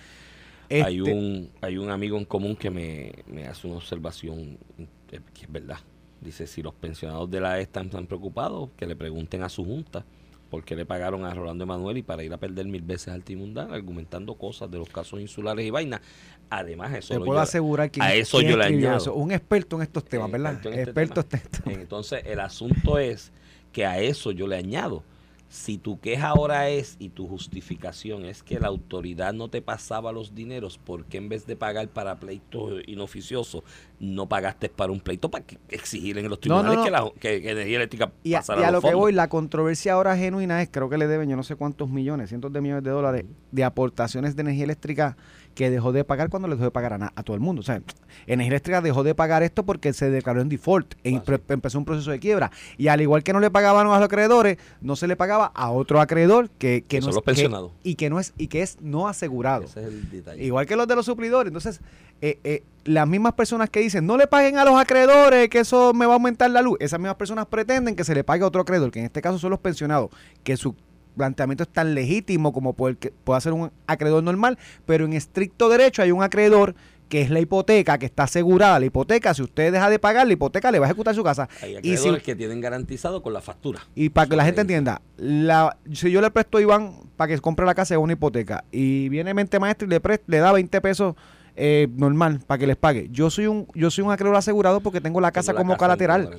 Hay, 0.69 0.97
Este, 0.97 1.13
un, 1.13 1.49
hay 1.61 1.77
un 1.77 1.89
amigo 1.89 2.17
en 2.17 2.25
común 2.25 2.55
que 2.55 2.69
me, 2.69 3.13
me 3.27 3.47
hace 3.47 3.67
una 3.67 3.77
observación 3.77 4.57
eh, 4.77 5.19
que 5.33 5.45
es 5.45 5.51
verdad. 5.51 5.77
Dice, 6.19 6.47
si 6.47 6.61
los 6.61 6.73
pensionados 6.73 7.29
de 7.29 7.39
la 7.39 7.59
E 7.59 7.61
están 7.61 7.89
tan 7.89 8.07
preocupados, 8.07 8.69
que 8.75 8.85
le 8.85 8.95
pregunten 8.95 9.43
a 9.43 9.49
su 9.49 9.63
junta 9.63 10.03
por 10.49 10.63
qué 10.63 10.75
le 10.75 10.85
pagaron 10.85 11.25
a 11.25 11.33
Rolando 11.33 11.63
Emanuel 11.63 11.97
y 11.97 12.03
para 12.03 12.23
ir 12.23 12.33
a 12.33 12.37
perder 12.37 12.65
mil 12.67 12.81
veces 12.81 13.09
al 13.09 13.23
Timundán, 13.23 13.73
argumentando 13.73 14.35
cosas 14.35 14.69
de 14.71 14.77
los 14.77 14.89
casos 14.89 15.19
insulares 15.21 15.65
y 15.65 15.69
vainas. 15.69 16.01
Además, 16.49 16.93
eso 16.93 17.13
Te 17.13 17.19
puedo 17.19 17.31
lleva- 17.33 17.41
asegurar 17.43 17.91
que 17.91 18.01
a 18.01 18.13
eso 18.15 18.41
yo 18.41 18.55
le 18.57 18.63
añado. 18.65 19.13
Un 19.13 19.31
experto 19.31 19.75
en 19.75 19.81
estos 19.83 20.05
temas, 20.05 20.31
¿verdad? 20.31 20.53
Experto 20.53 20.69
en 20.69 20.79
este 20.79 20.89
experto 20.91 21.23
tema. 21.23 21.43
en 21.43 21.51
esto. 21.71 21.81
Entonces, 21.81 22.21
el 22.25 22.39
asunto 22.39 22.97
es 22.99 23.31
que 23.73 23.85
a 23.85 23.99
eso 23.99 24.31
yo 24.31 24.47
le 24.47 24.55
añado. 24.55 25.03
Si 25.49 25.77
tu 25.77 25.99
queja 25.99 26.29
ahora 26.29 26.69
es 26.69 26.97
y 26.99 27.09
tu 27.09 27.27
justificación 27.27 28.25
es 28.25 28.43
que 28.43 28.59
la 28.59 28.67
autoridad 28.67 29.33
no 29.33 29.49
te 29.49 29.61
pasaba 29.61 30.11
los 30.11 30.35
dineros, 30.35 30.77
¿por 30.77 31.05
qué 31.05 31.17
en 31.17 31.29
vez 31.29 31.45
de 31.45 31.55
pagar 31.55 31.87
para 31.87 32.19
pleitos 32.19 32.81
inoficiosos, 32.85 33.63
no 33.99 34.27
pagaste 34.27 34.67
para 34.67 34.91
un 34.91 34.99
pleito 34.99 35.29
para 35.31 35.45
exigir 35.69 36.17
en 36.17 36.29
los 36.29 36.39
No, 36.45 36.61
no, 36.61 36.71
tribunales 36.71 36.77
no. 36.77 36.83
Que, 36.83 36.91
la, 36.91 37.11
que, 37.19 37.41
que 37.41 37.51
energía 37.51 37.77
eléctrica 37.77 38.11
Y 38.23 38.33
a, 38.33 38.39
pasara 38.39 38.61
y 38.61 38.63
a 38.65 38.71
los 38.71 38.83
lo 38.83 38.89
que 38.89 38.95
voy, 38.95 39.13
la 39.13 39.29
controversia 39.29 39.93
ahora 39.93 40.17
genuina 40.17 40.61
es, 40.61 40.69
creo 40.69 40.89
que 40.89 40.97
le 40.97 41.07
deben 41.07 41.29
yo 41.29 41.37
no 41.37 41.43
sé 41.43 41.55
cuántos 41.55 41.89
millones, 41.89 42.29
cientos 42.29 42.51
de 42.51 42.59
millones 42.59 42.83
de 42.83 42.91
dólares 42.91 43.25
de 43.51 43.63
aportaciones 43.63 44.35
de 44.35 44.41
energía 44.41 44.65
eléctrica 44.65 45.17
que 45.57 45.71
dejó 45.71 45.91
de 45.91 46.03
pagar 46.03 46.29
cuando 46.29 46.47
le 46.47 46.53
dejó 46.53 46.65
de 46.65 46.71
pagar 46.71 46.93
a, 47.01 47.23
todo 47.23 47.33
el 47.35 47.41
mundo. 47.41 47.61
O 47.61 47.63
sea, 47.63 47.81
energía 48.27 48.51
eléctrica 48.51 48.79
dejó 48.79 49.01
de 49.03 49.15
pagar 49.15 49.41
esto 49.41 49.63
porque 49.65 49.91
se 49.91 50.11
declaró 50.11 50.39
en 50.39 50.49
default, 50.49 50.93
pre- 51.21 51.41
empezó 51.49 51.79
un 51.79 51.85
proceso 51.85 52.11
de 52.11 52.19
quiebra. 52.19 52.51
Y 52.77 52.89
al 52.89 53.01
igual 53.01 53.23
que 53.23 53.33
no 53.33 53.39
le 53.39 53.49
pagaban 53.49 53.87
a 53.87 53.95
los 53.95 54.03
acreedores, 54.03 54.57
no 54.81 54.95
se 54.95 55.07
le 55.07 55.15
pagaba 55.15 55.47
a 55.55 55.71
otro 55.71 55.99
acreedor 55.99 56.51
que, 56.59 56.83
que 56.87 56.97
Que 56.97 57.01
no 57.01 57.05
es- 57.09 57.15
que- 57.25 57.41
y 57.81 57.95
que 57.95 58.09
no 58.11 58.19
es 58.19 58.33
y 58.37 58.47
que 58.49 58.61
es 58.61 58.77
no 58.81 59.07
asegurado. 59.07 59.63
Ese 59.63 59.81
es 59.81 59.87
el 59.87 60.09
detalle. 60.11 60.43
Igual 60.43 60.67
que 60.67 60.75
los 60.75 60.87
de 60.87 60.95
los 60.95 61.07
suplidores. 61.07 61.49
Entonces, 61.49 61.81
eh, 62.21 62.37
eh, 62.43 62.61
las 62.85 63.07
mismas 63.07 63.33
personas 63.33 63.71
que 63.71 63.79
dicen, 63.79 64.05
no 64.05 64.15
le 64.15 64.27
paguen 64.27 64.59
a 64.59 64.63
los 64.63 64.75
acreedores, 64.79 65.49
que 65.49 65.59
eso 65.59 65.91
me 65.93 66.05
va 66.05 66.13
a 66.13 66.15
aumentar 66.17 66.51
la 66.51 66.61
luz, 66.61 66.77
esas 66.79 66.99
mismas 66.99 67.15
personas 67.15 67.47
pretenden 67.47 67.95
que 67.95 68.03
se 68.03 68.13
le 68.13 68.23
pague 68.23 68.43
a 68.43 68.47
otro 68.47 68.61
acreedor, 68.61 68.91
que 68.91 68.99
en 68.99 69.05
este 69.05 69.21
caso 69.23 69.39
son 69.39 69.49
los 69.49 69.59
pensionados, 69.59 70.09
que 70.43 70.55
su 70.55 70.75
planteamiento 71.17 71.63
es 71.63 71.69
tan 71.69 71.93
legítimo 71.95 72.53
como 72.53 72.73
puede, 72.73 72.95
puede 73.23 73.41
ser 73.41 73.53
un 73.53 73.71
acreedor 73.87 74.23
normal, 74.23 74.57
pero 74.85 75.05
en 75.05 75.13
estricto 75.13 75.67
derecho 75.69 76.01
hay 76.01 76.11
un 76.11 76.23
acreedor 76.23 76.75
que 77.09 77.21
es 77.21 77.29
la 77.29 77.39
hipoteca, 77.39 77.97
que 77.97 78.05
está 78.05 78.23
asegurada. 78.23 78.79
La 78.81 78.85
hipoteca, 78.85 79.33
si 79.33 79.41
usted 79.41 79.71
deja 79.71 79.89
de 79.89 79.97
pagar, 79.97 80.27
la 80.27 80.33
hipoteca 80.33 80.71
le 80.71 80.79
va 80.79 80.87
a 80.87 80.89
ejecutar 80.89 81.15
su 81.15 81.23
casa. 81.23 81.47
Hay 81.61 81.71
Y, 81.77 81.81
si, 81.83 81.93
acreedores 81.93 82.23
que 82.23 82.35
tienen 82.35 82.59
garantizado 82.59 83.23
con 83.23 83.31
la 83.31 83.39
factura. 83.41 83.79
y 83.95 84.09
para 84.09 84.27
que 84.27 84.35
la 84.35 84.43
gente 84.43 84.59
entienda, 84.61 85.01
la, 85.15 85.77
si 85.93 86.11
yo 86.11 86.19
le 86.19 86.29
presto 86.31 86.57
a 86.57 86.61
Iván 86.61 86.93
para 87.15 87.33
que 87.33 87.39
compre 87.39 87.65
la 87.65 87.73
casa 87.75 87.93
de 87.93 87.97
una 87.99 88.11
hipoteca 88.13 88.65
y 88.73 89.07
viene 89.07 89.33
mente 89.33 89.57
maestra 89.57 89.85
y 89.87 89.89
le, 89.89 90.01
prest- 90.01 90.23
le 90.27 90.37
da 90.39 90.51
20 90.51 90.81
pesos 90.81 91.15
eh, 91.59 91.87
normal 91.95 92.39
para 92.45 92.59
que 92.59 92.67
les 92.67 92.75
pague, 92.75 93.09
yo 93.11 93.31
soy 93.31 93.47
un 93.47 93.65
yo 93.73 93.89
soy 93.89 94.03
un 94.03 94.11
acreedor 94.11 94.35
asegurado 94.35 94.79
porque 94.79 95.01
tengo 95.01 95.19
la 95.19 95.31
casa 95.31 95.53
Tengo 95.53 95.57
la 95.57 95.63
como 95.63 95.73
casa 95.73 95.79
colateral. 95.79 96.37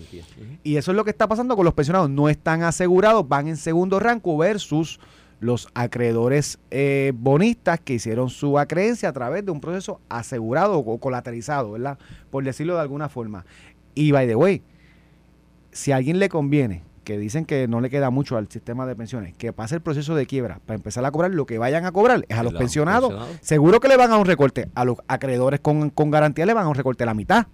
Y 0.62 0.76
eso 0.76 0.92
es 0.92 0.96
lo 0.96 1.02
que 1.02 1.10
está 1.10 1.26
pasando 1.26 1.56
con 1.56 1.64
los 1.64 1.74
pensionados. 1.74 2.08
No 2.08 2.28
están 2.28 2.62
asegurados, 2.62 3.28
van 3.28 3.48
en 3.48 3.56
segundo 3.56 3.98
rango 3.98 4.36
versus 4.38 5.00
los 5.40 5.68
acreedores 5.74 6.60
eh, 6.70 7.12
bonistas 7.16 7.80
que 7.80 7.94
hicieron 7.94 8.30
su 8.30 8.60
acreencia 8.60 9.08
a 9.08 9.12
través 9.12 9.44
de 9.44 9.50
un 9.50 9.60
proceso 9.60 10.00
asegurado 10.08 10.78
o 10.78 10.98
colateralizado, 10.98 11.72
¿verdad? 11.72 11.98
Por 12.30 12.44
decirlo 12.44 12.74
de 12.74 12.80
alguna 12.80 13.08
forma. 13.08 13.44
Y 13.96 14.12
by 14.12 14.28
the 14.28 14.36
way, 14.36 14.62
si 15.72 15.90
a 15.90 15.96
alguien 15.96 16.20
le 16.20 16.28
conviene, 16.28 16.82
que 17.08 17.16
dicen 17.16 17.46
que 17.46 17.66
no 17.68 17.80
le 17.80 17.88
queda 17.88 18.10
mucho 18.10 18.36
al 18.36 18.50
sistema 18.50 18.84
de 18.84 18.94
pensiones, 18.94 19.34
que 19.34 19.54
pase 19.54 19.76
el 19.76 19.80
proceso 19.80 20.14
de 20.14 20.26
quiebra 20.26 20.60
para 20.66 20.76
empezar 20.76 21.02
a 21.06 21.10
cobrar, 21.10 21.30
lo 21.30 21.46
que 21.46 21.56
vayan 21.56 21.86
a 21.86 21.90
cobrar 21.90 22.26
es 22.28 22.36
a 22.36 22.42
los 22.42 22.52
pensionados. 22.52 23.08
pensionados. 23.08 23.38
Seguro 23.40 23.80
que 23.80 23.88
le 23.88 23.96
van 23.96 24.12
a 24.12 24.18
un 24.18 24.26
recorte. 24.26 24.68
A 24.74 24.84
los 24.84 24.98
acreedores 25.08 25.60
con, 25.60 25.88
con 25.88 26.10
garantía 26.10 26.44
le 26.44 26.52
van 26.52 26.66
a 26.66 26.68
un 26.68 26.74
recorte 26.74 27.04
a 27.04 27.06
la 27.06 27.14
mitad. 27.14 27.46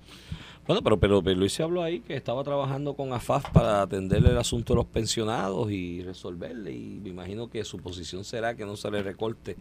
Bueno, 0.67 0.83
pero, 0.83 0.99
pero, 0.99 1.23
pero 1.23 1.39
Luis 1.39 1.53
se 1.53 1.63
habló 1.63 1.85
ahí 1.85 2.01
que 2.01 2.17
estaba 2.17 2.43
trabajando 2.43 2.95
con 2.95 3.13
AFAF 3.13 3.51
para 3.51 3.83
atenderle 3.83 4.31
el 4.31 4.39
asunto 4.39 4.73
de 4.73 4.79
los 4.79 4.87
pensionados 4.87 5.71
y 5.71 6.03
resolverle. 6.03 6.73
Y 6.73 6.99
me 7.01 7.11
imagino 7.11 7.49
que 7.49 7.65
su 7.65 7.77
posición 7.79 8.25
será 8.25 8.57
que 8.57 8.67
no 8.67 8.75
se 8.75 8.91
le 8.91 9.05
recorte 9.05 9.57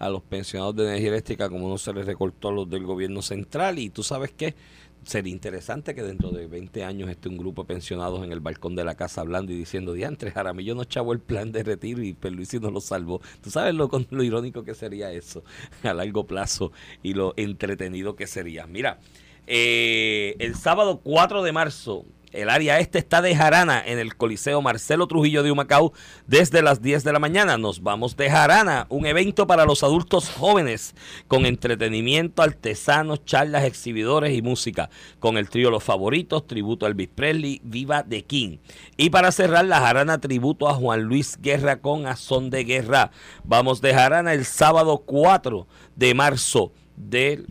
a 0.00 0.08
los 0.08 0.22
pensionados 0.22 0.74
de 0.74 0.84
energía 0.84 1.10
eléctrica 1.10 1.48
como 1.48 1.68
no 1.68 1.78
se 1.78 1.92
les 1.92 2.06
recortó 2.06 2.48
a 2.48 2.52
los 2.52 2.68
del 2.68 2.84
gobierno 2.84 3.22
central. 3.22 3.78
Y 3.78 3.90
tú 3.90 4.02
sabes 4.02 4.32
qué, 4.36 4.56
sería 5.04 5.32
interesante 5.32 5.94
que 5.94 6.02
dentro 6.02 6.30
de 6.30 6.46
20 6.46 6.84
años 6.84 7.08
esté 7.10 7.28
un 7.28 7.38
grupo 7.38 7.62
de 7.62 7.68
pensionados 7.68 8.24
en 8.24 8.32
el 8.32 8.40
balcón 8.40 8.74
de 8.76 8.84
la 8.84 8.94
casa 8.94 9.20
hablando 9.20 9.52
y 9.52 9.56
diciendo, 9.56 9.92
diantres, 9.92 10.34
Jaramillo 10.34 10.74
no 10.74 10.84
chavo 10.84 11.12
el 11.12 11.20
plan 11.20 11.52
de 11.52 11.62
retiro 11.62 12.02
y 12.02 12.12
Perluisi 12.12 12.58
no 12.60 12.70
lo 12.70 12.80
salvó. 12.80 13.20
Tú 13.42 13.50
sabes 13.50 13.74
lo, 13.74 13.90
lo 14.10 14.22
irónico 14.22 14.64
que 14.64 14.74
sería 14.74 15.12
eso 15.12 15.44
a 15.82 15.94
largo 15.94 16.26
plazo 16.26 16.72
y 17.02 17.14
lo 17.14 17.34
entretenido 17.36 18.16
que 18.16 18.26
sería. 18.26 18.66
Mira, 18.66 19.00
eh, 19.46 20.36
el 20.40 20.54
sábado 20.56 21.00
4 21.02 21.42
de 21.42 21.52
marzo, 21.52 22.04
el 22.32 22.50
área 22.50 22.78
este 22.78 22.98
está 22.98 23.22
de 23.22 23.34
Jarana 23.34 23.82
en 23.84 23.98
el 23.98 24.16
Coliseo 24.16 24.60
Marcelo 24.60 25.06
Trujillo 25.06 25.42
de 25.42 25.50
Humacao 25.50 25.92
desde 26.26 26.62
las 26.62 26.82
10 26.82 27.04
de 27.04 27.12
la 27.12 27.18
mañana. 27.18 27.56
Nos 27.56 27.82
vamos 27.82 28.16
de 28.16 28.30
Jarana, 28.30 28.86
un 28.90 29.06
evento 29.06 29.46
para 29.46 29.64
los 29.64 29.82
adultos 29.82 30.28
jóvenes 30.28 30.94
con 31.26 31.46
entretenimiento, 31.46 32.42
artesanos, 32.42 33.24
charlas, 33.24 33.64
exhibidores 33.64 34.36
y 34.36 34.42
música. 34.42 34.90
Con 35.18 35.38
el 35.38 35.48
trío 35.48 35.70
Los 35.70 35.84
Favoritos, 35.84 36.46
tributo 36.46 36.84
a 36.84 36.88
Elvis 36.90 37.08
Presley, 37.14 37.60
Viva 37.64 38.02
de 38.02 38.24
King. 38.24 38.58
Y 38.96 39.10
para 39.10 39.32
cerrar, 39.32 39.64
la 39.64 39.80
Jarana 39.80 40.18
tributo 40.18 40.68
a 40.68 40.74
Juan 40.74 41.02
Luis 41.02 41.38
Guerra 41.40 41.80
con 41.80 42.06
Azón 42.06 42.50
de 42.50 42.64
Guerra. 42.64 43.10
Vamos 43.44 43.80
de 43.80 43.94
Jarana 43.94 44.34
el 44.34 44.44
sábado 44.44 44.98
4 44.98 45.66
de 45.96 46.14
marzo 46.14 46.72
del 46.96 47.46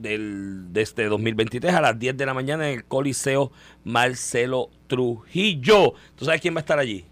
del, 0.00 0.72
de 0.72 0.82
este 0.82 1.04
2023 1.04 1.74
a 1.74 1.80
las 1.80 1.98
10 1.98 2.16
de 2.16 2.26
la 2.26 2.34
mañana 2.34 2.68
en 2.68 2.78
el 2.78 2.84
Coliseo 2.84 3.52
Marcelo 3.84 4.70
Trujillo. 4.86 5.94
¿Tú 6.16 6.24
sabes 6.24 6.40
quién 6.40 6.54
va 6.54 6.58
a 6.58 6.60
estar 6.60 6.78
allí? 6.78 7.04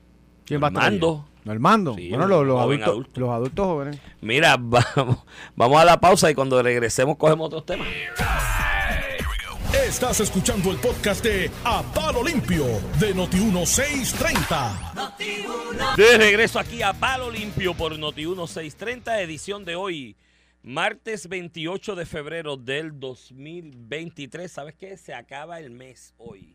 ¿Quién 0.45 0.63
va 0.63 0.69
a 0.69 0.71
estar 0.71 0.85
allí? 0.85 0.99
Normando. 0.99 1.29
Normando. 1.45 1.95
Sí, 1.95 2.11
bueno, 2.11 2.27
los, 2.27 2.47
los 2.47 2.61
adultos, 2.61 2.89
adulto. 2.89 3.21
los 3.21 3.31
adultos 3.31 3.67
jóvenes. 3.67 4.01
Mira, 4.21 4.57
vamos, 4.59 5.25
vamos 5.57 5.81
a 5.81 5.85
la 5.85 6.01
pausa 6.01 6.31
y 6.31 6.35
cuando 6.35 6.63
regresemos 6.63 7.17
cogemos 7.17 7.47
otros 7.47 7.65
temas. 7.65 7.87
Estás 9.75 10.21
escuchando 10.21 10.71
el 10.71 10.79
podcast 10.79 11.23
de 11.23 11.51
A 11.65 11.83
Palo 11.83 12.25
Limpio 12.25 12.65
de 12.99 13.15
Noti1630. 13.15 15.97
De 15.97 16.19
regreso 16.19 16.59
aquí 16.59 16.83
a 16.83 16.93
Palo 16.93 17.31
Limpio 17.31 17.75
por 17.75 17.97
Noti 17.99 18.27
1630, 18.27 19.21
edición 19.21 19.65
de 19.65 19.77
hoy, 19.77 20.17
martes 20.69 21.29
28 21.31 21.95
de 21.97 22.05
febrero 22.05 22.59
del 22.59 23.01
2023. 23.01 24.53
¿Sabes 24.53 24.75
qué? 24.75 24.99
Se 24.99 25.15
acaba 25.15 25.61
el 25.61 25.71
mes 25.71 26.13
hoy. 26.19 26.55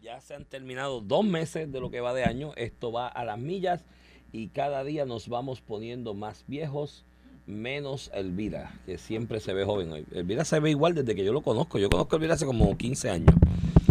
Ya 0.00 0.18
se 0.22 0.34
han 0.34 0.46
terminado 0.46 1.02
dos 1.02 1.26
meses 1.26 1.70
de 1.70 1.78
lo 1.78 1.90
que 1.90 2.00
va 2.00 2.14
de 2.14 2.24
año. 2.24 2.52
Esto 2.56 2.90
va 2.90 3.06
a 3.06 3.22
las 3.22 3.38
millas 3.38 3.84
y 4.32 4.48
cada 4.48 4.82
día 4.82 5.04
nos 5.04 5.28
vamos 5.28 5.60
poniendo 5.60 6.14
más 6.14 6.42
viejos, 6.46 7.04
menos 7.46 8.10
Elvira, 8.14 8.80
que 8.86 8.96
siempre 8.96 9.40
se 9.40 9.52
ve 9.52 9.66
joven 9.66 9.92
hoy. 9.92 10.06
Elvira 10.12 10.46
se 10.46 10.58
ve 10.58 10.70
igual 10.70 10.94
desde 10.94 11.14
que 11.14 11.22
yo 11.22 11.34
lo 11.34 11.42
conozco. 11.42 11.78
Yo 11.78 11.90
conozco 11.90 12.16
a 12.16 12.18
Elvira 12.18 12.34
hace 12.34 12.46
como 12.46 12.74
15 12.78 13.10
años. 13.10 13.34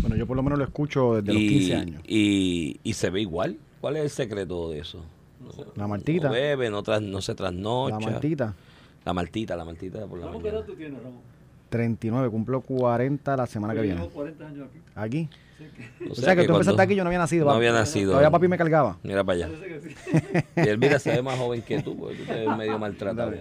Bueno, 0.01 0.15
yo 0.15 0.25
por 0.25 0.35
lo 0.35 0.41
menos 0.41 0.57
lo 0.57 0.65
escucho 0.65 1.21
desde 1.21 1.31
los 1.31 1.41
15 1.43 1.75
años. 1.75 2.01
Y, 2.07 2.79
y 2.83 2.93
se 2.93 3.11
ve 3.11 3.21
igual. 3.21 3.57
¿Cuál 3.81 3.97
es 3.97 4.03
el 4.03 4.09
secreto 4.09 4.71
de 4.71 4.79
eso? 4.79 5.05
La 5.75 5.85
martita. 5.87 6.27
No 6.27 6.33
bebe, 6.33 6.71
no, 6.71 6.81
tras- 6.81 7.03
no 7.03 7.21
se 7.21 7.35
trasnocha. 7.35 7.99
La 7.99 8.11
martita. 8.11 8.55
La 9.05 9.13
maltita, 9.13 9.55
la 9.55 9.65
maltita 9.65 10.05
por 10.05 10.19
la 10.19 10.25
¿Cómo 10.27 10.39
mañana. 10.39 10.57
edad 10.59 10.65
tú 10.65 10.75
tienes, 10.75 10.97
Ramón? 11.01 11.19
39, 11.69 12.29
cumplo 12.29 12.61
40 12.61 13.37
la 13.37 13.45
semana 13.47 13.73
que 13.75 13.81
viene. 13.81 13.97
llevo 13.97 14.09
40 14.11 14.47
años 14.47 14.67
aquí. 14.69 14.79
Aquí. 14.95 15.29
O 16.09 16.11
O 16.13 16.15
sea, 16.15 16.35
que, 16.35 16.45
tú 16.45 16.53
empezaste 16.53 16.81
aquí 16.81 16.93
y 16.93 16.95
yo 16.95 17.03
no 17.03 17.09
había 17.09 17.19
nacido. 17.19 17.45
No 17.45 17.51
papi. 17.51 17.57
había 17.57 17.73
nacido. 17.73 18.11
Todavía 18.11 18.31
papi 18.31 18.47
me 18.47 18.57
cargaba. 18.57 18.97
Mira 19.03 19.23
para 19.23 19.45
allá. 19.45 19.49
Y 20.55 20.59
Elvira 20.67 20.99
se 20.99 21.11
ve 21.11 21.21
más 21.21 21.37
joven 21.37 21.61
que 21.61 21.81
tú, 21.83 21.97
porque 21.97 22.15
tú 22.15 22.23
te 22.25 22.33
ves 22.45 22.57
medio 22.57 22.79
maltratado. 22.79 23.33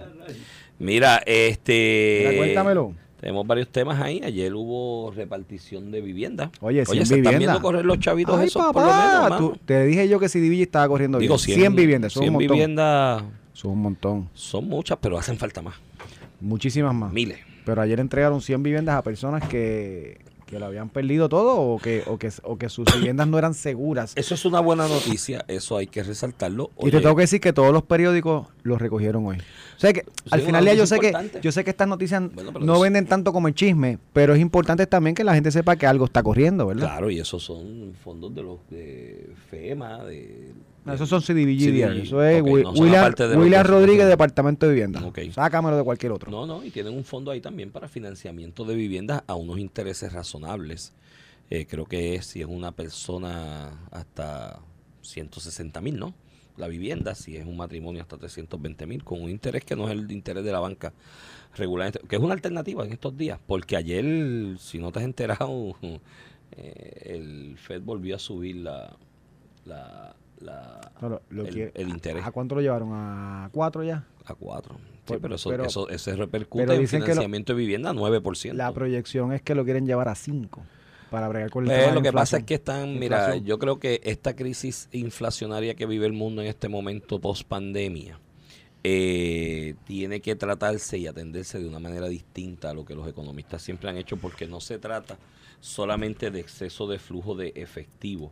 Mira, 0.77 1.21
este. 1.25 2.25
Mira, 2.29 2.37
cuéntamelo. 2.37 2.93
Tenemos 3.19 3.45
varios 3.47 3.67
temas 3.69 3.99
ahí. 4.01 4.21
Ayer 4.23 4.53
hubo 4.53 5.11
repartición 5.11 5.91
de 5.91 5.99
vivienda. 6.01 6.51
Oye, 6.61 6.85
100 6.85 7.05
se 7.05 7.15
están 7.15 7.15
viviendas. 7.33 7.39
viendo 7.39 7.61
correr 7.61 7.83
los 7.85 7.99
chavitos 7.99 8.39
Ay, 8.39 8.47
esos, 8.47 8.63
por 8.67 8.81
lo 8.83 8.89
papá, 8.89 9.23
menos, 9.23 9.37
tú- 9.39 9.57
te 9.65 9.85
dije 9.85 10.07
yo 10.07 10.19
que 10.19 10.29
si 10.29 10.39
Divigi 10.39 10.61
estaba 10.63 10.87
corriendo 10.87 11.17
Digo, 11.19 11.35
bien. 11.35 11.45
100, 11.45 11.59
100 11.59 11.75
viviendas, 11.75 12.13
eso 12.13 12.19
es 12.21 12.23
100 12.23 12.29
un 12.29 12.33
montón. 12.41 12.55
viviendas 12.55 13.23
Es 13.59 13.65
un 13.65 13.81
montón. 13.81 14.29
son 14.33 14.69
muchas, 14.69 14.97
pero 15.01 15.17
hacen 15.17 15.37
falta 15.37 15.61
más. 15.61 15.75
Muchísimas 16.39 16.95
más. 16.95 17.11
Miles. 17.11 17.39
Pero 17.65 17.81
ayer 17.81 17.99
entregaron 17.99 18.41
100 18.41 18.63
viviendas 18.63 18.95
a 18.95 19.03
personas 19.03 19.45
que, 19.49 20.17
que 20.45 20.59
lo 20.59 20.65
habían 20.65 20.87
perdido 20.87 21.27
todo 21.27 21.59
o 21.59 21.77
que, 21.77 22.03
o 22.07 22.17
que, 22.17 22.31
o 22.43 22.57
que 22.57 22.69
sus 22.69 22.85
viviendas 22.95 23.27
no 23.27 23.37
eran 23.37 23.53
seguras. 23.53 24.13
Eso 24.15 24.33
es 24.33 24.45
una 24.45 24.61
buena 24.61 24.87
noticia, 24.87 25.43
eso 25.49 25.75
hay 25.75 25.87
que 25.87 26.03
resaltarlo. 26.03 26.71
Y 26.79 26.89
te 26.89 27.01
tengo 27.01 27.17
que 27.17 27.23
decir 27.23 27.41
que 27.41 27.51
todos 27.51 27.73
los 27.73 27.83
periódicos 27.83 28.47
los 28.63 28.79
recogieron 28.79 29.25
hoy. 29.25 29.37
O 29.79 29.81
sea 29.81 29.93
que 29.93 30.03
al 30.29 30.41
final 30.41 30.65
ya 30.65 30.73
yo 30.73 30.85
sé 30.85 30.99
que 30.99 31.13
yo 31.41 31.53
sé 31.53 31.63
que 31.63 31.69
estas 31.69 31.87
noticias 31.87 32.21
Bueno, 32.33 32.51
no 32.59 32.75
es- 32.75 32.81
venden 32.81 33.05
tanto 33.07 33.31
como 33.31 33.47
el 33.47 33.53
chisme, 33.55 33.97
pero 34.11 34.33
es 34.33 34.41
importante 34.41 34.85
también 34.87 35.15
que 35.15 35.23
la 35.23 35.33
gente 35.33 35.51
sepa 35.51 35.77
que 35.77 35.87
algo 35.87 36.03
está 36.03 36.21
corriendo, 36.21 36.67
¿verdad? 36.67 36.81
Claro, 36.87 37.09
y 37.09 37.17
esos 37.19 37.41
son 37.41 37.93
fondos 38.03 38.35
de 38.35 38.43
los 38.43 38.59
de 38.69 39.31
FEMA, 39.49 40.03
de... 40.03 40.51
No, 40.83 40.93
esos 40.93 41.07
son 41.07 41.21
CDBG, 41.21 42.01
eso 42.03 42.21
es 42.23 42.41
ok, 42.41 42.47
Wi- 42.47 42.63
no 42.63 42.71
William, 42.71 43.13
de 43.13 43.37
William 43.37 43.65
Rodríguez. 43.65 44.07
Departamento 44.09 44.65
de 44.65 44.73
Vivienda. 44.73 45.05
Ok. 45.05 45.19
Sácamelo 45.33 45.77
de 45.77 45.83
cualquier 45.83 46.11
otro. 46.11 46.29
No, 46.29 46.45
no, 46.45 46.61
y 46.63 46.71
tienen 46.71 46.93
un 46.93 47.05
fondo 47.05 47.31
ahí 47.31 47.39
también 47.39 47.71
para 47.71 47.87
financiamiento 47.87 48.65
de 48.65 48.75
viviendas 48.75 49.23
a 49.27 49.35
unos 49.35 49.59
intereses 49.59 50.11
razonables. 50.11 50.91
Eh, 51.49 51.65
creo 51.69 51.85
que 51.85 52.15
es, 52.15 52.25
si 52.25 52.41
es 52.41 52.47
una 52.47 52.71
persona 52.73 53.87
hasta 53.91 54.59
160 55.03 55.79
mil, 55.81 55.97
¿no? 55.99 56.13
La 56.59 56.67
vivienda, 56.67 57.15
si 57.15 57.37
es 57.37 57.45
un 57.47 57.57
matrimonio 57.57 58.01
hasta 58.01 58.17
320 58.17 58.85
mil, 58.85 59.03
con 59.03 59.21
un 59.23 59.29
interés 59.29 59.63
que 59.63 59.75
no 59.75 59.85
es 59.87 59.91
el 59.91 60.11
interés 60.11 60.43
de 60.43 60.51
la 60.51 60.59
banca 60.59 60.93
regular, 61.55 61.91
que 62.07 62.15
es 62.17 62.21
una 62.21 62.33
alternativa 62.33 62.85
en 62.85 62.91
estos 62.91 63.15
días, 63.17 63.39
porque 63.47 63.75
ayer, 63.77 64.57
si 64.59 64.77
no 64.77 64.91
te 64.91 64.99
has 64.99 65.05
enterado, 65.05 65.75
eh, 66.51 67.01
el 67.05 67.57
Fed 67.57 67.81
volvió 67.81 68.15
a 68.15 68.19
subir 68.19 68.57
la, 68.57 68.95
la, 69.65 70.15
la- 70.41 70.91
No, 71.01 71.09
lo- 71.09 71.21
lo 71.29 71.45
el, 71.47 71.53
que- 71.53 71.71
el 71.75 71.89
interés 71.89 72.25
¿A 72.25 72.31
cuánto 72.31 72.55
lo 72.55 72.61
llevaron? 72.61 72.89
¿A 72.93 73.49
cuatro 73.51 73.83
ya? 73.83 74.05
a 74.25 74.35
4. 74.35 74.75
Sí, 74.75 74.81
Pues, 75.05 75.19
pero 75.21 75.35
eso, 75.35 75.49
pero- 75.49 75.65
eso, 75.65 75.89
eso 75.89 76.15
repercute 76.15 76.63
pero 76.63 76.73
en 76.73 76.81
dicen 76.81 76.99
que 76.99 77.07
lo- 77.07 77.13
financiamiento 77.13 77.53
de 77.53 77.57
vivienda 77.59 77.93
9%. 77.93 78.53
La 78.53 78.71
proyección 78.73 79.33
es 79.33 79.41
que 79.41 79.55
lo 79.55 79.63
quieren 79.63 79.87
llevar 79.87 80.07
a 80.07 80.13
cinco 80.15 80.61
para 81.09 81.27
bregar 81.27 81.49
con 81.49 81.65
el 81.65 81.71
Pues 81.71 81.77
tema 81.77 81.87
de 81.89 81.93
lo 81.93 82.01
que 82.01 82.09
inflación. 82.09 82.13
pasa 82.13 82.37
es 82.37 82.43
que 82.45 82.53
están, 82.55 82.99
mira, 82.99 83.17
Inflación. 83.17 83.45
yo 83.45 83.59
creo 83.59 83.79
que 83.79 84.01
esta 84.03 84.35
crisis 84.35 84.89
inflacionaria 84.91 85.75
que 85.75 85.85
vive 85.85 86.05
el 86.05 86.13
mundo 86.13 86.41
en 86.41 86.47
este 86.47 86.69
momento 86.69 87.19
post 87.19 87.43
pandemia 87.47 88.19
eh, 88.83 89.75
tiene 89.85 90.21
que 90.21 90.35
tratarse 90.35 90.97
y 90.97 91.07
atenderse 91.07 91.59
de 91.59 91.67
una 91.67 91.79
manera 91.79 92.07
distinta 92.07 92.69
a 92.69 92.73
lo 92.73 92.85
que 92.85 92.95
los 92.95 93.07
economistas 93.07 93.61
siempre 93.61 93.89
han 93.89 93.97
hecho, 93.97 94.17
porque 94.17 94.47
no 94.47 94.61
se 94.61 94.79
trata 94.79 95.17
solamente 95.59 96.31
de 96.31 96.39
exceso 96.39 96.87
de 96.87 96.99
flujo 96.99 97.35
de 97.35 97.51
efectivo 97.55 98.31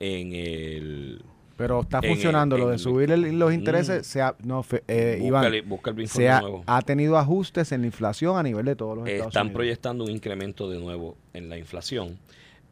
en 0.00 0.32
el 0.32 1.22
Pero 1.56 1.82
está 1.82 1.98
en 1.98 2.04
el- 2.04 2.10
funcionando. 2.10 2.58
lo 2.58 2.68
de 2.68 2.78
subir 2.78 3.10
el- 3.12 3.38
los 3.38 3.52
intereses, 3.54 4.00
Mm. 4.00 4.04
se 4.04 4.22
ha, 4.22 4.34
no, 4.42 4.62
fe- 4.62 4.82
eh, 4.88 5.18
Búscale- 5.20 5.58
Iván, 5.58 5.68
busca 5.68 5.90
el 5.90 6.00
informe 6.00 6.24
se 6.24 6.30
ha, 6.30 6.40
nuevo. 6.40 6.64
ha 6.66 6.82
tenido 6.82 7.16
ajustes 7.18 7.70
en 7.72 7.82
la 7.82 7.86
inflación 7.86 8.36
a 8.36 8.42
nivel 8.42 8.64
de 8.64 8.74
todos 8.76 8.96
los 8.98 9.06
Estados 9.08 9.28
Están 9.30 9.42
Unidos. 9.46 9.56
proyectando 9.56 10.04
un 10.04 10.10
incremento 10.10 10.68
de 10.68 10.78
nuevo 10.80 11.16
en 11.32 11.48
la 11.48 11.56
inflación 11.58 12.18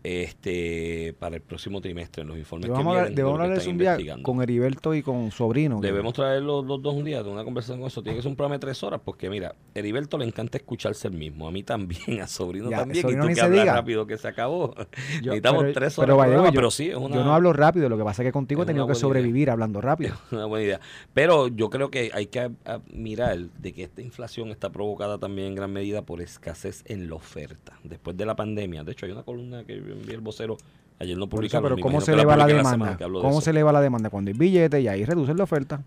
este 0.05 1.15
para 1.19 1.37
el 1.37 1.43
próximo 1.43 1.81
trimestre 1.81 2.23
en 2.23 2.29
los 2.29 2.39
informes 2.39 2.67
que 2.67 2.73
Debemos 2.73 2.95
vienen 2.95 3.11
de 3.15 3.17
debemos 3.17 3.33
lo 3.33 3.39
que 3.39 3.43
hablar 3.45 3.57
de 3.57 3.63
eso 3.63 3.71
están 3.71 3.95
un 3.97 4.05
día 4.05 4.23
con 4.23 4.43
Heriberto 4.43 4.95
y 4.95 5.03
con 5.03 5.31
Sobrino. 5.31 5.81
Debemos 5.81 6.13
traer 6.15 6.43
los, 6.43 6.65
los 6.65 6.83
dos 6.83 6.95
un 6.95 7.05
día 7.05 7.23
de 7.23 7.31
una 7.31 7.45
conversación 7.45 7.79
con 7.81 7.87
eso. 7.89 8.03
Tiene 8.03 8.17
que 8.17 8.23
ser 8.23 8.31
un 8.31 8.37
programa 8.37 8.57
de 8.57 8.61
tres 8.61 8.83
horas 8.83 9.01
porque, 9.05 9.31
mira, 9.31 9.55
Heriberto 9.75 10.19
le 10.19 10.25
encanta 10.27 10.59
escucharse 10.59 11.09
el 11.09 11.15
mismo. 11.15 11.47
A 11.49 11.51
mí 11.53 11.63
también, 11.63 12.21
a 12.21 12.27
Sobrino 12.27 12.71
Ya, 12.71 12.79
también. 12.79 13.03
Sobrino 13.03 13.25
y 13.25 13.29
tú 13.29 13.29
que 13.29 13.35
se 13.37 13.41
hablas 13.43 13.67
rápido 13.67 14.07
que 14.07 14.19
se 14.19 14.29
acabó. 14.29 14.75
Yo- 15.23 15.33
Necesitamos 15.33 15.63
pero- 15.63 15.73
tres 15.75 15.99
horas. 15.99 16.07
Pero, 16.07 16.19
programa, 16.19 16.47
yo, 16.49 16.53
pero 16.55 16.71
sí, 16.71 16.89
es 16.91 16.97
una, 16.97 17.15
yo 17.17 17.25
no 17.25 17.35
hablo 17.35 17.53
rápido, 17.53 17.89
lo 17.89 17.97
que 17.97 18.05
pasa 18.05 18.23
es 18.23 18.29
que 18.29 18.33
contigo 18.33 18.63
he 18.63 18.65
es 18.65 18.67
tenido 18.67 18.87
que 18.87 18.95
sobrevivir 18.95 19.51
hablando 19.51 19.81
rápido. 19.81 20.15
una 20.33 20.47
buena 20.47 20.65
idea. 20.65 20.81
Pero 21.15 21.49
yo 21.49 21.71
creo 21.71 21.91
que 21.91 22.11
hay 22.13 22.27
que 22.27 22.41
a- 22.41 22.81
mirar 22.93 23.39
de 23.39 23.73
que 23.73 23.85
esta 23.85 24.03
inflación 24.03 24.51
está 24.51 24.71
provocada 24.71 25.19
también 25.19 25.49
en 25.49 25.55
gran 25.55 25.73
medida 25.73 26.03
por 26.03 26.21
escasez 26.21 26.83
en 26.87 27.09
la 27.09 27.15
oferta. 27.17 27.79
Después 27.85 28.17
de 28.17 28.27
la 28.27 28.37
pandemia. 28.37 28.85
De 28.85 28.93
hecho, 28.93 29.07
hay 29.07 29.13
una 29.13 29.23
columna 29.23 29.65
que 29.65 29.92
envié 29.93 30.15
el 30.15 30.21
vocero. 30.21 30.57
Ayer 30.99 31.17
no 31.17 31.25
eso, 31.25 31.31
publicaron. 31.31 31.71
pero 31.71 31.83
¿cómo 31.83 32.01
se 32.01 32.13
eleva 32.13 32.37
la 32.37 32.45
publiquen 32.45 32.65
demanda? 32.65 32.99
¿Cómo 32.99 33.41
se 33.41 33.51
eleva 33.51 33.73
la 33.73 33.81
demanda? 33.81 34.11
Cuando 34.11 34.31
hay 34.31 34.37
billetes 34.37 34.83
y 34.83 34.89
ahí 34.89 35.05
reducen 35.05 35.37
la 35.37 35.45
oferta. 35.45 35.83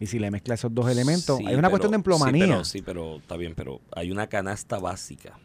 Y 0.00 0.06
si 0.06 0.18
le 0.18 0.30
mezcla 0.32 0.54
esos 0.54 0.74
dos 0.74 0.90
elementos, 0.90 1.38
Sí, 1.38 1.46
hay 1.46 1.54
una 1.54 1.70
cuestión 1.70 1.92
de 1.92 1.96
emplomanía. 1.96 2.44
Sí 2.44 2.50
pero, 2.50 2.64
sí, 2.64 2.82
pero 2.82 3.16
está 3.18 3.36
bien, 3.36 3.54
pero 3.54 3.80
hay 3.94 4.10
una 4.10 4.26
canasta 4.26 4.78
básica 4.80 5.38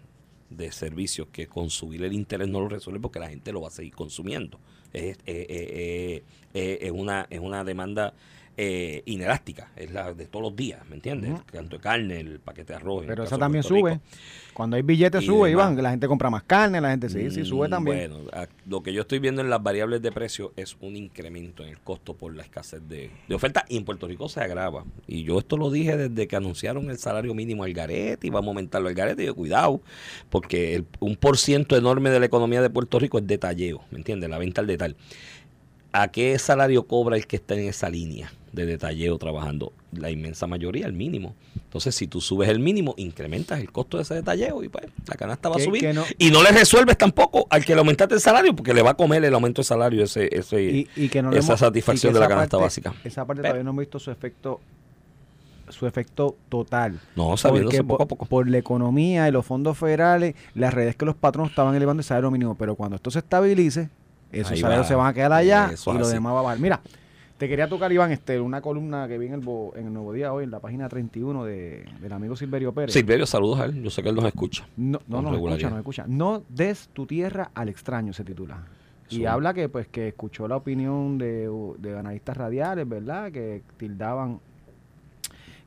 de 0.49 0.71
servicios 0.71 1.27
que 1.31 1.47
con 1.47 1.69
subir 1.69 2.03
el 2.03 2.13
interés 2.13 2.47
no 2.47 2.59
lo 2.61 2.69
resuelve 2.69 2.99
porque 2.99 3.19
la 3.19 3.29
gente 3.29 3.51
lo 3.51 3.61
va 3.61 3.67
a 3.67 3.71
seguir 3.71 3.93
consumiendo. 3.93 4.59
Es, 4.93 5.17
eh, 5.17 5.45
eh, 5.49 6.23
eh, 6.53 6.79
es 6.81 6.91
una, 6.91 7.27
es 7.29 7.39
una 7.39 7.63
demanda 7.63 8.13
eh, 8.59 9.03
inelástica, 9.05 9.69
es 9.75 9.91
la 9.91 10.13
de 10.15 10.25
todos 10.25 10.41
los 10.43 10.55
días, 10.55 10.79
¿me 10.89 10.95
entiendes? 10.95 11.29
El 11.31 11.43
canto 11.45 11.75
de 11.77 11.81
carne, 11.83 12.19
el 12.19 12.39
paquete 12.39 12.73
de 12.73 12.77
arroz. 12.77 13.03
Pero 13.07 13.23
esa 13.23 13.37
también 13.37 13.63
sube. 13.63 13.91
Rico. 13.91 14.01
Cuando 14.55 14.75
hay 14.75 14.81
billetes 14.81 15.21
Y 15.21 15.25
sube, 15.27 15.49
demás. 15.49 15.65
Iván. 15.73 15.83
La 15.83 15.91
gente 15.91 16.07
compra 16.07 16.31
más 16.31 16.41
carne, 16.41 16.81
la 16.81 16.89
gente 16.89 17.07
sí, 17.09 17.29
sí, 17.29 17.45
sube 17.45 17.67
Mm, 17.67 17.69
también. 17.69 18.11
Bueno, 18.11 18.31
lo 18.65 18.81
que 18.81 18.91
yo 18.93 19.01
estoy 19.01 19.19
viendo 19.19 19.41
en 19.41 19.51
las 19.51 19.61
variables 19.61 20.01
de 20.01 20.11
precio 20.11 20.53
es 20.55 20.75
un 20.81 20.95
incremento 20.95 21.61
en 21.61 21.69
el 21.69 21.77
costo 21.79 22.15
por 22.15 22.35
la 22.35 22.41
escasez 22.41 22.81
de, 22.89 23.11
de 23.27 23.35
oferta 23.35 23.63
y 23.69 23.77
en 23.77 23.85
Puerto 23.85 24.07
Rico 24.07 24.27
se 24.27 24.39
agrava. 24.41 24.83
Y 25.05 25.21
yo 25.21 25.37
esto 25.37 25.55
lo 25.57 25.69
dije 25.69 25.95
desde 25.95 26.27
que 26.27 26.35
anunciaron 26.35 26.89
el 26.89 26.97
salario 26.97 27.35
mínimo 27.35 27.63
al 27.63 27.73
garete 27.73 28.25
y 28.25 28.31
vamos 28.31 28.47
a 28.47 28.49
aumentarlo 28.49 28.87
al 28.89 28.95
garete. 28.95 29.21
Y 29.21 29.25
yo, 29.27 29.35
cuidado, 29.35 29.81
porque 30.31 30.73
el- 30.73 30.85
un 30.99 31.15
por 31.15 31.37
ciento 31.37 31.77
enorme 31.77 32.09
de 32.09 32.19
la 32.19 32.25
economía 32.25 32.63
de 32.63 32.71
Puerto 32.71 32.97
Rico 32.97 33.19
es 33.19 33.27
detalleo, 33.27 33.83
¿me 33.91 33.99
entiendes? 33.99 34.27
La 34.31 34.39
venta 34.39 34.61
al 34.61 34.67
detal. 34.67 34.95
¿A 35.93 36.09
qué 36.09 36.37
salario 36.37 36.87
cobra 36.87 37.15
el 37.15 37.27
que 37.27 37.37
está 37.37 37.53
en 37.55 37.67
esa 37.69 37.89
línea 37.89 38.31
de 38.51 38.65
detalleo 38.65 39.17
trabajando? 39.17 39.73
La 39.91 40.09
inmensa 40.09 40.47
mayoría, 40.47 40.85
el 40.85 40.93
mínimo. 40.93 41.35
Entonces, 41.55 41.95
si 41.95 42.07
tú 42.07 42.21
subes 42.21 42.49
el 42.49 42.59
mínimo, 42.59 42.93
incrementas 42.97 43.59
el 43.59 43.71
costo 43.71 43.97
de 43.97 44.03
ese 44.03 44.15
detalleo 44.15 44.63
y 44.63 44.69
pues 44.69 44.85
la 45.07 45.15
canasta 45.15 45.49
va 45.49 45.57
a 45.57 45.59
subir. 45.59 45.93
no- 45.93 46.03
Y 46.17 46.31
no 46.31 46.41
le 46.43 46.51
resuelves 46.51 46.97
tampoco 46.97 47.45
al 47.49 47.63
que 47.65 47.73
le 47.73 47.79
aumentaste 47.79 48.15
el 48.15 48.21
salario, 48.21 48.55
porque 48.55 48.73
le 48.73 48.81
va 48.81 48.91
a 48.91 48.93
comer 48.95 49.23
el 49.25 49.33
aumento 49.33 49.61
de 49.61 49.65
salario 49.65 50.03
ese, 50.03 50.29
ese 50.35 50.61
y, 50.63 50.87
y 50.95 51.09
que 51.09 51.21
no 51.21 51.31
le 51.31 51.39
esa 51.39 51.49
hemos- 51.53 51.59
satisfacción 51.59 52.11
y 52.11 52.13
que 52.13 52.15
de 52.15 52.19
la 52.19 52.27
canasta 52.27 52.57
parte- 52.57 52.63
básica. 52.63 52.93
Esa 53.03 53.25
parte 53.25 53.41
Pero- 53.41 53.51
todavía 53.53 53.63
no 53.63 53.69
hemos 53.71 53.81
visto 53.81 53.99
su 53.99 54.11
efecto 54.11 54.59
su 55.69 55.85
efecto 55.85 56.37
total. 56.47 56.97
No, 57.17 57.35
sabiéndose 57.35 57.83
poco 57.83 57.95
a 58.03 58.05
por, 58.05 58.17
poco. 58.17 58.25
por 58.25 58.49
la 58.49 58.57
economía 58.57 59.27
y 59.27 59.31
los 59.33 59.45
fondos 59.45 59.77
federales, 59.77 60.33
las 60.55 60.73
redes 60.73 60.95
que 60.95 61.03
los 61.03 61.15
patronos 61.15 61.49
estaban 61.49 61.75
elevando 61.75 61.99
el 61.99 62.05
salario 62.05 62.31
mínimo, 62.31 62.55
pero 62.55 62.75
cuando 62.75 62.95
esto 62.95 63.11
se 63.11 63.19
estabilice, 63.19 63.89
esos 64.31 64.53
Ahí 64.53 64.61
salarios 64.61 64.85
va. 64.85 64.87
se 64.87 64.95
van 64.95 65.07
a 65.07 65.13
quedar 65.13 65.33
allá 65.33 65.69
Eso 65.73 65.93
y 65.93 65.97
lo 65.97 66.05
así. 66.05 66.13
demás 66.13 66.33
va 66.35 66.39
a 66.39 66.43
bajar. 66.43 66.59
Mira, 66.59 66.79
te 67.37 67.47
quería 67.47 67.69
tocar, 67.69 67.91
Iván, 67.91 68.11
este, 68.11 68.39
una 68.39 68.61
columna 68.61 69.07
que 69.07 69.17
vi 69.17 69.27
en 69.27 69.33
el, 69.33 69.39
Bo- 69.41 69.73
en 69.75 69.87
el 69.87 69.93
Nuevo 69.93 70.11
Día 70.13 70.33
hoy, 70.33 70.43
en 70.45 70.51
la 70.51 70.59
página 70.59 70.89
31 70.89 71.43
de, 71.45 71.85
del 72.01 72.13
amigo 72.13 72.35
Silverio 72.35 72.73
Pérez. 72.73 72.93
Silverio, 72.93 73.25
saludos 73.25 73.59
a 73.59 73.65
él. 73.65 73.81
Yo 73.83 73.89
sé 73.89 74.01
que 74.03 74.09
él 74.09 74.15
nos 74.15 74.25
escucha. 74.25 74.67
No, 74.75 74.99
no, 75.07 75.15
Con 75.17 75.25
no, 75.25 75.31
regularidad. 75.31 75.69
escucha, 75.77 76.03
no 76.03 76.05
escucha. 76.05 76.05
No 76.07 76.43
des 76.49 76.89
tu 76.93 77.05
tierra 77.05 77.51
al 77.53 77.69
extraño, 77.69 78.13
se 78.13 78.23
titula. 78.23 78.63
Y 79.09 79.21
Eso. 79.21 79.29
habla 79.31 79.53
que 79.53 79.69
pues 79.69 79.87
que 79.87 80.09
escuchó 80.09 80.47
la 80.47 80.57
opinión 80.57 81.17
de, 81.17 81.49
de 81.79 81.97
analistas 81.97 82.35
radiales, 82.35 82.89
¿verdad? 82.89 83.31
Que 83.31 83.61
tildaban 83.77 84.39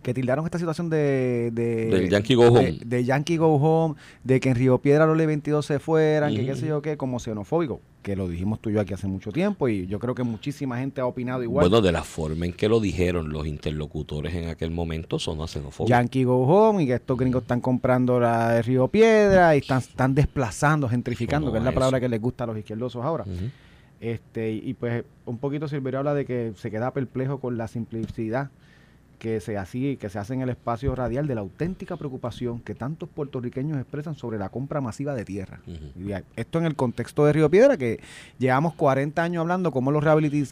que 0.02 0.14
tildaron 0.14 0.44
esta 0.44 0.58
situación 0.58 0.88
de... 0.88 1.50
de 1.52 1.86
Del 1.86 2.08
Yankee 2.08 2.34
Go 2.34 2.48
Home. 2.48 2.78
De, 2.84 3.04
Yankee 3.04 3.36
Go 3.36 3.56
Home, 3.56 3.96
de 4.24 4.40
que 4.40 4.48
en 4.48 4.54
Río 4.54 4.78
Piedra 4.78 5.06
los 5.06 5.16
Ley 5.16 5.26
22 5.26 5.64
se 5.64 5.78
fueran, 5.78 6.34
que 6.34 6.46
qué 6.46 6.56
sé 6.56 6.66
yo 6.68 6.80
qué, 6.80 6.96
como 6.96 7.18
xenofóbico, 7.18 7.80
que 8.02 8.16
lo 8.16 8.28
dijimos 8.28 8.60
tú 8.60 8.70
y 8.70 8.74
yo 8.74 8.80
aquí 8.80 8.94
hace 8.94 9.06
mucho 9.06 9.30
tiempo 9.30 9.68
y 9.68 9.86
yo 9.86 9.98
creo 9.98 10.14
que 10.14 10.22
muchísima 10.22 10.78
gente 10.78 11.02
ha 11.02 11.06
opinado 11.06 11.42
igual. 11.42 11.68
Bueno, 11.68 11.82
de 11.82 11.92
la 11.92 12.02
forma 12.02 12.46
en 12.46 12.54
que 12.54 12.68
lo 12.68 12.80
dijeron 12.80 13.30
los 13.30 13.46
interlocutores 13.46 14.34
en 14.34 14.48
aquel 14.48 14.70
momento 14.70 15.18
son 15.18 15.46
xenofóbicos. 15.46 15.90
Yankee 15.90 16.24
Go 16.24 16.46
Home 16.46 16.84
y 16.84 16.86
que 16.86 16.94
estos 16.94 17.18
gringos 17.18 17.42
están 17.42 17.60
comprando 17.60 18.18
la 18.18 18.50
de 18.54 18.62
Río 18.62 18.88
Piedra 18.88 19.54
y 19.54 19.58
están, 19.58 19.78
están 19.80 20.14
desplazando, 20.14 20.88
gentrificando, 20.88 21.48
¿Cómo 21.48 21.52
que 21.52 21.58
es 21.58 21.64
la 21.64 21.72
palabra 21.72 21.98
eso? 21.98 22.04
que 22.04 22.08
les 22.08 22.20
gusta 22.20 22.44
a 22.44 22.46
los 22.46 22.56
izquierdosos 22.56 23.04
ahora. 23.04 23.24
Este, 24.00 24.50
y 24.50 24.72
pues 24.72 25.04
un 25.26 25.36
poquito 25.36 25.68
Silverio 25.68 25.98
habla 25.98 26.14
de 26.14 26.24
que 26.24 26.52
se 26.56 26.70
queda 26.70 26.90
perplejo 26.92 27.38
con 27.38 27.58
la 27.58 27.68
simplicidad 27.68 28.50
que 29.20 29.38
se 29.40 29.56
así, 29.58 29.98
que 29.98 30.08
se 30.08 30.18
hace 30.18 30.32
en 30.34 30.40
el 30.40 30.48
espacio 30.48 30.94
radial 30.96 31.26
de 31.28 31.34
la 31.34 31.42
auténtica 31.42 31.96
preocupación 31.96 32.58
que 32.60 32.74
tantos 32.74 33.06
puertorriqueños 33.08 33.76
expresan 33.78 34.14
sobre 34.16 34.38
la 34.38 34.48
compra 34.48 34.80
masiva 34.80 35.14
de 35.14 35.24
tierra. 35.26 35.60
Esto 36.36 36.58
en 36.58 36.64
el 36.64 36.74
contexto 36.74 37.26
de 37.26 37.34
Río 37.34 37.50
Piedra, 37.50 37.76
que 37.76 38.00
llevamos 38.38 38.74
40 38.74 39.22
años 39.22 39.42
hablando 39.42 39.70
cómo 39.72 39.92
lo, 39.92 40.00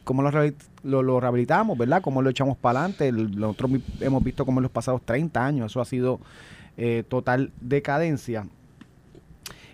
cómo 0.05 0.23
lo, 0.23 0.31
rehabilit- 0.31 0.55
lo, 0.85 1.03
lo 1.03 1.19
rehabilitamos, 1.19 1.79
¿verdad? 1.79 2.03
Cómo 2.03 2.21
lo 2.21 2.29
echamos 2.29 2.59
para 2.59 2.81
adelante. 2.85 3.11
Nosotros 3.11 3.71
hemos 4.01 4.23
visto 4.23 4.45
cómo 4.45 4.61
en 4.61 4.65
los 4.65 4.71
pasados 4.73 5.01
30 5.03 5.45
años 5.45 5.73
eso 5.73 5.81
ha 5.81 5.87
sido 5.87 6.21
eh, 6.77 7.05
total 7.09 7.51
decadencia. 7.63 8.47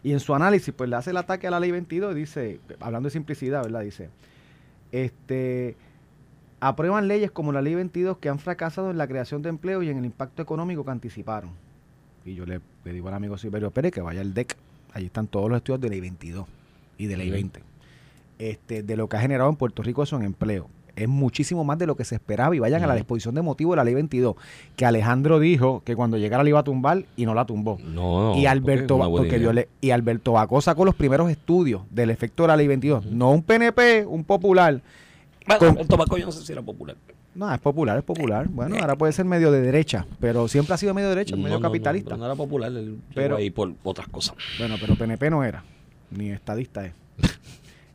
Y 0.05 0.13
en 0.13 0.21
su 0.21 0.35
análisis, 0.37 0.73
pues 0.73 0.89
le 0.89 0.95
hace 0.97 1.11
el 1.11 1.17
ataque 1.17 1.49
a 1.49 1.51
la 1.51 1.59
ley 1.59 1.73
22 1.73 2.15
y 2.15 2.19
dice, 2.21 2.61
hablando 2.79 3.09
de 3.09 3.11
simplicidad, 3.11 3.65
¿verdad? 3.65 3.81
Dice, 3.81 4.09
este, 4.93 5.77
aprueban 6.61 7.09
leyes 7.09 7.31
como 7.31 7.53
la 7.53 7.61
ley 7.63 7.75
22 7.75 8.19
que 8.19 8.29
han 8.29 8.39
fracasado 8.39 8.91
en 8.91 8.99
la 8.99 9.07
creación 9.07 9.43
de 9.43 9.49
empleo 9.51 9.83
y 9.83 9.89
en 9.91 9.99
el 9.99 10.05
impacto 10.05 10.43
económico 10.43 10.85
que 10.85 10.91
anticiparon. 10.91 11.51
Y 12.25 12.35
yo 12.35 12.47
le, 12.47 12.61
le 12.85 12.93
digo 12.93 13.09
al 13.09 13.15
amigo 13.15 13.37
Silverio 13.37 13.71
Pérez 13.71 13.93
que 13.93 14.01
vaya 14.01 14.21
al 14.23 14.33
DEC, 14.33 14.57
allí 14.93 15.07
están 15.07 15.27
todos 15.27 15.49
los 15.51 15.57
estudios 15.59 15.81
de 15.81 15.91
ley 15.91 16.01
22 16.01 16.47
y 16.99 17.07
de 17.07 17.17
ley 17.17 17.29
Ujú. 17.29 17.35
20. 17.35 17.61
Este, 18.39 18.83
de 18.83 18.97
lo 18.97 19.09
que 19.09 19.17
ha 19.17 19.21
generado 19.21 19.49
en 19.51 19.57
Puerto 19.57 19.83
Rico 19.83 20.03
eso 20.03 20.17
en 20.17 20.23
empleo. 20.23 20.69
Es 20.97 21.09
muchísimo 21.09 21.65
más 21.65 21.77
de 21.79 21.87
lo 21.87 21.97
que 21.97 22.05
se 22.05 22.15
esperaba 22.15 22.55
y 22.55 22.61
vayan 22.61 22.83
a 22.85 22.87
la 22.87 22.95
disposición 22.95 23.35
de 23.35 23.43
motivo 23.43 23.73
de 23.73 23.77
la 23.79 23.85
ley 23.85 23.95
22, 23.95 24.37
que 24.77 24.87
Alejandro 24.87 25.41
dijo 25.41 25.83
que 25.85 25.97
cuando 25.97 26.19
llegara 26.19 26.45
la 26.45 26.49
iba 26.49 26.61
a 26.61 26.65
tumbar 26.65 27.05
y 27.17 27.27
no 27.27 27.35
la 27.35 27.45
tumbó 27.47 27.79
No, 27.85 28.33
no. 28.35 28.37
y 28.39 28.47
Alberto 28.47 28.97
porque 28.99 29.11
porque 29.11 29.29
idea. 29.37 29.39
yo 29.41 29.53
le- 29.53 29.69
y 29.81 29.91
Alberto 29.91 30.33
Bacó 30.33 30.61
sacó 30.61 30.85
los 30.85 30.95
primeros 30.95 31.29
estudios 31.33 31.83
del 31.91 32.11
efecto 32.11 32.45
de 32.45 32.47
la 32.49 32.57
ley 32.57 32.69
22 32.69 33.07
no 33.07 33.33
un 33.33 33.43
PNP 33.43 34.07
un 34.07 34.23
popular 34.23 34.83
Bueno, 35.47 35.59
con- 35.59 35.79
el 35.79 35.89
tobaco 35.89 36.17
yo 36.17 36.27
no 36.27 36.33
sé 36.33 36.45
si 36.45 36.53
era 36.53 36.63
popular. 36.63 36.97
no 37.35 37.53
es 37.53 37.61
popular 37.61 37.99
es 37.99 38.05
popular. 38.05 38.49
Bueno 38.49 38.77
ahora 38.81 38.97
puede 38.97 39.13
ser 39.13 39.25
medio 39.25 39.51
de 39.53 39.61
derecha 39.61 40.07
pero 40.21 40.49
siempre 40.49 40.75
ha 40.75 40.79
sido 40.79 40.95
medio 40.95 41.09
derecha 41.11 41.37
No, 41.37 41.43
medio 41.43 41.57
no, 41.57 41.63
capitalista. 41.63 42.17
no 42.17 42.25
era 42.25 42.35
popular, 42.35 42.73
Pero- 43.15 43.37
ahí 43.37 43.51
por 43.51 43.73
otras 43.83 44.09
cosas. 44.09 44.37
bueno 44.59 44.77
pero 44.81 44.95
PNP 44.97 45.31
no 45.31 45.45
era 45.45 45.63
ni 46.11 46.31
estadista 46.31 46.87
es. 46.87 46.93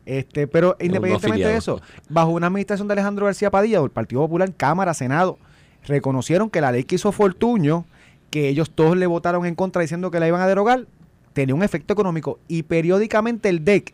Este 0.06 0.48
pero 0.48 0.76
independientemente 0.80 1.48
de 1.48 1.58
eso 1.58 1.82
bajo 2.10 2.32
una 2.32 2.48
administración 2.48 2.88
de 2.88 2.94
Alejandro 2.94 3.26
García 3.28 3.52
Padilla 3.52 3.80
del 3.82 3.92
Partido 3.92 4.22
Popular 4.22 4.52
Cámara 4.56 4.94
Senado 4.94 5.38
reconocieron 5.86 6.50
que 6.50 6.62
la 6.62 6.72
ley 6.72 6.84
que 6.84 6.96
hizo 6.96 7.12
Fortuño 7.12 7.86
que 8.32 8.48
ellos 8.50 8.70
todos 8.72 8.96
le 8.98 9.08
votaron 9.08 9.46
en 9.46 9.56
contra 9.56 9.82
diciendo 9.82 10.10
que 10.12 10.20
la 10.20 10.28
iban 10.28 10.42
a 10.42 10.48
derogar 10.48 10.86
tenía 11.34 11.54
un 11.56 11.64
efecto 11.64 11.94
económico. 11.94 12.40
Y 12.48 12.64
periódicamente 12.64 13.50
el 13.50 13.64
DEC 13.64 13.94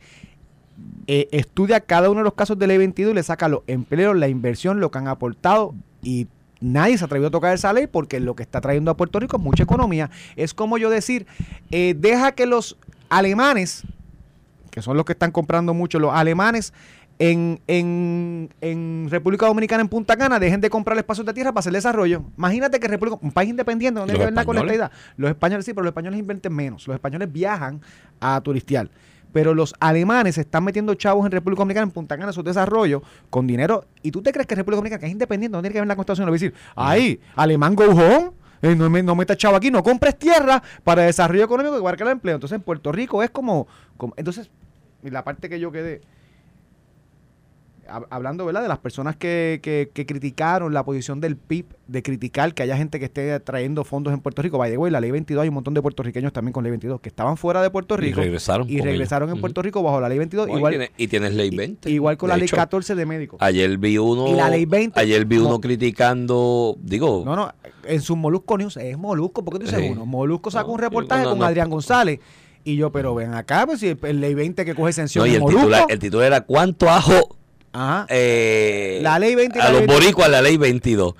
eh, 1.08 1.28
estudia 1.32 1.80
cada 1.82 2.10
uno 2.10 2.20
de 2.20 2.26
los 2.26 2.34
casos 2.34 2.58
de 2.58 2.68
ley 2.68 2.78
22 2.78 3.12
y 3.12 3.16
le 3.16 3.24
saca 3.24 3.48
los 3.48 3.62
empleos, 3.68 4.16
la 4.16 4.28
inversión, 4.28 4.80
lo 4.80 4.92
que 4.92 4.98
han 4.98 5.08
aportado 5.08 5.76
y 6.02 6.28
nadie 6.60 6.98
se 6.98 7.06
atrevió 7.06 7.28
a 7.28 7.32
tocar 7.32 7.54
esa 7.54 7.74
ley 7.74 7.88
porque 7.88 8.20
lo 8.20 8.36
que 8.36 8.44
está 8.44 8.62
trayendo 8.62 8.92
a 8.92 8.98
Puerto 8.98 9.20
Rico 9.20 9.38
es 9.38 9.44
mucha 9.44 9.64
economía. 9.64 10.10
Es 10.36 10.54
como 10.54 10.78
yo 10.78 10.90
decir, 10.90 11.28
eh, 11.72 11.96
deja 11.98 12.34
que 12.34 12.46
los 12.46 12.78
alemanes, 13.10 13.84
que 14.72 14.82
son 14.82 14.98
los 14.98 15.06
que 15.06 15.14
están 15.14 15.32
comprando 15.32 15.74
mucho, 15.74 16.00
los 16.00 16.14
alemanes 16.14 16.74
en, 17.18 17.62
en, 17.68 18.50
en 18.62 19.08
República 19.10 19.46
Dominicana, 19.46 19.82
en 19.82 19.88
Punta 19.88 20.18
Cana, 20.18 20.40
dejen 20.40 20.60
de 20.60 20.70
comprar 20.70 20.98
espacios 20.98 21.26
de 21.26 21.34
tierra 21.34 21.52
para 21.54 21.60
hacer 21.60 21.74
desarrollo. 21.74 22.24
Imagínate 22.38 22.80
que 22.80 22.88
República, 22.88 23.18
un 23.22 23.32
país 23.32 23.50
independiente, 23.50 24.00
no 24.00 24.06
tiene 24.06 24.20
que 24.20 24.26
ver 24.26 24.34
nada 24.34 24.46
con 24.46 24.56
la. 24.56 24.92
Los 25.16 25.30
españoles 25.30 25.66
sí, 25.66 25.74
pero 25.74 25.84
los 25.84 25.92
españoles 25.92 26.20
invierten 26.20 26.54
menos. 26.54 26.86
Los 26.88 26.96
españoles 26.96 27.32
viajan 27.32 27.82
a 28.20 28.42
turistear. 28.42 28.90
Pero 29.36 29.54
los 29.54 29.74
alemanes 29.82 30.36
se 30.36 30.41
están 30.41 30.63
metiendo 30.63 30.93
chavos 30.93 31.26
en 31.26 31.32
República 31.34 31.60
Dominicana, 31.60 31.84
en 31.84 31.91
Punta 31.91 32.17
Cana, 32.17 32.32
sus 32.32 32.45
desarrollos, 32.45 33.02
con 33.30 33.45
dinero. 33.45 33.84
¿Y 34.02 34.10
tú 34.12 34.21
te 34.21 34.32
crees 34.32 34.48
que 34.48 34.56
República 34.56 34.78
Dominicana, 34.78 35.00
que 35.02 35.08
es 35.08 35.12
independiente, 35.12 35.58
no 35.58 35.62
tiene 35.62 35.74
que 35.74 35.80
ver 35.80 35.84
en 35.84 35.89
la 35.89 35.98
Constitución? 35.98 36.26
Le 36.28 36.30
voy 36.32 36.38
a 36.38 36.39
decir, 36.39 36.54
ahí, 36.74 37.19
alemán 37.36 37.76
go 37.76 37.84
home, 37.84 38.32
eh, 38.62 38.74
no 38.78 38.89
me, 38.89 39.04
no 39.04 39.13
metas 39.13 39.36
chavo 39.36 39.58
aquí, 39.58 39.69
no 39.71 39.84
compres 39.84 40.17
tierra 40.17 40.63
para 40.86 41.02
desarrollo 41.04 41.43
económico 41.43 41.76
que 41.86 41.95
crear 41.98 42.12
empleo. 42.13 42.36
Entonces 42.36 42.56
en 42.56 42.62
Puerto 42.62 42.93
Rico 42.93 43.21
es 43.24 43.30
como, 43.30 43.67
como- 43.98 44.13
entonces, 44.15 44.50
la 45.04 45.26
parte 45.26 45.50
que 45.50 45.60
yo 45.60 45.69
quedé, 45.69 46.00
hablando 48.10 48.45
¿verdad? 48.45 48.62
de 48.62 48.67
las 48.67 48.80
personas 48.80 49.15
que, 49.15 49.60
que- 49.62 49.89
que 49.93 50.06
criticaron 50.06 50.74
la 50.74 50.84
posición 50.84 51.21
del 51.21 51.36
PIB, 51.38 51.65
de 51.88 52.02
criticar 52.04 52.54
que 52.54 52.63
haya 52.63 52.76
gente 52.78 53.00
que 53.00 53.06
esté 53.06 53.39
trayendo 53.39 53.84
fondos 53.84 54.13
en 54.13 54.19
Puerto 54.21 54.41
Rico. 54.41 54.58
By 54.58 54.71
the 54.71 54.78
way, 54.78 54.91
la 54.91 55.00
ley 55.00 55.12
22 55.12 55.43
hay 55.43 55.50
un 55.50 55.56
montón 55.56 55.74
de 55.74 55.82
puertorriqueños 55.82 56.34
también 56.34 56.52
con 56.54 56.63
ley 56.63 56.71
22 56.71 57.00
que 57.02 57.10
estaban 57.10 57.38
fuera 57.38 57.62
de 57.62 57.69
Puerto 57.69 57.95
Y 57.95 57.98
Rico 57.98 58.21
regresaron. 58.21 58.69
y 58.69 58.82
regresaron 58.82 59.30
ella. 59.30 59.36
en 59.36 59.41
Puerto. 59.41 59.62
Rico 59.62 59.82
bajo 59.84 60.02
la 60.02 60.10
ley 60.10 60.17
22, 60.17 60.48
Bueno, 60.48 60.58
y 60.58 60.60
igual, 60.60 60.71
tienes- 60.74 60.91
y 60.98 61.08
tienes 61.08 61.34
ley 61.34 61.50
i- 61.52 61.56
20. 61.56 61.89
igual 61.89 62.17
con 62.17 62.28
De 62.28 62.34
la 62.34 62.38
ley 62.38 62.45
hecho, 62.45 62.56
14 62.56 62.95
de 62.95 63.06
médicos. 63.06 63.38
Ayer 63.41 63.78
vi 63.78 63.98
uno. 63.98 64.28
Y 64.28 64.34
la 64.34 64.50
ley 64.50 64.65
20. 64.65 65.00
Ayer 65.00 65.26
vi 65.26 65.38
No. 65.38 65.48
uno 65.48 65.62
criticando. 65.62 66.76
Digo. 66.82 67.24
No, 67.26 67.36
no, 67.36 67.52
en 67.86 68.02
sus 68.02 68.17
Molusco 68.17 68.58
News 68.58 68.78
es 68.78 68.98
Molusco, 68.98 69.43
¿por 69.45 69.54
qué 69.54 69.60
tú 69.60 69.65
dices 69.65 69.80
Sí. 69.82 69.89
uno? 69.91 70.06
Molusco 70.06 70.52
sacó 70.52 70.67
No, 70.69 70.74
un 70.74 70.80
reportaje 70.80 71.24
no, 71.24 71.32
con. 71.32 71.43
Adrián 71.43 71.69
González. 71.69 72.19
Y 72.63 72.78
yo, 72.78 72.91
pero 72.91 73.13
ven 73.13 73.34
acá, 73.36 73.65
pues 73.67 73.80
si 73.80 73.95
el, 74.02 74.19
ley 74.21 74.34
20 74.34 74.65
que 74.65 74.74
coge 74.74 74.89
exención 74.89 75.24
no, 75.26 75.32
y 75.32 75.36
el 75.36 75.41
Molusco. 75.41 75.62
titular, 75.62 75.86
el 75.88 76.00
titular 76.00 76.26
era 76.28 76.41
¿Cuánto 76.41 76.89
ajo 76.89 77.38
Ajá. 77.76 78.06
eh, 78.10 79.00
La 79.04 79.20
ley 79.20 79.36
20 79.36 79.58
y 79.58 79.62
a 79.62 79.66
la 79.66 79.70
los 79.72 79.80
ley 79.82 79.88
20. 79.88 79.94
boricuas 80.06 80.30
la 80.30 80.42
ley 80.42 80.58
22? 80.58 81.14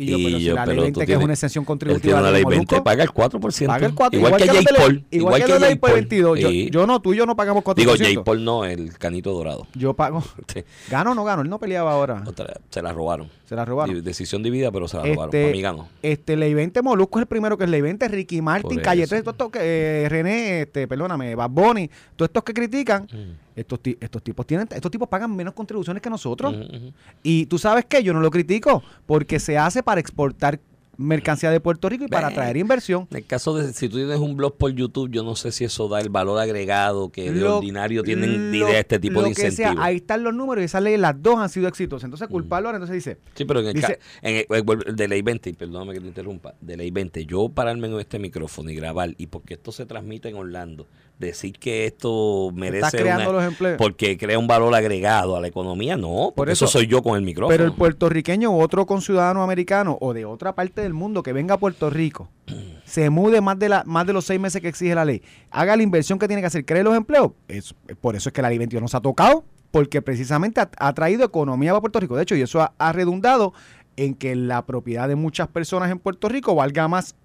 y 0.00 0.06
yo, 0.12 0.16
pero 0.16 0.38
si 0.38 0.44
la 0.46 0.64
ley 0.66 0.74
pero 0.74 0.82
20 0.82 0.92
tú 0.92 0.98
que 1.00 1.02
es 1.02 1.06
tienes- 1.08 1.24
una 1.24 1.32
exención 1.32 1.64
contributiva 1.64 2.18
tiene 2.18 2.26
de 2.28 2.32
ley 2.32 2.42
Molusco, 2.44 2.74
20, 2.76 2.82
paga 2.84 3.02
el 3.02 3.10
4%. 3.10 3.66
paga 3.66 3.86
el 3.86 3.94
4, 3.94 4.16
igual, 4.18 4.36
que 4.36 4.46
la 4.46 4.52
Jay 4.52 4.64
de 4.64 4.72
la- 4.72 4.78
Paul. 4.78 5.04
Igual, 5.10 5.42
que 5.42 5.48
la 5.48 5.58
ley 5.58 5.74
por 5.74 5.92
22. 5.92 6.38
Yo, 6.38 6.50
yo 6.50 6.86
no, 6.86 7.00
tú 7.02 7.14
y 7.14 7.16
yo 7.16 7.26
no 7.26 7.34
pagamos 7.34 7.64
4%. 7.64 7.74
Digo, 7.74 7.94
Jay 7.98 8.16
Paul 8.24 8.44
no, 8.44 8.64
el 8.64 8.96
canito 8.96 9.32
dorado. 9.32 9.66
Yo 9.74 9.94
pago. 9.94 10.22
Sí, 10.54 10.62
¿Gano 10.88 11.10
o 11.10 11.14
no 11.16 11.24
gano? 11.24 11.42
Él 11.42 11.48
no 11.50 11.58
peleaba 11.58 11.92
ahora. 11.92 12.22
otra- 12.26 12.60
se 12.70 12.80
la 12.80 12.92
robaron. 12.92 13.28
Se 13.48 13.56
la 13.56 13.64
robaron. 13.64 14.04
Decisión 14.04 14.42
dividida, 14.42 14.70
pero 14.70 14.86
se 14.88 14.98
la 14.98 15.04
robaron. 15.04 15.34
Este, 15.34 15.60
ganó. 15.62 15.88
Este, 16.02 16.36
Ley 16.36 16.52
20 16.52 16.82
Molusco 16.82 17.18
es 17.18 17.22
el 17.22 17.26
primero 17.28 17.56
que 17.56 17.64
es 17.64 17.70
Ley 17.70 17.80
20, 17.80 18.06
Ricky 18.08 18.42
Martin, 18.42 18.74
Por 18.76 18.82
Calle 18.82 19.04
eso. 19.04 19.10
3, 19.10 19.22
todos 19.24 19.34
estos 19.34 19.50
que, 19.50 19.58
eh, 20.04 20.08
René, 20.10 20.60
este, 20.62 20.86
perdóname, 20.86 21.34
Bad 21.34 21.48
Bunny, 21.50 21.88
todos 22.14 22.28
estos 22.28 22.44
que 22.44 22.52
critican, 22.52 23.04
Mm. 23.04 23.32
estos, 23.56 23.80
estos 24.00 24.22
tipos 24.22 24.46
tienen, 24.46 24.68
estos 24.70 24.90
tipos 24.90 25.08
pagan 25.08 25.34
menos 25.34 25.54
contribuciones 25.54 26.02
que 26.02 26.10
nosotros. 26.10 26.54
Ujú, 26.54 26.76
ujú. 26.76 26.92
Y 27.22 27.46
tú 27.46 27.58
sabes 27.58 27.86
que 27.86 28.02
yo 28.02 28.12
no 28.12 28.20
lo 28.20 28.30
critico, 28.30 28.82
porque 29.06 29.40
se 29.40 29.56
hace 29.56 29.82
para 29.82 29.98
exportar 30.00 30.60
mercancía 30.98 31.50
de 31.52 31.60
Puerto 31.60 31.88
Rico 31.88 32.04
y 32.04 32.08
para 32.08 32.26
Ve. 32.26 32.34
atraer 32.34 32.56
inversión. 32.56 33.06
En 33.10 33.18
el 33.18 33.24
caso 33.24 33.54
de 33.56 33.72
si 33.72 33.88
tú 33.88 33.96
tienes 33.96 34.18
un 34.18 34.36
blog 34.36 34.56
por 34.56 34.72
YouTube, 34.72 35.08
yo 35.10 35.22
no 35.22 35.36
sé 35.36 35.52
si 35.52 35.64
eso 35.64 35.88
da 35.88 36.00
el 36.00 36.08
valor 36.10 36.40
agregado 36.40 37.08
que 37.10 37.30
de 37.32 37.40
Lo- 37.40 37.58
ordinario 37.58 38.02
tienen 38.02 38.50
de 38.50 38.58
lo- 38.58 38.68
idea 38.68 38.80
este 38.80 38.98
tipo 38.98 39.20
lo 39.22 39.28
de 39.28 39.34
que 39.34 39.36
sea, 39.36 39.48
incentivos. 39.50 39.84
ahí 39.86 39.96
están 39.96 40.24
los 40.24 40.34
números 40.34 40.62
y 40.62 40.64
esas 40.66 40.82
leyes, 40.82 40.98
las 41.00 41.22
dos 41.22 41.38
han 41.38 41.48
sido 41.48 41.68
exitosas. 41.68 42.04
Entonces, 42.04 42.26
culparlo 42.28 42.68
ahora, 42.68 42.78
entonces 42.78 42.94
dice, 42.96 43.18
Sí, 43.34 43.44
pero 43.44 43.60
en 43.60 43.68
el, 43.68 43.74
Dice- 43.74 44.00
en 44.22 44.44
el- 44.50 44.96
de 44.96 45.08
ley 45.08 45.22
20, 45.22 45.50
y 45.50 45.52
perdóname 45.52 45.94
que 45.94 46.00
te 46.00 46.08
interrumpa, 46.08 46.54
de 46.60 46.76
ley 46.76 46.90
20, 46.90 47.24
yo 47.26 47.48
pararme 47.48 47.86
en 47.86 48.00
este 48.00 48.18
micrófono 48.18 48.68
y 48.70 48.74
grabar, 48.74 49.14
y 49.18 49.28
porque 49.28 49.54
esto 49.54 49.70
se 49.70 49.86
transmite 49.86 50.28
en 50.28 50.34
Orlando, 50.34 50.88
decir 51.18 51.52
que 51.58 51.86
esto 51.86 52.50
merece 52.54 52.96
creando 52.98 53.30
una- 53.30 53.38
los 53.40 53.44
empleos. 53.48 53.76
porque 53.78 54.16
crea 54.16 54.38
un 54.38 54.46
valor 54.46 54.74
agregado 54.74 55.36
a 55.36 55.40
la 55.40 55.48
economía, 55.48 55.96
no, 55.96 56.32
porque 56.36 56.52
eso, 56.52 56.66
eso- 56.66 56.78
soy 56.78 56.86
yo 56.86 57.02
con 57.02 57.16
el 57.16 57.22
micrófono. 57.22 57.48
Pero 57.56 57.64
el 57.64 57.72
puertorriqueño 57.72 58.50
u 58.50 58.60
otro 58.60 58.86
conciudadano 58.86 59.42
americano 59.42 59.98
o 60.00 60.14
de 60.14 60.24
otra 60.24 60.54
parte 60.54 60.80
del 60.80 60.94
mundo 60.94 61.22
que 61.22 61.32
venga 61.32 61.54
a 61.54 61.58
Puerto 61.58 61.90
Rico, 61.90 62.28
se 62.84 63.10
mude 63.10 63.40
más 63.40 63.58
de, 63.58 63.68
la, 63.68 63.82
más 63.84 64.06
de 64.06 64.12
los 64.12 64.24
seis 64.24 64.38
meses 64.40 64.60
que 64.62 64.68
exige 64.68 64.94
la 64.94 65.04
ley, 65.04 65.22
haga 65.50 65.76
la 65.76 65.82
inversión 65.82 66.18
que 66.18 66.26
tiene 66.28 66.40
que 66.42 66.46
hacer, 66.46 66.64
cree 66.64 66.82
los 66.84 66.96
empleos, 66.96 67.32
es, 67.48 67.74
por 68.00 68.14
eso 68.16 68.28
es 68.28 68.32
que 68.32 68.42
la 68.42 68.48
ley 68.48 68.58
21 68.58 68.86
se 68.88 68.96
ha 68.96 69.00
tocado, 69.00 69.44
porque 69.70 70.00
precisamente 70.02 70.60
ha, 70.60 70.70
ha 70.78 70.94
traído 70.94 71.24
economía 71.24 71.72
para 71.72 71.80
Puerto 71.82 72.00
Rico. 72.00 72.16
De 72.16 72.22
hecho, 72.22 72.34
y 72.36 72.40
eso 72.42 72.60
ha, 72.62 72.72
ha 72.78 72.92
redundado 72.92 73.52
en 73.96 74.14
que 74.14 74.34
la 74.36 74.64
propiedad 74.64 75.08
de 75.08 75.16
muchas 75.16 75.48
personas 75.48 75.90
en 75.90 75.98
Puerto 75.98 76.28
Rico 76.28 76.54
valga 76.54 76.86
más 76.88 77.16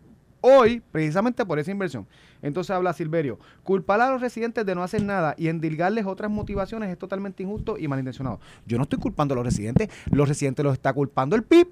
hoy 0.44 0.84
precisamente 0.92 1.46
por 1.46 1.58
esa 1.58 1.72
inversión. 1.72 2.06
Entonces 2.42 2.72
habla 2.72 2.92
Silverio, 2.94 3.40
culpar 3.64 4.02
a 4.02 4.12
los 4.12 4.22
residentes 4.22 4.66
de 4.66 4.76
no 4.76 4.84
hacer 4.84 5.02
nada 5.02 5.34
y 5.38 5.48
endilgarles 5.48 6.06
otras 6.06 6.30
motivaciones 6.30 6.90
es 6.90 6.98
totalmente 6.98 7.44
injusto 7.44 7.78
y 7.78 7.88
malintencionado. 7.88 8.42
Yo 8.66 8.78
no 8.78 8.84
estoy 8.84 9.00
culpando 9.00 9.34
a 9.34 9.38
los 9.38 9.46
residentes, 9.46 9.90
los 10.12 10.28
residentes 10.28 10.64
los 10.64 10.74
está 10.74 10.92
culpando 10.94 11.36
el 11.36 11.44
PIB. 11.44 11.68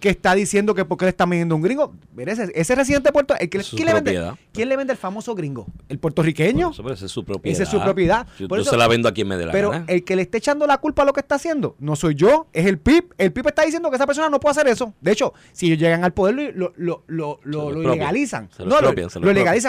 Que 0.00 0.10
está 0.10 0.34
diciendo 0.34 0.74
que 0.74 0.84
porque 0.84 1.04
le 1.04 1.10
está 1.10 1.26
vendiendo 1.26 1.56
un 1.56 1.62
gringo. 1.62 1.92
Mire, 2.14 2.32
ese, 2.32 2.52
ese 2.54 2.74
residente 2.74 3.08
de 3.08 3.12
Puerto 3.12 3.34
el 3.38 3.48
que, 3.48 3.58
¿quién, 3.58 3.86
le 3.86 3.94
vende. 3.94 4.32
¿Quién 4.52 4.68
le 4.68 4.76
vende 4.76 4.92
el 4.92 4.98
famoso 4.98 5.34
gringo? 5.34 5.66
¿El 5.88 5.98
puertorriqueño? 5.98 6.70
Eso, 6.70 6.82
pero 6.82 6.94
esa 6.94 7.06
es 7.06 7.12
su 7.12 7.24
propiedad. 7.24 7.52
Esa 7.54 7.62
es 7.64 7.68
su 7.68 7.80
propiedad. 7.82 8.26
Yo, 8.38 8.48
Por 8.48 8.58
yo 8.58 8.62
eso- 8.62 8.70
se 8.70 8.76
la 8.76 8.86
vendo 8.86 9.08
a 9.08 9.12
quien 9.12 9.26
me 9.26 9.36
dé 9.36 9.46
la 9.46 9.52
Pero 9.52 9.70
gana. 9.70 9.84
el 9.88 10.04
que 10.04 10.14
le 10.16 10.22
esté 10.22 10.38
echando 10.38 10.66
la 10.66 10.78
culpa 10.78 11.02
a 11.02 11.04
lo 11.04 11.12
que 11.12 11.20
está 11.20 11.34
haciendo 11.34 11.76
no 11.78 11.96
soy 11.96 12.14
yo, 12.14 12.46
es 12.52 12.66
el 12.66 12.78
PIB. 12.78 13.14
El 13.18 13.32
PIB 13.32 13.48
está 13.48 13.64
diciendo 13.64 13.90
que 13.90 13.96
esa 13.96 14.06
persona 14.06 14.28
no 14.28 14.40
puede 14.40 14.52
hacer 14.52 14.68
eso. 14.68 14.94
De 15.00 15.12
hecho, 15.12 15.32
si 15.52 15.66
ellos 15.66 15.78
llegan 15.78 16.04
al 16.04 16.12
poder, 16.12 16.34
lo, 16.34 16.50
lo, 16.52 16.72
lo, 16.76 17.04
lo, 17.06 17.40
lo 17.44 17.70
lo 17.70 17.70
no, 17.70 17.70
lo, 17.72 17.82
ilegalizan. 17.82 18.48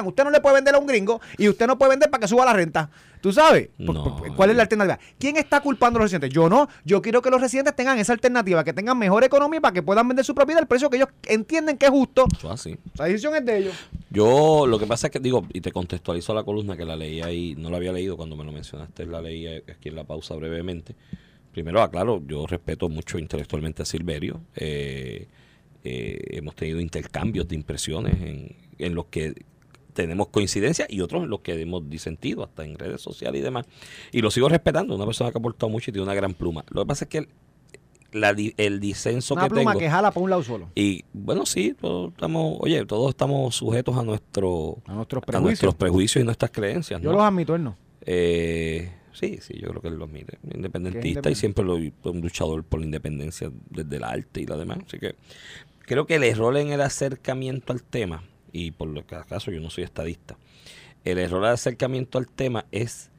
Usted 0.08 0.24
no 0.24 0.30
le 0.32 0.42
puede 0.42 0.56
vender 0.56 0.76
a 0.76 0.80
un 0.80 0.86
gringo 0.88 1.22
y 1.38 1.50
usted 1.50 1.68
no 1.68 1.78
puede 1.78 1.92
vender 1.92 2.10
para 2.10 2.22
que 2.22 2.28
suba 2.28 2.46
la 2.46 2.54
renta. 2.54 2.90
¿Tú 3.22 3.34
sabes? 3.34 3.70
Por- 3.86 3.94
No, 3.96 4.18
por- 4.18 4.36
¿Cuál 4.36 4.52
es 4.52 4.56
la 4.56 4.64
alternativa? 4.64 4.98
¿Quién 5.18 5.36
está 5.38 5.60
culpando 5.62 5.98
a 5.98 6.02
los 6.02 6.12
residentes? 6.12 6.30
Yo 6.34 6.48
no. 6.50 6.70
Yo 6.86 7.02
quiero 7.02 7.22
que 7.22 7.30
los 7.30 7.42
residentes 7.42 7.76
tengan 7.76 7.98
esa 8.00 8.14
alternativa, 8.14 8.64
que 8.64 8.72
tengan 8.74 8.98
mejor 8.98 9.24
economía 9.24 9.60
para 9.60 9.74
que 9.74 9.84
puedan 9.84 10.08
vender 10.08 10.24
su 10.24 10.34
propiedad 10.34 10.62
al 10.62 10.68
precio 10.68 10.90
que 10.90 10.98
ellos 10.98 11.10
entienden 11.28 11.78
que 11.78 11.86
es 11.86 11.92
justo. 11.92 12.26
Eso 12.38 12.48
es 12.48 12.54
así. 12.62 12.78
La 12.98 13.06
decisión 13.06 13.36
es 13.36 13.46
de 13.46 13.58
ellos. 13.58 13.76
Yo 14.10 14.66
lo 14.68 14.80
que 14.80 14.86
pasa 14.88 15.08
es 15.08 15.12
que 15.12 15.20
digo, 15.20 15.46
y 15.54 15.62
te 15.62 15.72
contextualizo 15.72 16.34
la 16.34 16.44
columna 16.44 16.78
que 16.78 16.86
la 16.86 16.96
leí 16.96 17.22
ahí, 17.22 17.56
no 17.58 17.70
la 17.70 17.78
había 17.78 17.92
leído 17.92 18.16
cuando 18.16 18.36
me 18.36 18.44
lo 18.46 18.52
mencionaste, 18.52 19.06
la 19.06 19.22
leí 19.22 19.46
aquí 19.48 19.90
en 19.90 19.96
la 19.96 20.04
pausa 20.06 20.36
brevemente. 20.36 20.96
Primero, 21.52 21.82
aclaro, 21.82 22.22
yo 22.26 22.48
respeto 22.48 22.88
mucho 22.90 23.20
intelectualmente 23.20 23.82
a 23.82 23.86
Silverio. 23.86 24.42
eh, 24.56 25.28
eh, 25.84 26.20
hemos 26.32 26.56
tenido 26.56 26.80
intercambios 26.82 27.48
de 27.48 27.56
impresiones 27.56 28.14
en, 28.22 28.56
en 28.78 28.96
los 28.96 29.06
que 29.06 29.34
tenemos 30.04 30.28
coincidencia 30.28 30.86
y 30.90 31.02
otros 31.02 31.28
los 31.28 31.42
que 31.42 31.60
hemos 31.60 31.90
disentido, 31.90 32.44
hasta 32.44 32.64
en 32.64 32.78
redes 32.78 33.02
sociales 33.02 33.40
y 33.40 33.44
demás. 33.44 33.66
Y 34.12 34.22
lo 34.22 34.32
sigo 34.32 34.50
respetando, 34.50 34.96
una 34.96 35.06
persona 35.06 35.32
que 35.32 35.38
ha 35.38 35.40
aportado 35.40 35.70
mucho 35.70 35.92
y 35.92 35.94
tiene 35.94 36.04
una 36.04 36.14
gran 36.14 36.34
pluma. 36.34 36.64
Lo 36.70 36.82
que 36.84 36.88
pasa 36.88 37.06
es 37.06 37.10
que 37.10 37.18
el, 37.20 37.30
la 38.12 38.36
el 38.58 38.80
disenso 38.80 39.34
Una 39.36 39.44
que 39.44 39.50
pluma 39.50 39.72
tengo... 39.72 39.80
que 39.80 39.90
jala 39.90 40.12
para 40.12 40.24
un 40.24 40.30
lado 40.30 40.44
solo. 40.44 40.70
Y 40.76 41.04
bueno, 41.14 41.46
sí, 41.46 41.76
todos 41.80 42.12
estamos, 42.12 42.58
oye, 42.60 42.86
todos 42.86 43.10
estamos 43.10 43.56
sujetos 43.56 43.96
a 43.98 44.04
nuestro 44.04 44.78
A 44.88 44.94
nuestros 44.94 45.22
a 45.22 45.26
prejuicios. 45.26 45.44
nuestros 45.44 45.76
prejuicios 45.76 46.22
y 46.22 46.26
nuestras 46.26 46.52
creencias. 46.52 47.02
Yo 47.02 47.12
¿no? 47.12 47.18
los 47.18 47.26
admito, 47.26 47.56
él 47.56 47.64
no. 47.64 47.78
Eh, 48.02 48.92
sí, 49.14 49.38
sí, 49.42 49.60
yo 49.60 49.70
creo 49.70 49.82
que 49.82 49.90
él 49.90 49.96
los 49.96 50.10
mire. 50.10 50.40
Independentista 50.54 51.30
y 51.30 51.36
siempre 51.36 51.64
lo 51.64 51.76
un 51.76 52.22
luchador 52.22 52.64
por 52.64 52.80
la 52.80 52.86
independencia 52.86 53.52
desde 53.70 53.98
el 53.98 54.04
arte 54.04 54.42
y 54.42 54.46
lo 54.46 54.58
demás. 54.58 54.80
Así 54.88 54.98
que 54.98 55.16
creo 55.82 56.08
que 56.08 56.16
el 56.16 56.24
error 56.24 56.58
en 56.58 56.72
el 56.72 56.82
acercamiento 56.82 57.74
al 57.74 57.84
tema, 57.84 58.24
y 58.52 58.72
por 58.72 58.90
lo 58.90 59.06
que 59.06 59.16
acaso 59.16 59.52
yo 59.52 59.60
no 59.62 59.70
soy 59.70 59.84
estadista, 59.84 60.38
el 61.04 61.18
error 61.18 61.44
de 61.44 61.50
acercamiento 61.50 62.18
al 62.18 62.28
tema 62.28 62.66
es 62.72 63.10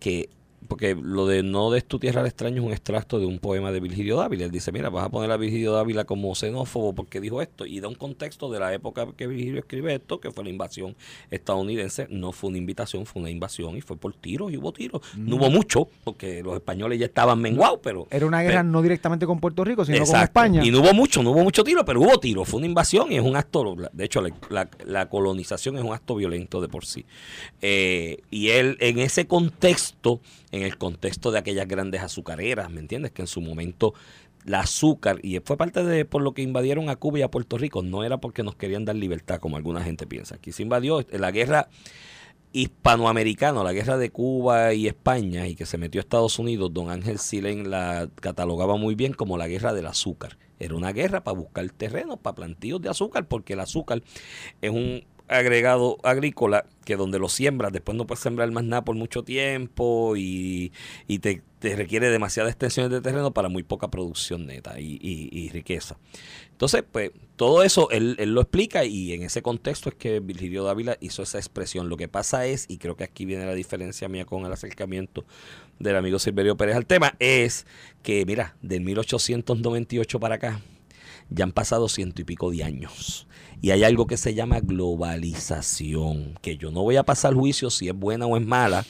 que, 0.00 0.28
porque 0.68 0.94
lo 1.00 1.26
de 1.26 1.42
no 1.42 1.70
des 1.70 1.84
tu 1.84 1.98
tierra 1.98 2.20
al 2.22 2.26
extraño 2.26 2.60
es 2.62 2.66
un 2.66 2.72
extracto 2.72 3.18
de 3.18 3.26
un 3.26 3.38
poema 3.38 3.70
de 3.72 3.80
Virgilio 3.80 4.16
Dávila. 4.16 4.44
Él 4.44 4.50
dice, 4.50 4.72
mira, 4.72 4.90
vas 4.90 5.04
a 5.04 5.08
poner 5.10 5.30
a 5.30 5.36
Virgilio 5.36 5.72
Dávila 5.72 6.04
como 6.04 6.34
xenófobo 6.34 6.94
porque 6.94 7.20
dijo 7.20 7.42
esto, 7.42 7.66
y 7.66 7.80
da 7.80 7.88
un 7.88 7.94
contexto 7.94 8.50
de 8.50 8.60
la 8.60 8.72
época 8.74 9.06
que 9.16 9.26
Virgilio 9.26 9.58
escribe 9.60 9.94
esto, 9.94 10.20
que 10.20 10.30
fue 10.30 10.44
la 10.44 10.50
invasión 10.50 10.96
estadounidense. 11.30 12.06
No 12.10 12.32
fue 12.32 12.48
una 12.50 12.58
invitación, 12.58 13.06
fue 13.06 13.20
una 13.22 13.30
invasión 13.30 13.76
y 13.76 13.80
fue 13.80 13.96
por 13.96 14.14
tiros 14.14 14.52
y 14.52 14.56
hubo 14.56 14.72
tiros. 14.72 15.02
No 15.16 15.36
hubo 15.36 15.50
mucho, 15.50 15.88
porque 16.04 16.42
los 16.42 16.54
españoles 16.54 16.98
ya 16.98 17.06
estaban 17.06 17.40
menguados, 17.40 17.80
pero... 17.82 18.06
Era 18.10 18.26
una 18.26 18.42
guerra 18.42 18.60
pero- 18.60 18.64
no 18.70 18.82
directamente 18.82 19.26
con 19.26 19.40
Puerto 19.40 19.64
Rico, 19.64 19.84
sino 19.84 20.04
con. 20.04 20.20
España. 20.22 20.64
Y 20.64 20.70
no 20.70 20.80
hubo 20.80 20.94
mucho, 20.94 21.22
no 21.22 21.30
hubo 21.32 21.42
mucho 21.42 21.64
tiro, 21.64 21.84
pero 21.84 22.00
hubo 22.00 22.18
tiro. 22.18 22.44
Fue 22.44 22.58
una 22.58 22.66
invasión 22.66 23.12
y 23.12 23.16
es 23.16 23.22
un 23.22 23.36
acto, 23.36 23.76
de 23.92 24.04
hecho, 24.04 24.20
la, 24.22 24.30
la- 24.50 24.68
la 24.86 25.08
colonización 25.08 25.76
es 25.76 25.82
un 25.84 25.92
acto 25.92 26.14
violento 26.16 26.60
de 26.60 26.68
por 26.68 26.84
sí. 26.86 27.04
Eh, 27.62 28.18
y 28.30 28.48
él, 28.50 28.76
en 28.80 28.98
ese 28.98 29.26
contexto, 29.26 30.20
en 30.54 30.62
el 30.62 30.78
contexto 30.78 31.32
de 31.32 31.40
aquellas 31.40 31.66
grandes 31.66 32.00
azucareras, 32.00 32.70
¿me 32.70 32.80
entiendes? 32.80 33.10
Que 33.10 33.22
en 33.22 33.28
su 33.28 33.40
momento 33.40 33.92
la 34.44 34.60
azúcar, 34.60 35.18
y 35.22 35.38
fue 35.40 35.56
parte 35.56 35.82
de 35.82 36.04
por 36.04 36.22
lo 36.22 36.32
que 36.32 36.42
invadieron 36.42 36.90
a 36.90 36.96
Cuba 36.96 37.18
y 37.18 37.22
a 37.22 37.30
Puerto 37.30 37.58
Rico, 37.58 37.82
no 37.82 38.04
era 38.04 38.18
porque 38.18 38.42
nos 38.42 38.54
querían 38.54 38.84
dar 38.84 38.94
libertad, 38.94 39.40
como 39.40 39.56
alguna 39.56 39.82
gente 39.82 40.06
piensa. 40.06 40.36
Aquí 40.36 40.52
se 40.52 40.62
invadió 40.62 41.04
la 41.10 41.30
guerra 41.32 41.68
hispanoamericana, 42.52 43.64
la 43.64 43.72
guerra 43.72 43.96
de 43.96 44.10
Cuba 44.10 44.74
y 44.74 44.86
España, 44.86 45.48
y 45.48 45.56
que 45.56 45.66
se 45.66 45.76
metió 45.76 45.98
a 45.98 46.02
Estados 46.02 46.38
Unidos, 46.38 46.72
don 46.72 46.90
Ángel 46.90 47.18
Silen 47.18 47.70
la 47.70 48.08
catalogaba 48.20 48.76
muy 48.76 48.94
bien 48.94 49.12
como 49.12 49.36
la 49.36 49.48
guerra 49.48 49.72
del 49.72 49.86
azúcar. 49.86 50.38
Era 50.60 50.76
una 50.76 50.92
guerra 50.92 51.24
para 51.24 51.36
buscar 51.36 51.68
terrenos, 51.70 52.18
para 52.20 52.36
plantíos 52.36 52.80
de 52.80 52.90
azúcar, 52.90 53.26
porque 53.26 53.54
el 53.54 53.60
azúcar 53.60 54.02
es 54.60 54.70
un 54.70 55.04
agregado 55.28 55.98
agrícola 56.02 56.66
que 56.84 56.96
donde 56.96 57.18
lo 57.18 57.28
siembras, 57.28 57.72
después 57.72 57.96
no 57.96 58.06
puedes 58.06 58.22
sembrar 58.22 58.50
más 58.50 58.64
nada 58.64 58.84
por 58.84 58.94
mucho 58.94 59.22
tiempo 59.22 60.16
y, 60.16 60.72
y 61.08 61.18
te, 61.20 61.42
requiere 61.60 62.10
demasiadas 62.10 62.52
extensiones 62.52 62.90
de 62.92 63.00
terreno 63.00 63.32
para 63.32 63.48
muy 63.48 63.62
poca 63.62 63.88
producción 63.88 64.44
neta 64.46 64.78
y, 64.78 64.98
y- 65.00 65.48
riqueza. 65.48 65.96
Entonces, 66.50 66.84
pues 66.90 67.10
todo 67.36 67.62
eso 67.62 67.90
él, 67.90 68.16
él 68.18 68.34
lo 68.34 68.42
explica 68.42 68.84
y 68.84 69.12
en 69.14 69.22
ese 69.22 69.40
contexto 69.40 69.88
es 69.88 69.94
que 69.94 70.20
Virgilio 70.20 70.62
Dávila 70.64 70.98
hizo 71.00 71.22
esa 71.22 71.38
expresión. 71.38 71.88
Lo 71.88 71.96
que 71.96 72.06
pasa 72.08 72.46
es, 72.46 72.66
y 72.68 72.76
creo 72.78 72.96
que 72.96 73.04
aquí 73.04 73.24
viene 73.24 73.46
la 73.46 73.54
diferencia 73.54 74.08
mía 74.08 74.26
con 74.26 74.44
el 74.44 74.52
acercamiento 74.52 75.24
del 75.78 75.96
amigo 75.96 76.18
Silverio 76.18 76.56
Pérez 76.56 76.76
al 76.76 76.86
tema, 76.86 77.14
es 77.18 77.66
que, 78.02 78.24
mira, 78.26 78.56
del 78.62 78.82
1898 78.82 80.20
para 80.20 80.36
acá, 80.36 80.60
ya 81.30 81.44
han 81.44 81.52
pasado 81.52 81.88
ciento 81.88 82.22
y 82.22 82.24
pico 82.24 82.50
de 82.50 82.64
años. 82.64 83.26
Y 83.60 83.70
hay 83.70 83.84
algo 83.84 84.06
que 84.06 84.16
se 84.16 84.34
llama 84.34 84.60
globalización, 84.60 86.38
que 86.42 86.56
yo 86.56 86.70
no 86.70 86.82
voy 86.82 86.96
a 86.96 87.02
pasar 87.02 87.34
juicio 87.34 87.70
si 87.70 87.88
es 87.88 87.94
buena 87.94 88.26
o 88.26 88.36
es 88.36 88.44
mala 88.44 88.84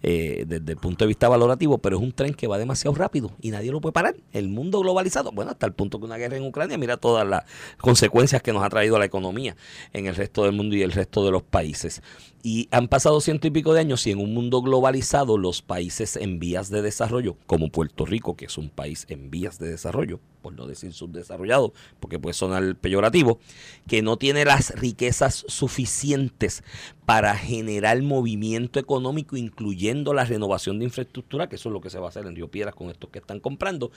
eh, 0.00 0.44
desde 0.46 0.72
el 0.72 0.78
punto 0.78 1.04
de 1.04 1.08
vista 1.08 1.28
valorativo, 1.28 1.78
pero 1.78 1.96
es 1.96 2.02
un 2.02 2.12
tren 2.12 2.32
que 2.32 2.46
va 2.46 2.56
demasiado 2.56 2.94
rápido 2.94 3.32
y 3.40 3.50
nadie 3.50 3.72
lo 3.72 3.80
puede 3.80 3.92
parar. 3.92 4.14
El 4.32 4.48
mundo 4.48 4.80
globalizado, 4.80 5.32
bueno, 5.32 5.50
hasta 5.50 5.66
el 5.66 5.72
punto 5.72 5.98
que 5.98 6.04
una 6.04 6.16
guerra 6.16 6.36
en 6.36 6.44
Ucrania, 6.44 6.78
mira 6.78 6.98
todas 6.98 7.26
las 7.26 7.44
consecuencias 7.78 8.40
que 8.40 8.52
nos 8.52 8.62
ha 8.62 8.68
traído 8.68 8.96
la 8.98 9.06
economía 9.06 9.56
en 9.92 10.06
el 10.06 10.14
resto 10.14 10.44
del 10.44 10.52
mundo 10.52 10.76
y 10.76 10.82
el 10.82 10.92
resto 10.92 11.24
de 11.24 11.32
los 11.32 11.42
países. 11.42 12.02
Y 12.44 12.68
han 12.70 12.86
pasado 12.86 13.20
ciento 13.20 13.48
y 13.48 13.50
pico 13.50 13.74
de 13.74 13.80
años 13.80 14.06
y 14.06 14.12
en 14.12 14.20
un 14.20 14.32
mundo 14.34 14.62
globalizado 14.62 15.36
los 15.36 15.62
países 15.62 16.14
en 16.14 16.38
vías 16.38 16.70
de 16.70 16.80
desarrollo, 16.80 17.36
como 17.46 17.70
Puerto 17.70 18.06
Rico, 18.06 18.36
que 18.36 18.44
es 18.44 18.56
un 18.56 18.70
país 18.70 19.04
en 19.08 19.30
vías 19.30 19.58
de 19.58 19.68
desarrollo, 19.68 20.20
por 20.48 20.56
no 20.56 20.66
decir 20.66 20.94
subdesarrollado, 20.94 21.74
porque 22.00 22.18
puede 22.18 22.32
sonar 22.32 22.74
peyorativo, 22.76 23.38
que 23.86 24.00
no 24.00 24.16
tiene 24.16 24.46
las 24.46 24.70
riquezas 24.80 25.44
suficientes 25.46 26.64
para 27.04 27.36
generar 27.36 28.00
movimiento 28.00 28.80
económico, 28.80 29.36
incluyendo 29.36 30.14
la 30.14 30.24
renovación 30.24 30.78
de 30.78 30.86
infraestructura, 30.86 31.50
que 31.50 31.56
eso 31.56 31.68
es 31.68 31.74
lo 31.74 31.82
que 31.82 31.90
se 31.90 31.98
va 31.98 32.06
a 32.06 32.08
hacer 32.08 32.26
en 32.26 32.34
Río 32.34 32.50
Piedras 32.50 32.74
con 32.74 32.88
estos 32.88 33.10
que 33.10 33.18
están 33.18 33.40
comprando, 33.40 33.90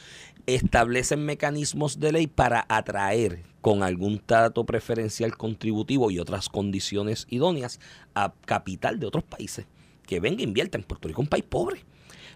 establecen 0.45 1.23
mecanismos 1.23 2.01
de 2.01 2.11
ley 2.11 2.27
para 2.27 2.65
atraer 2.67 3.43
con 3.61 3.81
algún 3.81 4.19
trato 4.19 4.65
preferencial 4.65 5.37
contributivo 5.37 6.11
y 6.11 6.19
otras 6.19 6.49
condiciones 6.49 7.27
idóneas 7.29 7.79
a 8.13 8.33
capital 8.45 8.99
de 8.99 9.05
otros 9.07 9.23
países 9.23 9.67
que 10.05 10.19
venga 10.19 10.41
e 10.41 10.43
invierta 10.43 10.77
en 10.77 10.83
Puerto 10.83 11.07
Rico, 11.07 11.21
un 11.21 11.27
país 11.27 11.45
pobre. 11.47 11.85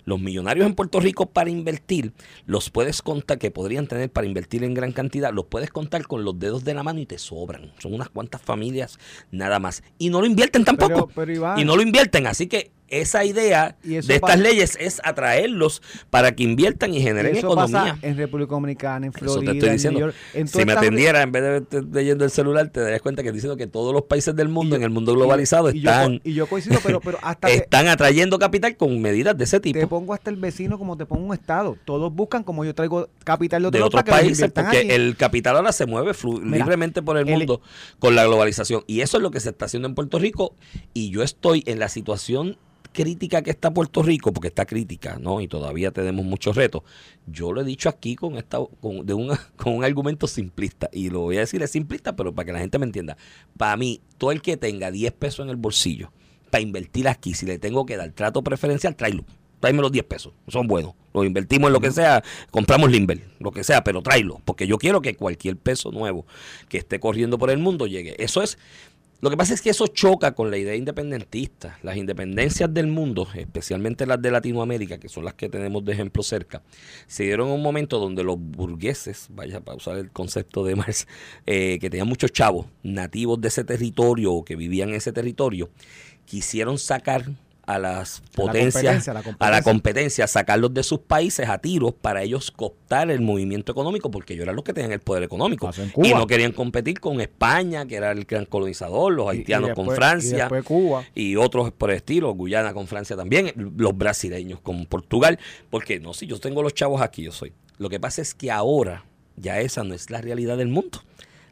Los 0.05 0.19
millonarios 0.19 0.65
en 0.67 0.75
Puerto 0.75 0.99
Rico 0.99 1.25
para 1.25 1.49
invertir, 1.49 2.13
los 2.45 2.69
puedes 2.69 3.01
contar, 3.01 3.37
que 3.39 3.51
podrían 3.51 3.87
tener 3.87 4.09
para 4.11 4.27
invertir 4.27 4.63
en 4.63 4.73
gran 4.73 4.91
cantidad, 4.91 5.33
los 5.33 5.45
puedes 5.45 5.71
contar 5.71 6.07
con 6.07 6.23
los 6.23 6.39
dedos 6.39 6.63
de 6.63 6.73
la 6.73 6.83
mano 6.83 6.99
y 6.99 7.05
te 7.05 7.17
sobran. 7.17 7.73
Son 7.79 7.93
unas 7.93 8.09
cuantas 8.09 8.41
familias 8.41 8.99
nada 9.31 9.59
más. 9.59 9.83
Y 9.97 10.09
no 10.09 10.21
lo 10.21 10.27
invierten 10.27 10.63
tampoco. 10.63 11.07
Pero- 11.07 11.07
pero, 11.15 11.33
Iván- 11.33 11.59
y 11.59 11.65
no 11.65 11.75
lo 11.75 11.81
invierten. 11.81 12.27
Así 12.27 12.47
que 12.47 12.71
esa 12.87 13.25
idea 13.25 13.77
Y 13.83 13.89
de 13.89 13.97
estas 13.99 14.19
pasa- 14.19 14.35
leyes 14.37 14.77
es 14.79 15.01
atraerlos 15.03 15.81
para 16.09 16.35
que 16.35 16.43
inviertan 16.43 16.93
y 16.93 17.01
generen 17.01 17.35
Eso 17.35 17.47
economía. 17.47 17.93
pasa 17.95 17.97
en 18.01 18.17
República 18.17 18.51
Dominicana, 18.51 19.05
en 19.07 19.13
Florida, 19.13 19.51
te 19.53 19.57
estoy 19.73 19.87
en. 19.87 19.93
New 19.93 19.99
York. 20.07 20.15
En 20.33 20.47
si 20.47 20.65
me 20.65 20.73
atendiera 20.73 21.21
en 21.21 21.31
vez 21.31 21.63
de 21.69 21.81
leyendo 21.91 22.25
el 22.25 22.31
celular, 22.31 22.69
te 22.69 22.79
darías 22.81 23.01
cuenta 23.01 23.23
que 23.23 23.31
diciendo 23.31 23.57
que 23.57 23.67
todos 23.67 23.93
los 23.93 24.03
países 24.03 24.35
del 24.35 24.49
mundo, 24.49 24.67
Y 24.67 24.69
yo- 24.71 24.75
en 24.77 24.83
el 24.83 24.89
mundo 24.91 25.13
globalizado, 25.13 25.71
y 25.71 25.79
están, 25.79 26.21
y 26.23 26.33
yo 26.33 26.47
coincido, 26.47 26.79
pero, 26.83 26.99
pero 27.01 27.17
hasta 27.23 27.49
están 27.49 27.87
atrayendo 27.87 28.37
capital 28.39 28.77
con 28.77 29.01
medidas 29.01 29.37
de 29.37 29.43
ese 29.45 29.59
tipo. 29.59 29.79
te 29.79 29.87
pongo 29.87 30.13
hasta 30.13 30.29
el 30.29 30.35
vecino 30.37 30.77
como 30.77 30.95
te 30.97 31.05
pongo 31.05 31.25
un 31.25 31.33
estado. 31.33 31.77
Todos 31.85 32.13
buscan 32.13 32.43
como 32.43 32.65
yo 32.65 32.75
traigo 32.75 33.09
capital 33.23 33.63
de 33.63 33.67
otros, 33.69 33.79
de 33.79 33.83
otros 33.85 34.03
para 34.03 34.21
que 34.21 34.29
los 34.29 34.39
países, 34.39 34.51
porque 34.53 34.95
el 34.95 35.15
capital 35.17 35.55
ahora 35.57 35.71
se 35.71 35.85
mueve 35.85 36.11
Mira, 36.41 36.57
libremente 36.57 37.01
por 37.01 37.17
el 37.17 37.27
el- 37.27 37.33
mundo 37.35 37.61
con 37.99 38.15
la 38.15 38.25
globalización. 38.25 38.83
Y 38.87 39.01
eso 39.01 39.17
es 39.17 39.23
lo 39.23 39.31
que 39.31 39.39
se 39.39 39.49
está 39.49 39.65
haciendo 39.65 39.87
en 39.87 39.95
Puerto 39.95 40.19
Rico. 40.19 40.55
Y 40.93 41.09
yo 41.09 41.23
estoy 41.23 41.63
en 41.65 41.79
la 41.79 41.89
situación 41.89 42.57
crítica 42.95 43.43
que 43.43 43.51
está 43.51 43.71
Puerto 43.71 44.01
Rico, 44.01 44.33
porque 44.33 44.47
está 44.47 44.65
crítica, 44.65 45.19
¿no? 45.19 45.41
Y 45.41 45.47
todavía 45.47 45.91
tenemos 45.91 46.25
muchos 46.25 46.55
retos. 46.55 46.81
Yo 47.27 47.51
lo 47.51 47.61
he 47.61 47.63
dicho 47.65 47.89
aquí 47.89 48.15
con 48.15 48.37
esta 48.37 48.57
con, 48.79 49.05
de 49.05 49.13
una, 49.13 49.37
con 49.57 49.73
un 49.73 49.83
argumento 49.83 50.25
simplista. 50.25 50.89
Y 50.91 51.09
lo 51.09 51.19
voy 51.21 51.37
a 51.37 51.41
decir, 51.41 51.61
es 51.61 51.71
simplista, 51.71 52.15
pero 52.15 52.33
para 52.33 52.47
que 52.47 52.53
la 52.53 52.59
gente 52.59 52.79
me 52.79 52.85
entienda. 52.85 53.17
Para 53.57 53.77
mí, 53.77 54.01
todo 54.17 54.31
el 54.31 54.41
que 54.41 54.57
tenga 54.57 54.89
10 54.89 55.11
pesos 55.13 55.43
en 55.43 55.49
el 55.49 55.57
bolsillo 55.57 56.11
para 56.49 56.61
invertir 56.63 57.07
aquí, 57.07 57.33
si 57.33 57.45
le 57.45 57.59
tengo 57.59 57.85
que 57.85 57.97
dar 57.97 58.11
trato 58.13 58.41
preferencial, 58.41 58.95
tráelo. 58.95 59.25
Tráeme 59.59 59.81
los 59.81 59.91
10 59.91 60.05
pesos, 60.05 60.33
son 60.47 60.67
buenos. 60.67 60.93
Los 61.13 61.25
invertimos 61.25 61.67
en 61.67 61.73
lo 61.73 61.79
que 61.79 61.91
sea, 61.91 62.23
compramos 62.51 62.91
Limber, 62.91 63.21
lo 63.39 63.51
que 63.51 63.63
sea, 63.63 63.83
pero 63.83 64.01
tráelo. 64.01 64.41
Porque 64.45 64.67
yo 64.67 64.77
quiero 64.77 65.01
que 65.01 65.15
cualquier 65.15 65.57
peso 65.57 65.91
nuevo 65.91 66.25
que 66.69 66.77
esté 66.77 66.99
corriendo 66.99 67.37
por 67.37 67.49
el 67.49 67.57
mundo 67.57 67.87
llegue. 67.87 68.15
Eso 68.23 68.41
es 68.41 68.57
Lo 69.25 69.31
que 69.31 69.37
pasa 69.37 69.55
es 69.55 69.61
que 69.63 69.71
eso 69.71 69.87
choca 69.87 70.35
con 70.35 70.51
la 70.51 70.57
idea 70.57 70.75
independentista. 70.75 71.79
Las 71.81 71.97
independencias 71.97 72.71
del 72.71 72.85
mundo, 72.85 73.27
especialmente 73.33 74.05
las 74.05 74.21
de 74.21 74.29
Latinoamérica, 74.29 74.99
que 74.99 75.09
son 75.09 75.25
las 75.25 75.33
que 75.33 75.49
tenemos 75.49 75.83
de 75.83 75.93
ejemplo 75.93 76.21
cerca, 76.21 76.61
se 77.07 77.23
dieron 77.23 77.47
en 77.47 77.55
un 77.55 77.63
momento 77.63 77.97
donde 77.97 78.23
los 78.23 78.37
burgueses, 78.39 79.25
vaya 79.31 79.61
para 79.61 79.77
usar 79.77 79.97
el 79.97 80.11
concepto 80.11 80.63
de 80.63 80.75
Marx, 80.75 81.07
eh, 81.47 81.79
que 81.81 81.89
tenían 81.89 82.07
muchos 82.07 82.33
chavos 82.33 82.67
nativos 82.83 83.41
de 83.41 83.47
ese 83.47 83.63
territorio 83.63 84.31
o 84.31 84.45
que 84.45 84.55
vivían 84.55 84.89
en 84.89 84.95
ese 84.97 85.11
territorio, 85.11 85.71
quisieron 86.25 86.77
sacar 86.77 87.25
a 87.65 87.79
las 87.79 88.21
potencias, 88.33 89.07
a 89.07 89.13
la, 89.49 89.61
competencia, 89.61 90.27
sacarlos 90.27 90.73
de 90.73 90.83
sus 90.83 90.99
países 90.99 91.49
a 91.49 91.57
tiros 91.57 91.93
para 91.93 92.21
ellos 92.23 92.51
cooptar 92.51 93.09
el 93.09 93.21
movimiento 93.21 93.71
económico, 93.71 94.11
porque 94.11 94.33
ellos 94.33 94.43
eran 94.43 94.55
los 94.55 94.63
que 94.63 94.73
tenían 94.73 94.91
el 94.91 94.99
poder 94.99 95.23
económico. 95.23 95.71
Y 96.03 96.13
no 96.13 96.27
querían 96.27 96.51
competir 96.51 96.99
con 96.99 97.21
España, 97.21 97.85
que 97.85 97.95
era 97.95 98.11
el 98.11 98.25
gran 98.25 98.45
colonizador, 98.45 99.13
los 99.13 99.27
haitianos 99.29 99.71
con 99.71 99.89
Francia, 99.89 100.47
y, 100.47 100.63
Cuba. 100.63 101.05
y 101.15 101.35
otros 101.35 101.71
por 101.71 101.89
el 101.89 101.97
estilo, 101.97 102.33
Guyana 102.33 102.73
con 102.73 102.87
Francia 102.87 103.15
también, 103.15 103.51
los 103.77 103.97
brasileños 103.97 104.59
con 104.61 104.85
Portugal, 104.85 105.39
porque 105.69 105.99
no, 105.99 106.13
si 106.13 106.27
yo 106.27 106.39
tengo 106.39 106.61
los 106.61 106.73
chavos 106.73 107.01
aquí, 107.01 107.23
yo 107.23 107.31
soy. 107.31 107.53
Lo 107.77 107.89
que 107.89 107.99
pasa 107.99 108.21
es 108.21 108.33
que 108.33 108.51
ahora 108.51 109.05
ya 109.35 109.59
esa 109.59 109.83
no 109.83 109.93
es 109.93 110.09
la 110.09 110.21
realidad 110.21 110.57
del 110.57 110.69
mundo. 110.69 111.01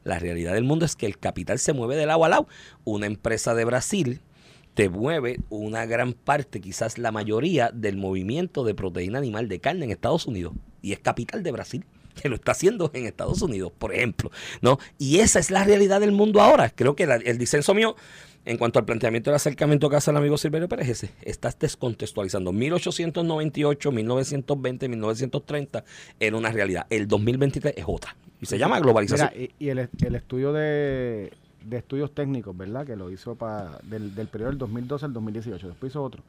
La 0.03 0.20
realidad 0.20 0.53
del 0.53 0.64
mundo 0.64 0.86
es 0.86 0.95
que 0.95 1.05
el 1.05 1.18
capital 1.18 1.59
se 1.59 1.74
mueve 1.74 1.95
de 1.95 2.05
lado 2.05 2.26
a 2.26 2.30
lado. 2.30 2.47
Una 2.84 3.05
empresa 3.05 3.55
de 3.55 3.66
Brasil 3.66 4.22
te 4.74 4.90
mueve 4.90 5.40
una 5.50 5.86
gran 5.86 6.14
parte, 6.14 6.62
quizás 6.62 6.98
la 6.98 7.12
mayoría, 7.12 7.70
del 7.74 7.98
movimiento 7.98 8.64
de 8.64 8.74
proteína 8.74 9.20
animal 9.20 9.48
de 9.48 9.60
carne 9.60 9.86
en 9.86 9.92
Estados 9.92 10.26
Unidos. 10.26 10.54
Y 10.82 10.94
es 10.94 11.00
capital 11.00 11.44
de 11.44 11.52
Brasil 11.52 11.86
que 12.22 12.30
lo 12.30 12.36
está 12.36 12.52
haciendo 12.52 12.92
en 12.94 13.06
Estados 13.06 13.42
Unidos, 13.42 13.72
por 13.78 13.94
ejemplo, 13.94 14.32
¿no? 14.62 14.80
Y 14.98 15.20
esa 15.20 15.40
es 15.40 15.52
la 15.52 15.64
realidad 15.64 16.00
del 16.00 16.12
mundo 16.12 16.42
ahora. 16.42 16.70
Creo 16.70 16.96
que 16.96 17.04
el 17.04 17.38
disenso 17.38 17.74
mío 17.74 17.96
en 18.46 18.58
cuanto 18.58 18.80
al 18.80 18.86
planteamiento 18.86 19.30
del 19.30 19.36
acercamiento 19.36 19.90
que 19.90 19.96
hace 19.96 20.12
el 20.12 20.18
amigo 20.18 20.38
Silverio 20.38 20.68
Pérez, 20.68 20.90
ese, 20.90 21.10
estás 21.22 21.58
descontextualizando. 21.58 22.52
1898, 22.52 23.92
1920, 23.92 24.90
1930 24.90 25.86
era 26.20 26.38
una 26.38 26.52
realidad. 26.52 26.86
El 26.90 27.08
2023 27.08 27.76
es 27.78 27.86
otra. 27.88 28.16
Y 28.42 28.46
se 28.46 28.58
llama 28.58 28.80
globalización. 28.80 29.30
y, 29.34 29.70
el, 29.70 29.90
el, 30.02 30.16
estudio 30.16 30.52
de, 30.52 31.32
de 31.66 31.78
estudios 31.78 32.14
técnicos, 32.14 32.55
¿verdad? 32.55 32.86
Que 32.86 32.95
lo 32.95 33.09
hizo 33.11 33.36
para 33.36 33.80
del, 33.84 34.16
del 34.16 34.28
periodo 34.28 34.51
del 34.51 34.59
2012 34.59 35.05
al 35.05 35.14
2018. 35.14 35.68
Después 35.70 35.91
hizo 35.91 36.03
otro. 36.03 36.24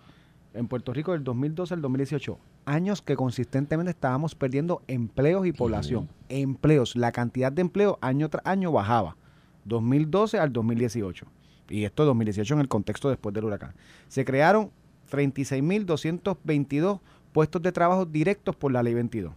En 0.54 0.68
Puerto 0.68 0.92
Rico 0.92 1.12
del 1.12 1.24
2012 1.24 1.74
al 1.74 1.82
2018. 1.82 2.38
Años 2.66 3.02
que 3.02 3.16
consistentemente 3.16 3.90
estábamos 3.90 4.34
perdiendo 4.34 4.82
empleos 4.86 5.46
y 5.46 5.52
población. 5.52 6.08
Empleos. 6.28 6.96
La 6.96 7.12
cantidad 7.12 7.50
de 7.50 7.62
empleos 7.62 7.96
año 8.00 8.28
tras 8.30 8.46
año 8.46 8.70
bajaba. 8.72 9.16
2012 9.64 10.38
al 10.38 10.52
2018. 10.52 11.26
Y 11.68 11.84
esto 11.84 12.04
2018 12.04 12.54
en 12.54 12.60
el 12.60 12.68
contexto 12.68 13.08
después 13.08 13.34
del 13.34 13.44
huracán. 13.44 13.74
Se 14.08 14.24
crearon 14.24 14.70
36.222 15.10 17.00
puestos 17.32 17.62
de 17.62 17.72
trabajo 17.72 18.06
directos 18.06 18.54
por 18.54 18.72
la 18.72 18.82
ley 18.82 18.94
22. 18.94 19.32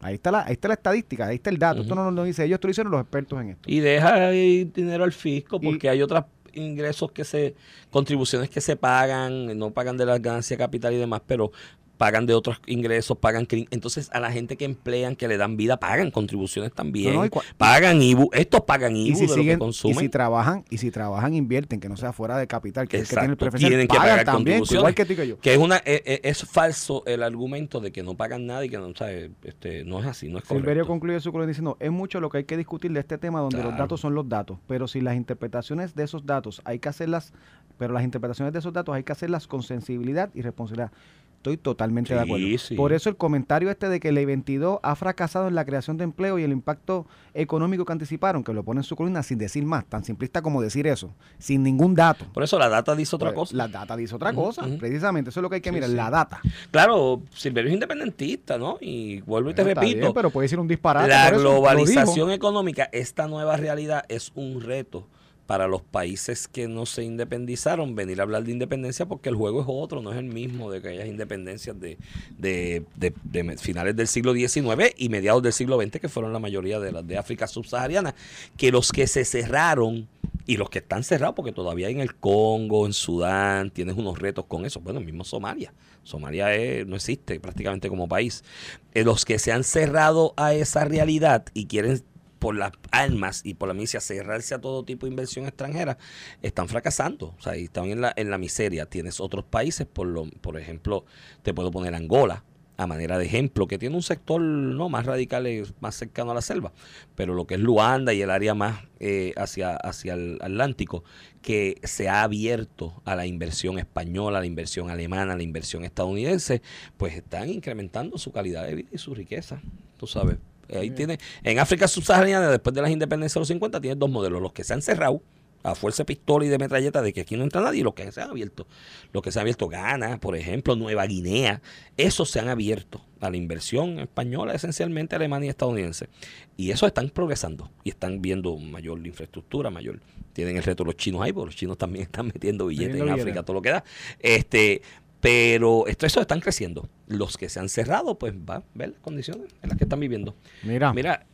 Ahí 0.00 0.14
está 0.14 0.30
la, 0.30 0.44
ahí 0.44 0.52
está 0.52 0.68
la 0.68 0.74
estadística, 0.74 1.26
ahí 1.26 1.36
está 1.36 1.50
el 1.50 1.58
dato. 1.58 1.82
Esto 1.82 1.94
no 1.94 2.10
lo 2.10 2.24
dice 2.24 2.44
ellos, 2.44 2.56
esto 2.56 2.68
lo 2.68 2.70
hicieron 2.70 2.92
los 2.92 3.00
expertos 3.00 3.40
en 3.40 3.50
esto. 3.50 3.70
Y 3.70 3.80
deja 3.80 4.30
dinero 4.30 5.04
al 5.04 5.12
fisco 5.12 5.60
porque 5.60 5.88
hay 5.88 6.02
otros 6.02 6.24
ingresos 6.52 7.12
que 7.12 7.24
se, 7.24 7.54
contribuciones 7.90 8.50
que 8.50 8.60
se 8.60 8.76
pagan, 8.76 9.58
no 9.58 9.70
pagan 9.70 9.96
de 9.96 10.06
la 10.06 10.18
ganancia 10.18 10.56
capital 10.56 10.94
y 10.94 10.96
demás, 10.96 11.22
pero 11.26 11.52
pagan 11.98 12.26
de 12.26 12.34
otros 12.34 12.60
ingresos, 12.66 13.18
pagan 13.18 13.46
entonces 13.50 14.08
a 14.12 14.20
la 14.20 14.30
gente 14.30 14.56
que 14.56 14.64
emplean, 14.64 15.16
que 15.16 15.28
le 15.28 15.36
dan 15.36 15.56
vida, 15.56 15.78
pagan 15.78 16.10
contribuciones 16.10 16.72
también, 16.72 17.30
pagan 17.56 18.00
IBU, 18.00 18.30
estos 18.32 18.62
pagan 18.62 18.96
IBU 18.96 19.16
si 19.16 19.26
de 19.26 19.28
siguen, 19.28 19.46
lo 19.46 19.52
que 19.52 19.58
consumen. 19.58 19.96
Y 19.96 20.00
si 20.00 20.08
trabajan, 20.08 20.64
y 20.70 20.78
si 20.78 20.90
trabajan, 20.90 21.34
invierten, 21.34 21.80
que 21.80 21.88
no 21.88 21.96
sea 21.96 22.12
fuera 22.12 22.38
de 22.38 22.46
capital, 22.46 22.88
que, 22.88 22.98
es 22.98 23.08
que 23.08 23.16
tiene 23.16 23.36
el 23.38 23.52
tienen 23.52 23.88
que 23.88 23.96
pagar 23.96 24.24
también, 24.24 24.62
igual 24.70 24.94
que, 24.94 25.26
yo. 25.26 25.38
Que 25.40 25.52
es 25.52 25.58
una 25.58 25.78
e, 25.78 26.02
e, 26.06 26.20
es, 26.22 26.44
falso 26.44 27.02
el 27.04 27.22
argumento 27.22 27.80
de 27.80 27.90
que 27.90 28.02
no 28.02 28.16
pagan 28.16 28.46
nada 28.46 28.64
y 28.64 28.70
que 28.70 28.78
no, 28.78 28.94
sabe, 28.94 29.32
este, 29.42 29.84
no 29.84 29.98
es 29.98 30.06
así, 30.06 30.28
no 30.28 30.38
es 30.38 30.44
correcto. 30.44 30.62
Silverio 30.62 30.86
concluye 30.86 31.20
su 31.20 31.32
columna 31.32 31.48
diciendo, 31.48 31.76
es 31.80 31.90
mucho 31.90 32.20
lo 32.20 32.30
que 32.30 32.38
hay 32.38 32.44
que 32.44 32.56
discutir 32.56 32.92
de 32.92 33.00
este 33.00 33.18
tema 33.18 33.40
donde 33.40 33.62
los 33.62 33.76
datos 33.76 34.00
son 34.00 34.14
los 34.14 34.28
datos, 34.28 34.58
pero 34.68 34.86
si 34.86 35.00
las 35.00 35.16
interpretaciones 35.16 35.96
de 35.96 36.04
esos 36.04 36.24
datos 36.24 36.62
hay 36.64 36.78
que 36.78 36.88
hacerlas, 36.88 37.32
pero 37.76 37.92
las 37.92 38.04
interpretaciones 38.04 38.52
de 38.52 38.60
esos 38.60 38.72
datos 38.72 38.94
hay 38.94 39.02
que 39.02 39.12
hacerlas 39.12 39.48
con 39.48 39.62
sensibilidad 39.62 40.30
y 40.34 40.42
responsabilidad. 40.42 40.92
Estoy 41.38 41.56
totalmente 41.56 42.14
de 42.14 42.20
acuerdo. 42.20 42.46
Por 42.76 42.92
eso 42.92 43.08
el 43.08 43.16
comentario 43.16 43.70
este 43.70 43.88
de 43.88 44.00
que 44.00 44.08
el 44.08 44.26
22 44.26 44.80
ha 44.82 44.96
fracasado 44.96 45.46
en 45.46 45.54
la 45.54 45.64
creación 45.64 45.96
de 45.96 46.02
empleo 46.02 46.36
y 46.36 46.42
el 46.42 46.50
impacto 46.50 47.06
económico 47.32 47.84
que 47.84 47.92
anticiparon, 47.92 48.42
que 48.42 48.52
lo 48.52 48.64
pone 48.64 48.80
en 48.80 48.84
su 48.84 48.96
columna 48.96 49.22
sin 49.22 49.38
decir 49.38 49.64
más, 49.64 49.84
tan 49.84 50.02
simplista 50.02 50.42
como 50.42 50.60
decir 50.60 50.88
eso, 50.88 51.14
sin 51.38 51.62
ningún 51.62 51.94
dato. 51.94 52.24
Por 52.34 52.42
eso 52.42 52.58
la 52.58 52.68
data 52.68 52.96
dice 52.96 53.14
otra 53.14 53.28
pues, 53.28 53.50
cosa. 53.50 53.56
La 53.56 53.68
data 53.68 53.96
dice 53.96 54.16
otra 54.16 54.32
cosa, 54.32 54.66
precisamente. 54.80 55.30
Eso 55.30 55.38
es 55.38 55.42
lo 55.42 55.48
que 55.48 55.56
hay 55.56 55.60
que 55.60 55.70
mirar, 55.70 55.90
la 55.90 56.10
data. 56.10 56.40
Claro, 56.72 57.22
Silverio 57.32 57.68
es 57.68 57.74
independentista, 57.74 58.58
¿no? 58.58 58.76
Y 58.80 59.20
vuelvo 59.20 59.50
y 59.50 59.54
te 59.54 59.62
repito. 59.62 60.12
pero 60.12 60.30
puede 60.30 60.46
decir 60.46 60.58
un 60.58 60.66
disparate. 60.66 61.08
La 61.08 61.30
globalización 61.30 62.32
económica, 62.32 62.88
esta 62.90 63.28
nueva 63.28 63.56
realidad 63.56 64.04
es 64.08 64.32
un 64.34 64.60
reto 64.60 65.06
para 65.48 65.66
los 65.66 65.80
países 65.80 66.46
que 66.46 66.68
no 66.68 66.84
se 66.84 67.04
independizaron 67.04 67.94
venir 67.94 68.20
a 68.20 68.24
hablar 68.24 68.44
de 68.44 68.52
independencia 68.52 69.06
porque 69.06 69.30
el 69.30 69.34
juego 69.34 69.62
es 69.62 69.66
otro, 69.66 70.02
no 70.02 70.12
es 70.12 70.18
el 70.18 70.26
mismo 70.26 70.70
de 70.70 70.82
que 70.82 70.88
haya 70.88 71.06
independencias 71.06 71.80
de, 71.80 71.96
de, 72.36 72.84
de, 72.96 73.56
finales 73.56 73.96
del 73.96 74.08
siglo 74.08 74.34
XIX 74.34 74.92
y 74.98 75.08
mediados 75.08 75.42
del 75.42 75.54
siglo 75.54 75.80
XX, 75.80 76.00
que 76.00 76.10
fueron 76.10 76.34
la 76.34 76.38
mayoría 76.38 76.78
de 76.80 76.92
las 76.92 77.06
de 77.06 77.16
África 77.16 77.46
subsahariana, 77.46 78.14
que 78.58 78.70
los 78.70 78.92
que 78.92 79.06
se 79.06 79.24
cerraron 79.24 80.06
y 80.44 80.58
los 80.58 80.68
que 80.68 80.80
están 80.80 81.02
cerrados, 81.02 81.34
porque 81.34 81.52
todavía 81.52 81.88
en 81.88 82.00
el 82.00 82.14
Congo, 82.14 82.84
en 82.84 82.92
Sudán, 82.92 83.70
tienes 83.70 83.96
unos 83.96 84.18
retos 84.18 84.44
con 84.44 84.66
eso, 84.66 84.80
bueno, 84.80 85.00
mismo 85.00 85.24
Somalia. 85.24 85.72
Somalia 86.02 86.48
no 86.84 86.96
existe 86.96 87.40
prácticamente 87.40 87.88
como 87.88 88.06
país. 88.06 88.44
Eh, 88.92 89.02
los 89.02 89.24
que 89.24 89.38
se 89.38 89.50
han 89.50 89.64
cerrado 89.64 90.34
a 90.36 90.52
esa 90.52 90.84
realidad 90.84 91.46
y 91.54 91.64
quieren 91.64 92.02
por 92.38 92.56
las 92.56 92.72
armas 92.90 93.42
y 93.44 93.54
por 93.54 93.68
la 93.68 93.74
milicia 93.74 94.00
cerrarse 94.00 94.54
a 94.54 94.60
todo 94.60 94.84
tipo 94.84 95.06
de 95.06 95.10
inversión 95.10 95.46
extranjera, 95.46 95.98
están 96.42 96.68
fracasando. 96.68 97.34
O 97.38 97.42
sea, 97.42 97.54
están 97.54 97.86
en 97.86 98.00
la, 98.00 98.12
en 98.16 98.30
la 98.30 98.38
miseria. 98.38 98.86
Tienes 98.86 99.20
otros 99.20 99.44
países, 99.44 99.86
por, 99.86 100.06
lo, 100.06 100.26
por 100.40 100.58
ejemplo, 100.58 101.04
te 101.42 101.54
puedo 101.54 101.70
poner 101.70 101.94
Angola, 101.94 102.44
a 102.78 102.86
manera 102.86 103.18
de 103.18 103.26
ejemplo, 103.26 103.66
que 103.66 103.76
tiene 103.76 103.96
un 103.96 104.04
sector 104.04 104.40
no 104.40 104.88
más 104.88 105.04
radical, 105.04 105.48
y 105.48 105.64
más 105.80 105.96
cercano 105.96 106.30
a 106.30 106.34
la 106.34 106.40
selva, 106.40 106.72
pero 107.16 107.34
lo 107.34 107.44
que 107.44 107.54
es 107.54 107.60
Luanda 107.60 108.14
y 108.14 108.22
el 108.22 108.30
área 108.30 108.54
más 108.54 108.84
eh, 109.00 109.34
hacia, 109.36 109.74
hacia 109.74 110.14
el 110.14 110.38
Atlántico, 110.40 111.02
que 111.42 111.80
se 111.82 112.08
ha 112.08 112.22
abierto 112.22 113.02
a 113.04 113.16
la 113.16 113.26
inversión 113.26 113.80
española, 113.80 114.38
a 114.38 114.40
la 114.42 114.46
inversión 114.46 114.90
alemana, 114.90 115.32
a 115.32 115.36
la 115.36 115.42
inversión 115.42 115.84
estadounidense, 115.84 116.62
pues 116.96 117.16
están 117.16 117.48
incrementando 117.48 118.16
su 118.16 118.30
calidad 118.30 118.64
de 118.64 118.76
vida 118.76 118.88
y 118.92 118.98
su 118.98 119.12
riqueza, 119.12 119.60
tú 119.96 120.06
sabes, 120.06 120.36
Ahí 120.72 120.90
tiene, 120.90 121.18
en 121.42 121.58
África 121.58 121.88
subsahariana, 121.88 122.48
después 122.50 122.74
de 122.74 122.82
las 122.82 122.90
independencias 122.90 123.34
de 123.34 123.40
los 123.40 123.48
50, 123.48 123.80
tiene 123.80 123.96
dos 123.96 124.10
modelos, 124.10 124.42
los 124.42 124.52
que 124.52 124.64
se 124.64 124.74
han 124.74 124.82
cerrado 124.82 125.22
a 125.62 125.74
fuerza 125.74 126.02
de 126.02 126.06
pistola 126.06 126.44
y 126.44 126.48
de 126.48 126.58
metralleta 126.58 127.02
de 127.02 127.12
que 127.12 127.22
aquí 127.22 127.36
no 127.36 127.42
entra 127.42 127.60
nadie 127.60 127.80
y 127.80 127.82
los 127.82 127.94
que 127.94 128.10
se 128.12 128.20
han 128.20 128.30
abierto. 128.30 128.66
Los 129.12 129.22
que 129.22 129.32
se 129.32 129.38
han 129.38 129.42
abierto 129.42 129.68
Ghana, 129.68 130.18
por 130.18 130.36
ejemplo, 130.36 130.76
Nueva 130.76 131.06
Guinea, 131.06 131.60
esos 131.96 132.30
se 132.30 132.40
han 132.40 132.48
abierto 132.48 133.04
a 133.20 133.30
la 133.30 133.36
inversión 133.36 133.98
española, 133.98 134.54
esencialmente 134.54 135.16
alemana 135.16 135.46
y 135.46 135.48
estadounidense. 135.48 136.08
Y 136.56 136.70
esos 136.70 136.86
están 136.86 137.10
progresando 137.10 137.70
y 137.84 137.90
están 137.90 138.22
viendo 138.22 138.56
mayor 138.56 139.04
infraestructura, 139.04 139.70
mayor. 139.70 140.00
Tienen 140.32 140.56
el 140.56 140.62
reto 140.62 140.84
los 140.84 140.96
chinos 140.96 141.22
ahí, 141.22 141.32
porque 141.32 141.46
los 141.46 141.56
chinos 141.56 141.76
también 141.76 142.04
están 142.04 142.26
metiendo 142.26 142.66
billetes 142.66 143.00
en 143.00 143.08
África, 143.08 143.42
todo 143.42 143.54
lo 143.54 143.62
que 143.62 143.70
da. 143.70 143.84
Este, 144.20 144.82
pero 145.20 145.86
estos 145.86 146.16
están 146.16 146.40
creciendo. 146.40 146.88
Los 147.08 147.38
que 147.38 147.48
se 147.48 147.58
han 147.58 147.68
cerrado, 147.68 148.16
pues 148.16 148.34
va 148.34 148.56
a 148.56 148.62
ver 148.74 148.90
las 148.90 149.00
condiciones 149.00 149.48
en 149.62 149.70
las 149.70 149.78
que 149.78 149.84
están 149.84 149.98
viviendo. 149.98 150.34
Mira, 150.62 150.92
mira 150.92 151.26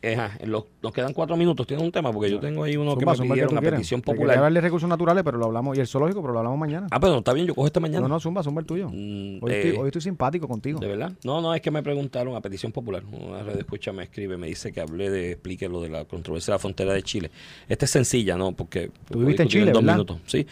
nos 0.81 0.93
quedan 0.93 1.13
cuatro 1.13 1.35
minutos. 1.35 1.67
Tienes 1.67 1.85
un 1.85 1.91
tema, 1.91 2.11
porque 2.11 2.31
yo 2.31 2.39
tengo 2.39 2.63
ahí 2.63 2.77
uno 2.77 2.97
que 2.97 3.05
me 3.05 3.13
pidieron, 3.13 3.51
una 3.51 3.61
petición 3.61 4.01
popular. 4.01 4.37
hablar 4.37 4.53
de 4.53 4.61
recursos 4.61 4.89
naturales, 4.89 5.23
pero 5.23 5.37
lo 5.37 5.45
hablamos, 5.45 5.77
y 5.77 5.81
el 5.81 5.87
zoológico, 5.87 6.21
pero 6.21 6.33
lo 6.33 6.39
hablamos 6.39 6.57
mañana. 6.57 6.87
Ah, 6.91 6.99
pero 6.99 7.17
está 7.17 7.33
bien, 7.33 7.47
yo 7.47 7.53
cojo 7.53 7.67
este 7.67 7.79
mañana. 7.79 8.01
No, 8.01 8.07
no, 8.07 8.19
Zumba, 8.19 8.41
Zumba 8.41 8.61
el 8.61 8.65
tuyo. 8.65 8.89
Mm, 8.89 9.43
hoy, 9.43 9.51
estoy, 9.51 9.71
eh, 9.71 9.77
hoy, 9.77 9.87
estoy, 9.87 10.01
simpático 10.01 10.47
contigo. 10.47 10.79
¿De 10.79 10.87
verdad? 10.87 11.11
No, 11.23 11.41
no, 11.41 11.53
es 11.53 11.61
que 11.61 11.71
me 11.71 11.83
preguntaron 11.83 12.35
a 12.35 12.41
petición 12.41 12.71
popular. 12.71 13.03
Una 13.11 13.43
red 13.43 13.53
de 13.53 13.59
escucha 13.59 13.91
me 13.91 14.03
escribe, 14.03 14.37
me 14.37 14.47
dice 14.47 14.71
que 14.71 14.81
hablé 14.81 15.09
de, 15.09 15.31
explique 15.31 15.67
lo 15.67 15.81
de 15.81 15.89
la 15.89 16.05
controversia 16.05 16.51
de 16.51 16.55
la 16.55 16.59
frontera 16.59 16.93
de 16.93 17.03
Chile. 17.03 17.31
Esta 17.67 17.85
es 17.85 17.91
sencilla, 17.91 18.37
¿no? 18.37 18.53
Porque... 18.53 18.91
Tú 19.09 19.19
viviste 19.19 19.43
en 19.43 19.49
Chile, 19.49 19.67
en 19.67 19.73
dos 19.73 19.83
minutos, 19.83 20.19
sí. 20.25 20.47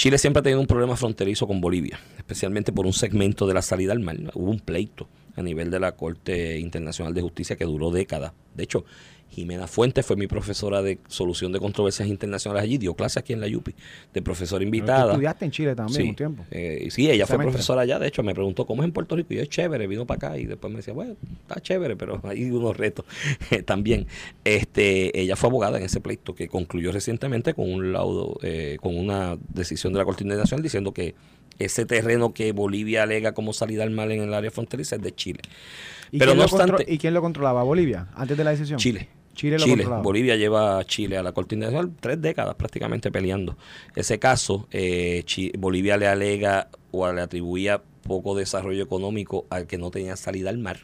Chile 0.00 0.16
siempre 0.16 0.40
ha 0.40 0.42
tenido 0.42 0.62
un 0.62 0.66
problema 0.66 0.96
fronterizo 0.96 1.46
con 1.46 1.60
Bolivia, 1.60 2.00
especialmente 2.16 2.72
por 2.72 2.86
un 2.86 2.94
segmento 2.94 3.46
de 3.46 3.52
la 3.52 3.60
salida 3.60 3.92
al 3.92 4.00
mar. 4.00 4.16
Hubo 4.32 4.50
un 4.50 4.58
pleito 4.58 5.06
a 5.36 5.42
nivel 5.42 5.70
de 5.70 5.78
la 5.78 5.92
Corte 5.92 6.58
Internacional 6.58 7.12
de 7.12 7.20
Justicia 7.20 7.54
que 7.54 7.66
duró 7.66 7.90
décadas. 7.90 8.32
De 8.54 8.64
hecho, 8.64 8.86
Jimena 9.30 9.66
Fuentes 9.66 10.04
fue 10.04 10.16
mi 10.16 10.26
profesora 10.26 10.82
de 10.82 10.98
solución 11.08 11.52
de 11.52 11.60
controversias 11.60 12.08
internacionales 12.08 12.64
allí, 12.64 12.78
dio 12.78 12.94
clase 12.94 13.18
aquí 13.20 13.32
en 13.32 13.40
la 13.40 13.46
UPI, 13.46 13.74
de 14.12 14.22
profesora 14.22 14.64
invitada. 14.64 15.04
Tú 15.04 15.10
estudiaste 15.12 15.44
en 15.44 15.50
Chile 15.52 15.74
también 15.76 16.02
Sí, 16.02 16.08
un 16.10 16.16
tiempo. 16.16 16.44
eh, 16.50 16.88
sí, 16.90 17.08
ella 17.10 17.26
fue 17.26 17.38
profesora 17.38 17.82
allá, 17.82 17.98
de 17.98 18.08
hecho 18.08 18.22
me 18.22 18.34
preguntó 18.34 18.66
cómo 18.66 18.82
es 18.82 18.86
en 18.88 18.92
Puerto 18.92 19.14
Rico 19.16 19.32
y 19.32 19.36
yo 19.36 19.42
es 19.42 19.48
chévere, 19.48 19.86
vino 19.86 20.04
para 20.06 20.16
acá 20.30 20.38
y 20.38 20.46
después 20.46 20.70
me 20.72 20.78
decía, 20.78 20.94
bueno, 20.94 21.14
está 21.42 21.60
chévere, 21.60 21.96
pero 21.96 22.20
hay 22.24 22.50
unos 22.50 22.76
retos 22.76 23.04
también. 23.66 24.06
Este, 24.44 25.18
ella 25.20 25.36
fue 25.36 25.48
abogada 25.48 25.78
en 25.78 25.84
ese 25.84 26.00
pleito 26.00 26.34
que 26.34 26.48
concluyó 26.48 26.90
recientemente 26.92 27.54
con 27.54 27.70
un 27.72 27.92
laudo, 27.92 28.38
eh, 28.42 28.78
con 28.80 28.96
una 28.96 29.36
decisión 29.54 29.92
de 29.92 29.98
la 30.00 30.04
Corte 30.04 30.24
Internacional 30.24 30.62
diciendo 30.62 30.92
que 30.92 31.14
ese 31.58 31.84
terreno 31.84 32.32
que 32.32 32.52
Bolivia 32.52 33.02
alega 33.02 33.32
como 33.32 33.52
salida 33.52 33.82
al 33.82 33.90
mar 33.90 34.10
en 34.10 34.22
el 34.22 34.32
área 34.32 34.50
fronteriza 34.50 34.96
es 34.96 35.02
de 35.02 35.14
Chile. 35.14 35.40
¿Y 36.10 36.18
Pero 36.18 36.34
no 36.34 36.44
obstante- 36.44 36.84
¿Y 36.88 36.96
quién 36.98 37.12
lo 37.14 37.20
controlaba? 37.20 37.62
¿Bolivia? 37.62 38.08
Antes 38.14 38.36
de 38.36 38.44
la 38.44 38.50
decisión. 38.50 38.78
Chile. 38.78 39.08
Chile 39.34 39.58
lo 39.58 39.64
Chile. 39.64 39.86
Bolivia 40.02 40.36
lleva 40.36 40.78
a 40.78 40.84
Chile 40.84 41.16
a 41.16 41.22
la 41.22 41.32
Corte 41.32 41.54
Internacional 41.54 41.94
tres 41.98 42.20
décadas 42.20 42.54
prácticamente 42.56 43.10
peleando. 43.10 43.56
Ese 43.94 44.18
caso, 44.18 44.66
eh, 44.70 45.24
Bolivia 45.58 45.96
le 45.96 46.06
alega 46.08 46.68
o 46.90 47.10
le 47.12 47.20
atribuía 47.20 47.82
poco 48.02 48.34
desarrollo 48.34 48.82
económico 48.82 49.46
al 49.50 49.66
que 49.66 49.78
no 49.78 49.90
tenía 49.90 50.16
salida 50.16 50.50
al 50.50 50.58
mar, 50.58 50.80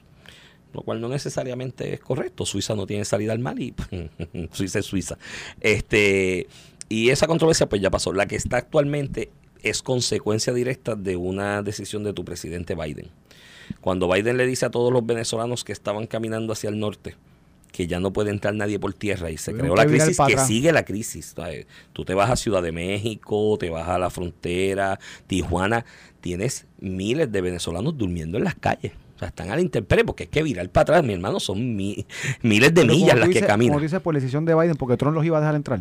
lo 0.72 0.82
cual 0.82 1.00
no 1.00 1.08
necesariamente 1.08 1.92
es 1.92 2.00
correcto. 2.00 2.46
Suiza 2.46 2.74
no 2.74 2.86
tiene 2.86 3.04
salida 3.04 3.32
al 3.32 3.40
mar 3.40 3.58
y 3.58 3.74
Suiza 4.52 4.78
es 4.78 4.86
Suiza. 4.86 5.18
Este, 5.60 6.46
y 6.88 7.10
esa 7.10 7.26
controversia 7.26 7.68
pues 7.68 7.82
ya 7.82 7.90
pasó. 7.90 8.12
La 8.12 8.26
que 8.26 8.36
está 8.36 8.58
actualmente 8.58 9.30
es 9.62 9.82
consecuencia 9.82 10.52
directa 10.52 10.94
de 10.94 11.16
una 11.16 11.62
decisión 11.62 12.04
de 12.04 12.12
tu 12.12 12.24
presidente 12.24 12.74
Biden. 12.74 13.08
Cuando 13.80 14.08
Biden 14.08 14.36
le 14.36 14.46
dice 14.46 14.66
a 14.66 14.70
todos 14.70 14.92
los 14.92 15.04
venezolanos 15.04 15.64
que 15.64 15.72
estaban 15.72 16.06
caminando 16.06 16.52
hacia 16.52 16.70
el 16.70 16.78
norte, 16.78 17.16
que 17.76 17.86
ya 17.86 18.00
no 18.00 18.12
puede 18.12 18.30
entrar 18.30 18.54
nadie 18.54 18.78
por 18.78 18.94
tierra 18.94 19.30
y 19.30 19.36
se 19.36 19.52
creó 19.54 19.76
la 19.76 19.82
crisis 20.06 20.16
que 20.26 20.32
sigue 20.46 20.72
la 20.72 20.84
crisis. 20.84 21.34
¿sabes? 21.36 21.66
Tú 21.92 22.04
te 22.06 22.14
vas 22.14 22.30
a 22.30 22.36
Ciudad 22.36 22.62
de 22.62 22.72
México, 22.72 23.56
te 23.60 23.68
vas 23.68 23.86
a 23.88 23.98
la 23.98 24.08
frontera, 24.08 24.98
Tijuana, 25.26 25.84
tienes 26.20 26.66
miles 26.80 27.30
de 27.30 27.40
venezolanos 27.42 27.96
durmiendo 27.98 28.38
en 28.38 28.44
las 28.44 28.54
calles. 28.54 28.92
O 29.16 29.18
sea, 29.18 29.28
están 29.28 29.50
a 29.50 29.56
la 29.56 29.60
intemperie 29.62 30.04
porque 30.04 30.24
es 30.24 30.28
que 30.30 30.42
virar 30.42 30.68
para 30.70 30.82
atrás, 30.82 31.04
mi 31.04 31.12
hermano, 31.12 31.38
son 31.40 31.76
mi- 31.76 32.06
miles 32.42 32.74
de 32.74 32.82
Pero 32.82 32.94
millas 32.94 33.18
las 33.18 33.28
que 33.28 33.40
caminan. 33.40 33.72
Como 33.72 33.80
tú 33.80 33.84
dices, 33.84 34.00
por 34.00 34.14
decisión 34.14 34.44
de 34.44 34.54
Biden, 34.54 34.76
porque 34.76 34.96
Trump 34.96 35.14
los 35.14 35.24
iba 35.24 35.36
a 35.36 35.40
dejar 35.40 35.54
entrar. 35.54 35.80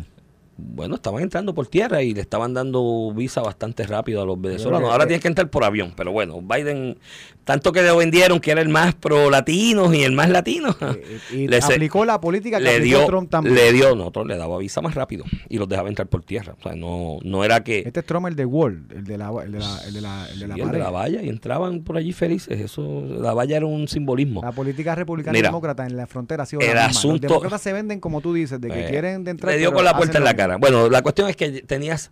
Bueno, 0.58 0.94
estaban 0.94 1.22
entrando 1.22 1.54
por 1.54 1.66
tierra 1.66 2.02
y 2.02 2.14
le 2.14 2.22
estaban 2.22 2.54
dando 2.54 3.12
visa 3.14 3.42
bastante 3.42 3.86
rápido 3.86 4.22
a 4.22 4.24
los 4.24 4.40
venezolanos. 4.40 4.90
Ahora 4.90 5.04
eh, 5.04 5.06
tienes 5.08 5.20
que 5.22 5.28
entrar 5.28 5.50
por 5.50 5.64
avión, 5.64 5.92
pero 5.94 6.12
bueno, 6.12 6.40
Biden, 6.40 6.96
tanto 7.44 7.72
que 7.72 7.82
le 7.82 7.92
vendieron 7.94 8.40
que 8.40 8.52
era 8.52 8.62
el 8.62 8.70
más 8.70 8.94
pro 8.94 9.28
latinos 9.28 9.94
y 9.94 10.02
el 10.02 10.12
más 10.12 10.30
latino, 10.30 10.74
Eh, 10.80 11.18
y 11.32 11.48
le 11.48 11.60
se- 11.60 11.74
aplicó 11.74 12.04
la 12.06 12.20
política 12.22 12.56
que 12.56 12.64
le 12.64 12.76
aplicó 12.76 12.98
dio, 12.98 13.06
Trump 13.06 13.30
también. 13.30 13.54
le 13.54 13.72
dio, 13.74 13.94
nosotros 13.94 14.26
le 14.26 14.36
daba 14.38 14.56
visa 14.58 14.80
más 14.80 14.94
rápido 14.94 15.24
y 15.50 15.58
los 15.58 15.68
dejaba 15.68 15.90
entrar 15.90 16.08
por 16.08 16.22
tierra. 16.24 16.54
O 16.58 16.62
sea, 16.62 16.74
no, 16.74 17.18
no 17.22 17.44
era 17.44 17.62
que 17.62 17.80
Este 17.86 18.00
es 18.00 18.06
Trump 18.06 18.26
el 18.26 18.34
de 18.36 18.46
Wall, 18.46 18.86
el 18.94 19.04
de 19.04 19.18
la, 19.18 19.30
el 19.44 19.52
de 19.52 19.58
la, 19.58 19.78
el 19.86 19.92
de 19.92 20.00
la, 20.00 20.26
el 20.32 20.38
de 20.40 20.46
la 20.48 20.54
sí, 20.54 20.60
el 20.60 20.66
de 20.68 20.72
pared. 20.72 20.78
la 20.84 20.90
valla 20.90 21.22
y 21.22 21.28
entraban 21.28 21.82
por 21.82 21.98
allí 21.98 22.12
felices. 22.14 22.58
Eso, 22.58 23.02
la 23.06 23.34
valla 23.34 23.58
era 23.58 23.66
un 23.66 23.88
simbolismo. 23.88 24.40
La 24.42 24.52
política 24.52 24.94
republicana 24.94 25.36
y 25.38 25.42
demócrata 25.42 25.84
en 25.86 25.96
la 25.98 26.06
frontera 26.06 26.44
ha 26.44 26.46
sido 26.46 26.62
el 26.62 26.68
la 26.74 26.86
misma. 26.86 26.98
asunto- 26.98 27.12
Los 27.14 27.20
demócratas 27.20 27.60
se 27.60 27.72
venden 27.74 28.00
como 28.00 28.22
tú 28.22 28.32
dices, 28.32 28.58
de 28.58 28.68
que 28.68 28.86
Eh, 28.86 28.88
quieren 28.88 29.22
de 29.24 29.32
entrar. 29.32 29.52
Le 29.52 29.58
dio 29.58 29.72
con 29.74 29.84
la 29.84 29.94
puerta 29.94 30.16
en 30.16 30.24
la 30.24 30.30
mismo. 30.30 30.45
Bueno, 30.58 30.88
la 30.88 31.02
cuestión 31.02 31.28
es 31.28 31.36
que 31.36 31.62
tenías 31.62 32.10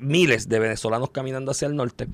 miles 0.00 0.48
de 0.48 0.58
venezolanos 0.58 1.10
caminando 1.10 1.50
hacia 1.50 1.68
el 1.68 1.76
norte, 1.76 2.08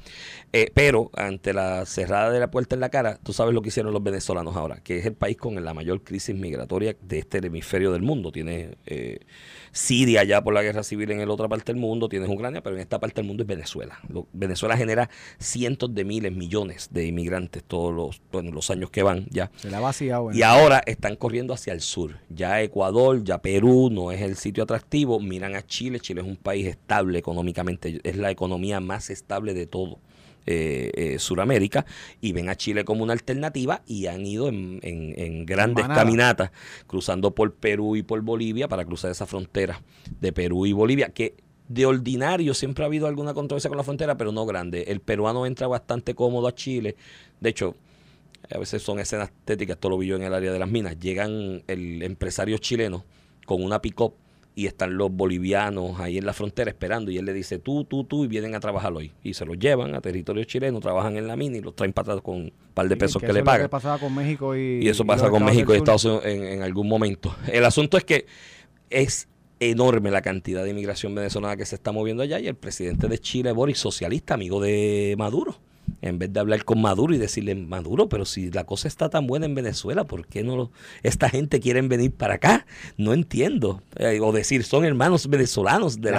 eh, 0.53 0.71
pero 0.75 1.11
ante 1.15 1.53
la 1.53 1.87
cerrada 1.87 2.31
de 2.31 2.41
la 2.41 2.51
puerta 2.51 2.75
en 2.75 2.81
la 2.81 2.89
cara, 2.89 3.19
tú 3.23 3.33
sabes 3.33 3.55
lo 3.55 3.63
que 3.63 3.69
hicieron 3.69 3.93
los 3.93 4.03
venezolanos 4.03 4.57
ahora, 4.57 4.81
que 4.83 4.99
es 4.99 5.07
el 5.07 5.15
país 5.15 5.37
con 5.37 5.63
la 5.63 5.73
mayor 5.73 6.03
crisis 6.03 6.35
migratoria 6.35 6.97
de 7.01 7.19
este 7.19 7.39
hemisferio 7.39 7.93
del 7.93 8.03
mundo. 8.03 8.33
Tiene 8.33 8.77
eh, 8.87 9.21
Siria 9.77 10.25
ya 10.25 10.43
por 10.43 10.55
la 10.55 10.63
guerra 10.63 10.83
civil 10.83 11.11
en 11.11 11.19
la 11.19 11.33
otra 11.33 11.49
parte 11.49 11.73
del 11.73 11.81
mundo, 11.81 12.09
tienes 12.09 12.29
Ucrania, 12.31 12.63
pero 12.63 12.77
en 12.77 12.81
esta 12.83 12.99
parte 12.99 13.17
del 13.21 13.27
mundo 13.27 13.43
es 13.43 13.47
Venezuela. 13.47 13.99
Lo- 14.09 14.27
Venezuela 14.33 14.77
genera 14.77 15.11
cientos 15.39 15.95
de 15.95 16.05
miles, 16.05 16.33
millones 16.33 16.89
de 16.91 17.07
inmigrantes 17.07 17.63
todos 17.63 17.95
los, 17.95 18.23
bueno, 18.33 18.53
los 18.53 18.71
años 18.71 18.91
que 18.91 19.03
van 19.03 19.27
ya. 19.31 19.51
Se 19.57 19.71
la 19.71 19.79
ha 19.79 19.81
vaciado. 19.81 20.33
Y 20.33 20.43
ahora 20.43 20.83
están 20.87 21.17
corriendo 21.17 21.53
hacia 21.53 21.73
el 21.75 21.81
sur. 21.83 22.19
Ya 22.31 22.63
Ecuador, 22.63 23.23
ya 23.23 23.39
Perú 23.43 23.91
no 23.93 24.13
es 24.13 24.23
el 24.23 24.37
sitio 24.37 24.63
atractivo. 24.65 25.21
Miran 25.21 25.55
a 25.57 25.67
Chile. 25.67 26.01
Chile 26.01 26.23
es 26.23 26.27
un 26.27 26.37
país 26.37 26.67
estable 26.67 27.19
económicamente. 27.19 28.01
Es 28.03 28.17
la 28.17 28.31
economía 28.31 28.81
más 28.81 29.11
estable 29.11 29.53
de 29.53 29.67
todo. 29.67 29.99
Eh, 30.47 30.91
eh, 30.95 31.19
Suramérica 31.19 31.85
y 32.21 32.33
ven 32.33 32.49
a 32.49 32.55
Chile 32.57 32.85
como 32.85 33.03
una 33.03 33.13
alternativa 33.13 33.83
y 33.87 34.07
han 34.07 34.25
ido 34.25 34.49
en, 34.49 34.79
en- 34.83 35.15
en 35.19 35.45
grandes 35.47 35.85
Manada. 35.85 36.03
caminatas 36.03 36.51
cruzando 36.87 37.35
por 37.35 37.55
Perú 37.55 37.97
y 37.97 38.03
por 38.03 38.21
Bolivia 38.23 38.69
para 38.69 38.85
cruzar 38.85 39.11
esa 39.11 39.27
frontera 39.27 39.83
de 40.21 40.33
Perú 40.33 40.67
y 40.67 40.73
Bolivia 40.73 41.11
que 41.11 41.35
de 41.69 41.85
ordinario 41.85 42.55
siempre 42.55 42.85
ha 42.85 42.87
habido 42.87 43.09
alguna 43.09 43.35
controversia 43.35 43.69
con 43.69 43.77
la 43.77 43.83
frontera 43.85 44.17
pero 44.17 44.31
no 44.33 44.47
grande. 44.47 44.85
El 44.89 45.01
peruano 45.01 45.47
entra 45.47 45.67
bastante 45.67 46.15
cómodo 46.15 46.47
a 46.47 46.55
Chile. 46.55 46.95
De 47.41 47.51
hecho 47.51 47.75
a 48.55 48.59
veces 48.59 48.81
son 48.83 49.01
escenas 49.01 49.31
estéticas, 49.31 49.75
esto 49.75 49.89
lo 49.91 49.99
vi 49.99 50.07
yo 50.07 50.15
en 50.15 50.23
el 50.23 50.33
área 50.33 50.53
de 50.53 50.59
las 50.61 50.71
minas, 50.71 50.97
llegan 51.01 51.65
el 51.67 52.03
empresario 52.05 52.59
chileno 52.59 53.05
con 53.45 53.61
una 53.65 53.83
pick-up 53.83 54.15
y 54.59 54.67
están 54.67 54.97
los 54.97 55.13
bolivianos 55.13 56.01
ahí 56.01 56.17
en 56.17 56.25
la 56.25 56.33
frontera 56.33 56.71
esperando 56.71 57.11
y 57.11 57.19
él 57.19 57.27
le 57.27 57.35
dice 57.35 57.59
tú, 57.59 57.85
tú, 57.85 58.05
tú 58.05 58.25
y 58.25 58.27
vienen 58.27 58.55
a 58.55 58.61
trabajar 58.61 58.91
hoy 58.95 59.13
y 59.23 59.35
se 59.35 59.45
los 59.45 59.59
llevan 59.59 59.95
a 59.95 60.01
territorio 60.01 60.43
chileno, 60.45 60.81
trabajan 60.81 61.19
en 61.19 61.29
la 61.29 61.37
mina 61.37 61.59
y 61.59 61.61
los 61.61 61.77
traen 61.77 61.93
atrás 61.95 62.23
con 62.23 62.37
un 62.37 62.53
par 62.73 62.89
de 62.89 62.97
pesos 62.97 63.21
que, 63.21 63.35
le 63.35 63.45
pagan. 63.45 63.69
pasaba 63.69 63.99
con 63.99 64.15
México 64.15 64.57
y. 64.57 64.81
Y 64.83 64.89
eso 64.89 65.03
y 65.03 65.07
pasa 65.07 65.29
con 65.29 65.45
México 65.45 65.75
y. 65.75 65.77
Estados 65.77 66.07
Unidos 66.07 66.25
en, 66.25 66.43
en 66.43 66.63
algún 66.63 66.89
momento. 66.89 67.37
El 67.53 67.67
asunto 67.67 67.99
es 67.99 68.05
que 68.05 68.25
es 68.89 69.29
enorme 69.61 70.11
la 70.11 70.23
cantidad 70.23 70.65
de 70.65 70.71
inmigración 70.71 71.15
venezolana 71.15 71.59
que 71.59 71.67
se 71.67 71.75
está 71.75 71.93
moviendo 71.93 72.23
allá 72.23 72.41
y 72.41 72.49
el 72.49 72.55
presidente 72.55 73.09
de 73.09 73.19
Chile, 73.19 73.53
Boris, 73.53 73.79
socialista, 73.79 74.35
amigo 74.35 74.59
de 74.59 75.17
Maduro. 75.19 75.59
En 76.03 76.19
vez 76.19 76.33
de 76.33 76.41
hablar 76.41 76.65
con 76.65 76.81
Maduro 76.81 77.15
y 77.15 77.19
decirle, 77.19 77.55
Maduro, 77.55 78.09
pero 78.09 78.25
si 78.25 78.51
la 78.51 78.65
cosa 78.65 78.87
está 78.89 79.09
tan 79.09 79.27
buena 79.27 79.47
en 79.47 79.55
Venezuela, 79.55 80.05
¿por 80.05 80.27
qué 80.27 80.43
no 80.45 80.57
lo- 80.57 80.71
esta 81.03 81.29
gente 81.29 81.59
quiere 81.61 81.81
venir 81.83 82.13
para 82.13 82.35
acá? 82.35 82.67
No 82.97 83.13
entiendo. 83.13 83.83
Eh, 83.97 84.19
o 84.21 84.33
decir, 84.33 84.63
son 84.65 84.85
hermanos 84.85 85.29
venezolanos 85.29 86.01
de 86.01 86.11
la 86.11 86.19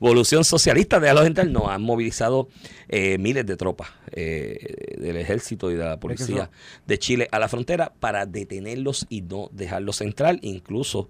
revolución 0.00 0.44
socialista, 0.44 1.00
déjalos 1.00 1.26
entrar. 1.26 1.46
No, 1.48 1.68
han 1.68 1.82
movilizado 1.82 2.48
eh, 2.88 3.18
miles 3.18 3.44
de 3.46 3.56
tropas 3.56 3.88
eh, 4.12 4.96
del 4.98 5.16
ejército 5.16 5.70
y 5.70 5.74
de 5.74 5.84
la 5.84 5.98
policía 6.00 6.50
de 6.86 6.98
Chile 6.98 7.28
a 7.32 7.38
la 7.38 7.48
frontera 7.48 7.92
para 8.00 8.26
detenerlos 8.26 9.06
y 9.08 9.22
no 9.22 9.48
dejarlos 9.52 10.00
entrar, 10.00 10.38
incluso 10.42 11.08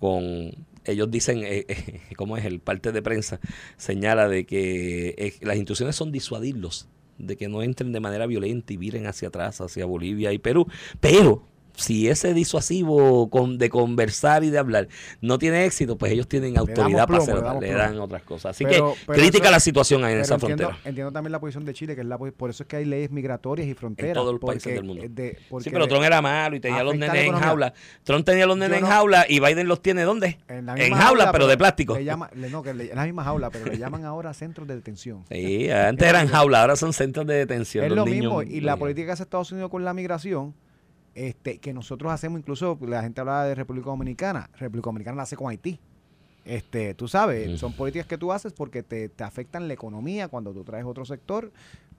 con 0.00 0.52
ellos 0.84 1.10
dicen, 1.10 1.42
eh, 1.42 1.64
eh, 1.68 2.00
¿cómo 2.16 2.36
es? 2.36 2.44
El 2.44 2.60
parte 2.60 2.92
de 2.92 3.02
prensa 3.02 3.40
señala 3.76 4.28
de 4.28 4.44
que 4.46 5.14
eh, 5.18 5.34
las 5.40 5.56
instrucciones 5.56 5.96
son 5.96 6.12
disuadirlos, 6.12 6.88
de 7.18 7.36
que 7.36 7.48
no 7.48 7.62
entren 7.62 7.92
de 7.92 8.00
manera 8.00 8.26
violenta 8.26 8.72
y 8.72 8.76
viren 8.76 9.06
hacia 9.06 9.28
atrás, 9.28 9.60
hacia 9.60 9.86
Bolivia 9.86 10.32
y 10.32 10.38
Perú. 10.38 10.66
Pero 11.00 11.42
si 11.76 12.08
ese 12.08 12.34
disuasivo 12.34 13.30
con, 13.30 13.58
de 13.58 13.68
conversar 13.70 14.44
y 14.44 14.50
de 14.50 14.58
hablar 14.58 14.88
no 15.20 15.38
tiene 15.38 15.64
éxito, 15.64 15.96
pues 15.96 16.12
ellos 16.12 16.26
tienen 16.28 16.58
autoridad 16.58 17.06
para 17.06 17.18
hacerlo, 17.18 17.60
le 17.60 17.72
dan 17.72 17.98
otras 18.00 18.22
cosas. 18.22 18.50
Así 18.56 18.64
Pero- 18.64 18.94
que 18.94 19.00
pero 19.06 19.18
crítica 19.18 19.44
eso- 19.44 19.52
la 19.52 19.60
situación 19.60 20.00
en 20.02 20.08
Pero 20.08 20.22
esa 20.22 20.34
entiendo, 20.34 20.64
frontera. 20.64 20.88
entiendo 20.88 21.12
también 21.12 21.32
la 21.32 21.40
posición 21.40 21.64
de 21.64 21.74
Chile, 21.74 21.94
que 21.94 22.00
es 22.00 22.06
la, 22.06 22.18
por 22.18 22.50
eso 22.50 22.62
es 22.62 22.68
que 22.68 22.76
hay 22.76 22.84
leyes 22.84 23.10
migratorias 23.10 23.68
y 23.68 23.74
fronteras. 23.74 24.14
todos 24.14 24.32
los 24.32 24.40
países 24.40 24.74
del 24.74 24.84
mundo. 24.84 25.04
de- 25.08 25.38
Sí, 25.60 25.70
pero 25.70 25.86
Trump 25.86 26.04
era 26.04 26.20
malo 26.22 26.56
y 26.56 26.60
tenía 26.60 26.82
los 26.82 26.96
nenes 26.96 27.26
en 27.26 27.32
jaula. 27.34 27.72
Trump 28.04 28.24
tenía 28.24 28.46
los 28.46 28.56
nenes 28.56 28.78
en 28.80 28.86
jaula 28.86 29.26
y 29.28 29.40
Biden 29.40 29.68
los 29.68 29.82
tiene 29.82 30.02
¿dónde? 30.02 30.38
en, 30.48 30.66
la 30.66 30.74
En 30.76 30.94
jaula, 30.94 31.32
pero 31.32 31.46
de 31.46 31.56
plástico. 31.56 31.94
Le 31.96 32.04
llama, 32.04 32.30
le- 32.34 32.50
no, 32.50 32.62
que 32.62 32.74
le- 32.74 32.90
en 32.90 32.96
la 32.96 33.04
misma 33.04 33.24
jaula, 33.24 33.50
pero 33.50 33.66
le 33.66 33.76
llaman 33.78 34.04
ahora 34.04 34.32
centros 34.34 34.66
de 34.66 34.74
detención. 34.76 35.24
Sí, 35.30 35.70
antes 35.70 36.08
eran 36.08 36.28
jaula, 36.28 36.62
ahora 36.62 36.76
son 36.76 36.92
centros 36.92 37.26
de 37.26 37.34
detención. 37.34 37.84
Es 37.84 37.92
lo 37.92 38.04
niños- 38.04 38.36
mismo. 38.36 38.42
Y 38.42 38.60
la 38.60 38.76
política 38.76 39.06
que 39.06 39.12
hace 39.12 39.22
Estados 39.24 39.52
Unidos 39.52 39.70
con 39.70 39.84
la 39.84 39.92
migración, 39.94 40.54
este, 41.16 41.58
que 41.58 41.72
nosotros 41.72 42.12
hacemos, 42.12 42.38
incluso 42.38 42.78
la 42.82 43.02
gente 43.02 43.22
hablaba 43.22 43.46
de 43.46 43.54
República 43.54 43.86
Dominicana. 43.86 44.50
República 44.58 44.88
Dominicana 44.88 45.16
la 45.16 45.22
hace 45.22 45.34
con 45.34 45.50
Haití. 45.50 45.80
Este, 46.44 46.94
tú 46.94 47.08
sabes, 47.08 47.58
son 47.58 47.72
políticas 47.72 48.06
que 48.06 48.18
tú 48.18 48.30
haces 48.30 48.52
porque 48.52 48.84
te, 48.84 49.08
te 49.08 49.24
afectan 49.24 49.66
la 49.66 49.74
economía 49.74 50.28
cuando 50.28 50.52
tú 50.52 50.62
traes 50.62 50.84
otro 50.84 51.04
sector 51.04 51.50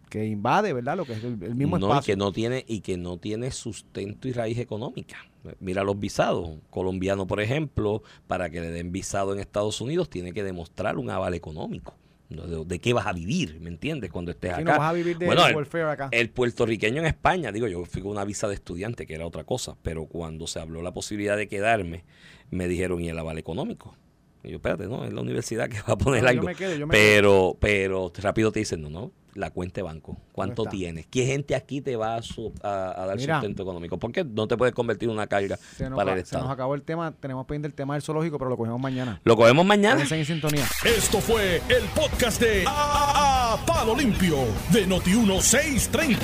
que 0.09 0.25
invade, 0.25 0.71
¿verdad? 0.71 0.95
Lo 0.95 1.05
que 1.05 1.13
es 1.13 1.23
el, 1.23 1.43
el 1.43 1.55
mismo 1.55 1.77
no, 1.77 1.87
y 1.87 1.89
espacio. 1.89 2.13
que 2.13 2.17
no 2.17 2.31
tiene 2.31 2.63
y 2.65 2.79
que 2.79 2.95
no 2.95 3.17
tiene 3.17 3.51
sustento 3.51 4.27
y 4.27 4.33
raíz 4.33 4.57
económica. 4.59 5.17
Mira 5.59 5.83
los 5.83 5.99
visados. 5.99 6.51
Colombiano, 6.69 7.25
por 7.27 7.41
ejemplo, 7.41 8.03
para 8.27 8.49
que 8.49 8.61
le 8.61 8.69
den 8.69 8.91
visado 8.91 9.33
en 9.33 9.39
Estados 9.39 9.81
Unidos 9.81 10.09
tiene 10.09 10.31
que 10.31 10.43
demostrar 10.43 10.97
un 10.97 11.09
aval 11.09 11.33
económico. 11.33 11.95
¿De, 12.29 12.65
de 12.65 12.79
qué 12.79 12.91
vas 12.93 13.07
a 13.07 13.13
vivir? 13.13 13.59
¿Me 13.61 13.69
entiendes? 13.69 14.11
Cuando 14.11 14.31
estés 14.31 14.51
acá. 14.51 14.61
no 14.61 14.77
vas 14.77 14.89
a 14.89 14.93
vivir 14.93 15.17
de 15.17 15.25
Bueno, 15.25 15.47
el- 15.47 15.81
acá. 15.87 16.09
El 16.11 16.29
puertorriqueño 16.29 16.99
en 16.99 17.05
España, 17.07 17.51
digo, 17.53 17.67
yo 17.67 17.85
fui 17.85 18.01
con 18.01 18.11
una 18.11 18.25
visa 18.25 18.47
de 18.49 18.55
estudiante, 18.55 19.05
que 19.05 19.15
era 19.15 19.25
otra 19.25 19.45
cosa, 19.45 19.77
pero 19.81 20.05
cuando 20.07 20.45
se 20.45 20.59
habló 20.59 20.81
la 20.81 20.93
posibilidad 20.93 21.37
de 21.37 21.47
quedarme, 21.47 22.03
me 22.51 22.67
dijeron, 22.67 23.01
¿y 23.01 23.09
el 23.09 23.17
aval 23.17 23.37
económico? 23.37 23.95
Y 24.43 24.49
yo, 24.49 24.57
espérate, 24.57 24.87
no, 24.87 25.05
es 25.05 25.13
la 25.13 25.21
universidad 25.21 25.69
que 25.69 25.77
va 25.87 25.93
a 25.93 25.97
poner 25.97 26.21
No, 26.23 26.27
yo 26.27 26.31
algo. 26.31 26.45
me 26.47 26.55
quedo, 26.55 26.75
yo 26.75 26.85
me 26.85 26.91
pero, 26.91 27.57
pero 27.59 28.11
rápido 28.21 28.51
te 28.51 28.59
dicen, 28.59 28.81
no, 28.81 28.89
no, 28.89 29.11
la 29.37 29.51
cuenta 29.51 29.75
de 29.75 29.83
banco. 29.83 30.17
¿Cuánto 30.33 30.65
tienes? 30.65 31.05
¿Qué 31.07 31.25
gente 31.25 31.55
aquí 31.55 31.81
te 31.81 31.95
va 31.95 32.15
a, 32.15 32.21
su- 32.21 32.53
a- 32.63 32.93
a 33.01 33.05
dar 33.05 33.17
Mira. 33.17 33.35
sustento 33.35 33.63
económico? 33.63 33.97
Porque 33.97 34.23
no 34.23 34.47
te 34.47 34.57
puedes 34.57 34.73
convertir 34.75 35.09
en 35.09 35.15
una 35.15 35.27
carga 35.27 35.57
para 35.77 35.89
va- 35.95 36.01
el 36.03 36.07
se 36.07 36.13
nos 36.13 36.23
Estado. 36.25 36.49
acabó 36.49 36.75
el 36.75 36.81
tema. 36.81 37.11
Tenemos 37.19 37.45
pendiente 37.45 37.67
el 37.67 37.73
tema 37.73 37.93
del 37.93 38.01
zoológico, 38.03 38.37
pero 38.37 38.49
lo 38.49 38.57
cogemos 38.57 38.79
mañana. 38.81 39.21
Lo 39.23 39.35
cogemos 39.37 39.65
mañana. 39.65 40.03
En 40.09 40.25
sintonía. 40.25 40.65
Esto 40.83 41.19
fue 41.19 41.57
el 41.69 41.83
podcast 41.95 42.41
de 42.41 42.63
A, 42.67 43.53
A 43.53 43.65
Palo 43.65 43.95
Limpio 43.95 44.37
de 44.71 44.87
Noti1630. 44.87 46.17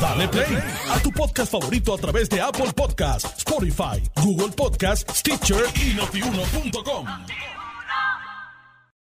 Dale 0.00 0.28
play 0.28 0.58
a 0.90 0.98
tu 1.00 1.10
podcast 1.12 1.52
favorito 1.52 1.94
a 1.94 1.98
través 1.98 2.28
de 2.28 2.40
Apple 2.40 2.72
Podcasts, 2.74 3.34
Spotify, 3.38 4.02
Google 4.22 4.52
Podcasts, 4.56 5.18
Stitcher 5.18 5.64
y 5.74 5.94
notiuno.com. 5.94 7.06